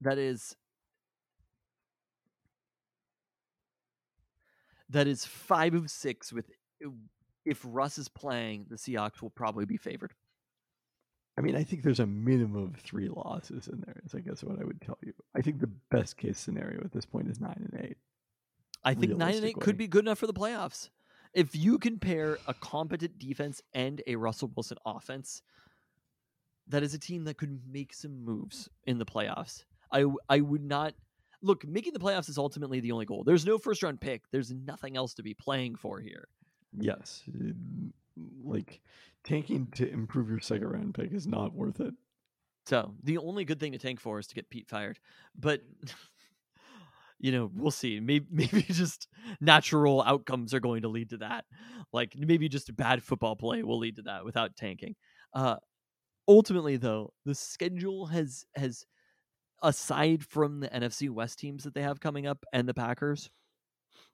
[0.00, 0.54] That is
[4.90, 6.50] that is five of six with
[6.84, 6.90] uh,
[7.44, 10.12] if Russ is playing, the Seahawks will probably be favored.
[11.36, 14.42] I mean, I think there's a minimum of three losses in there, is I guess
[14.44, 15.12] what I would tell you.
[15.36, 17.96] I think the best case scenario at this point is nine and eight.
[18.84, 20.90] I think nine and eight could be good enough for the playoffs.
[21.32, 25.42] If you can pair a competent defense and a Russell Wilson offense,
[26.68, 29.64] that is a team that could make some moves in the playoffs.
[29.90, 30.94] I I would not
[31.42, 33.22] look, making the playoffs is ultimately the only goal.
[33.24, 34.22] There's no first round pick.
[34.30, 36.28] There's nothing else to be playing for here.
[36.76, 37.22] Yes,
[38.42, 38.80] like
[39.22, 41.94] tanking to improve your second round pick is not worth it.
[42.66, 44.98] So the only good thing to tank for is to get Pete fired.
[45.38, 45.62] But
[47.24, 48.00] you know, we'll see.
[48.00, 49.08] Maybe maybe just
[49.40, 51.46] natural outcomes are going to lead to that.
[51.92, 54.94] Like maybe just a bad football play will lead to that without tanking.
[55.34, 55.56] Uh
[56.28, 58.84] ultimately though, the schedule has has
[59.62, 63.30] aside from the NFC West teams that they have coming up and the Packers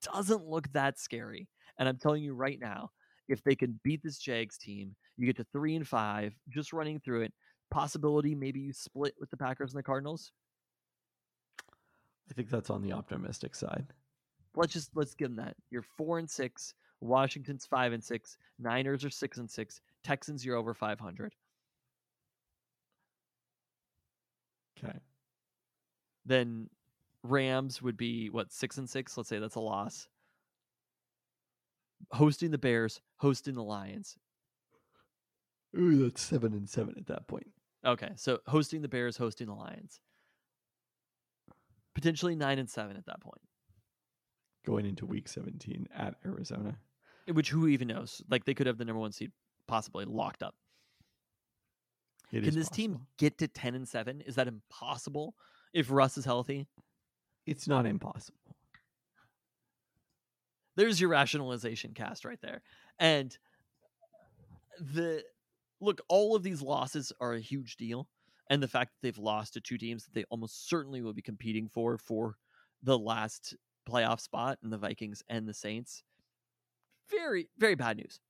[0.03, 1.49] doesn't look that scary.
[1.79, 2.91] And I'm telling you right now,
[3.29, 7.01] if they can beat this Jags team, you get to 3 and 5 just running
[7.01, 7.35] through it
[7.71, 10.33] possibility maybe you split with the Packers and the Cardinals.
[12.31, 13.87] I think that's on the optimistic side.
[14.55, 15.57] Let's just let's give them that.
[15.71, 16.75] You're four and six.
[17.01, 18.37] Washington's five and six.
[18.59, 19.81] Niners are six and six.
[20.05, 21.35] Texans you're over five hundred.
[24.79, 24.99] Okay.
[26.27, 26.69] Then
[27.23, 29.17] Rams would be what six and six.
[29.17, 30.09] Let's say that's a loss.
[32.13, 34.17] Hosting the Bears, hosting the Lions.
[35.79, 37.47] Ooh, that's seven and seven at that point.
[37.85, 40.01] Okay, so hosting the Bears, hosting the Lions.
[41.95, 43.41] Potentially nine and seven at that point.
[44.67, 46.77] Going into week 17 at Arizona.
[47.33, 48.23] Which who even knows?
[48.29, 49.33] Like they could have the number one seed
[49.67, 50.55] possibly locked up.
[52.33, 54.21] It Can is this team get to 10 and 7?
[54.23, 55.35] Is that impossible
[55.73, 56.67] if Russ is healthy?
[57.47, 58.39] It's not impossible.
[60.77, 62.63] There's your rationalization cast right there.
[62.99, 63.37] And
[64.79, 65.23] the
[65.81, 68.09] look, all of these losses are a huge deal.
[68.51, 71.23] And the fact that they've lost to two teams that they almost certainly will be
[71.23, 72.37] competing for for
[72.83, 73.55] the last
[73.89, 76.03] playoff spot in the Vikings and the Saints.
[77.11, 78.21] Very, very bad news.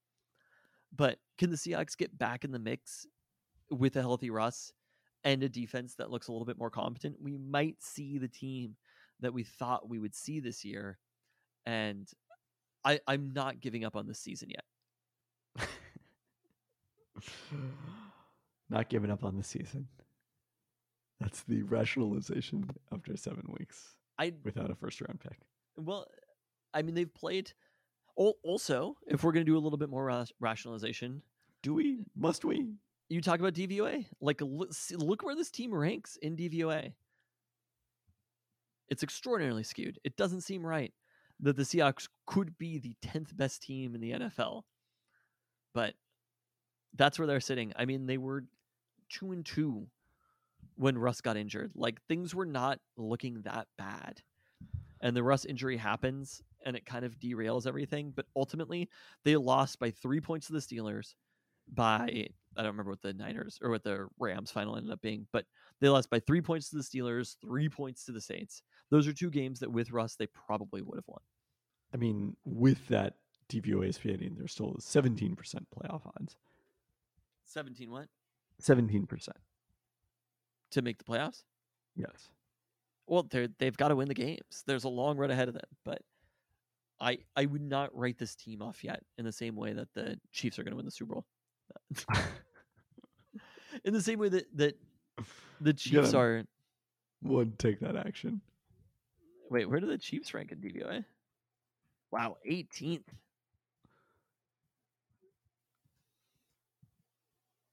[0.94, 3.06] But can the Seahawks get back in the mix
[3.70, 4.72] with a healthy Russ
[5.24, 7.16] and a defense that looks a little bit more competent?
[7.20, 8.76] We might see the team
[9.20, 10.98] that we thought we would see this year.
[11.66, 12.08] And
[12.84, 15.68] I, I'm not giving up on this season yet.
[18.70, 19.86] not giving up on the season.
[21.20, 25.38] That's the rationalization after seven weeks I without a first round pick.
[25.76, 26.06] well,
[26.72, 27.52] I mean they've played.
[28.16, 31.22] Also, if we're going to do a little bit more ra- rationalization,
[31.62, 32.00] Do we?
[32.14, 32.74] Must we?
[33.08, 34.04] you talk about DVOA.
[34.20, 36.92] Like, look, look where this team ranks in DVOA.
[38.88, 39.98] It's extraordinarily skewed.
[40.04, 40.92] It doesn't seem right
[41.40, 44.62] that the Seahawks could be the tenth best team in the NFL,
[45.72, 45.94] but
[46.94, 47.72] that's where they're sitting.
[47.76, 48.44] I mean, they were
[49.08, 49.86] two and two
[50.80, 51.72] when Russ got injured.
[51.74, 54.22] Like things were not looking that bad.
[55.02, 58.14] And the Russ injury happens and it kind of derails everything.
[58.16, 58.88] But ultimately,
[59.22, 61.14] they lost by three points to the Steelers,
[61.70, 65.26] by I don't remember what the Niners or what the Rams final ended up being,
[65.32, 65.44] but
[65.82, 68.62] they lost by three points to the Steelers, three points to the Saints.
[68.90, 71.20] Those are two games that with Russ they probably would have won.
[71.92, 73.16] I mean, with that
[73.50, 76.36] DVOA expanding, there's still 17% playoff odds.
[77.44, 78.08] 17 what?
[78.62, 79.28] 17%.
[80.72, 81.42] To make the playoffs?
[81.96, 82.28] Yes.
[83.06, 84.62] Well, they're they've got to win the games.
[84.66, 86.00] There's a long road ahead of them, but
[87.00, 90.18] I I would not write this team off yet in the same way that the
[90.32, 91.26] Chiefs are going to win the Super Bowl.
[93.84, 94.76] in the same way that that
[95.60, 96.44] the Chiefs gotta- are.
[97.22, 98.40] Would take that action.
[99.50, 101.04] Wait, where do the Chiefs rank in DVOA?
[102.10, 103.02] Wow, 18th.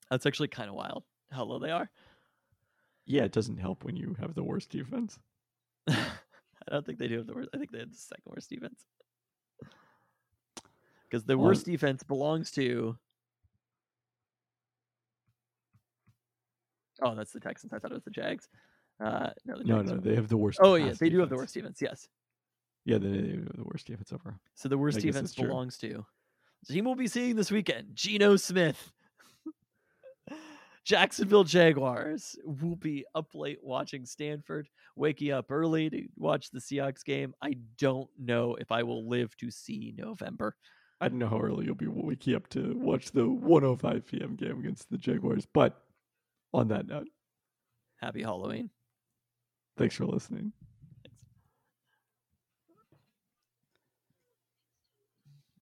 [0.10, 1.90] That's actually kind of wild how low they are.
[3.08, 5.18] Yeah, it doesn't help when you have the worst defense.
[5.88, 5.96] I
[6.70, 7.50] don't think they do have the worst.
[7.54, 8.84] I think they have the second worst defense.
[11.10, 12.98] Because the Well, worst defense belongs to.
[17.02, 17.72] Oh, that's the Texans.
[17.72, 18.50] I thought it was the Jags.
[19.00, 20.60] Uh, no, the No, no, they have the worst.
[20.62, 21.82] Oh yeah, pass they do have the worst defense.
[21.82, 22.10] Yes.
[22.84, 24.40] Yeah, they, they have the worst defense overall.
[24.56, 25.48] So the worst I defense that's true.
[25.48, 26.06] belongs to
[26.68, 27.96] the team we'll be seeing this weekend.
[27.96, 28.92] Geno Smith.
[30.88, 37.04] Jacksonville Jaguars will be up late watching Stanford, waking up early to watch the Seahawks
[37.04, 37.34] game.
[37.42, 40.56] I don't know if I will live to see November.
[41.02, 44.38] I don't know how early you'll be waking up to watch the 105 p.m.
[44.38, 45.46] game against the Jaguars.
[45.54, 45.78] But
[46.54, 47.10] on that note,
[47.98, 48.70] Happy Halloween.
[49.78, 50.54] thanks for listening.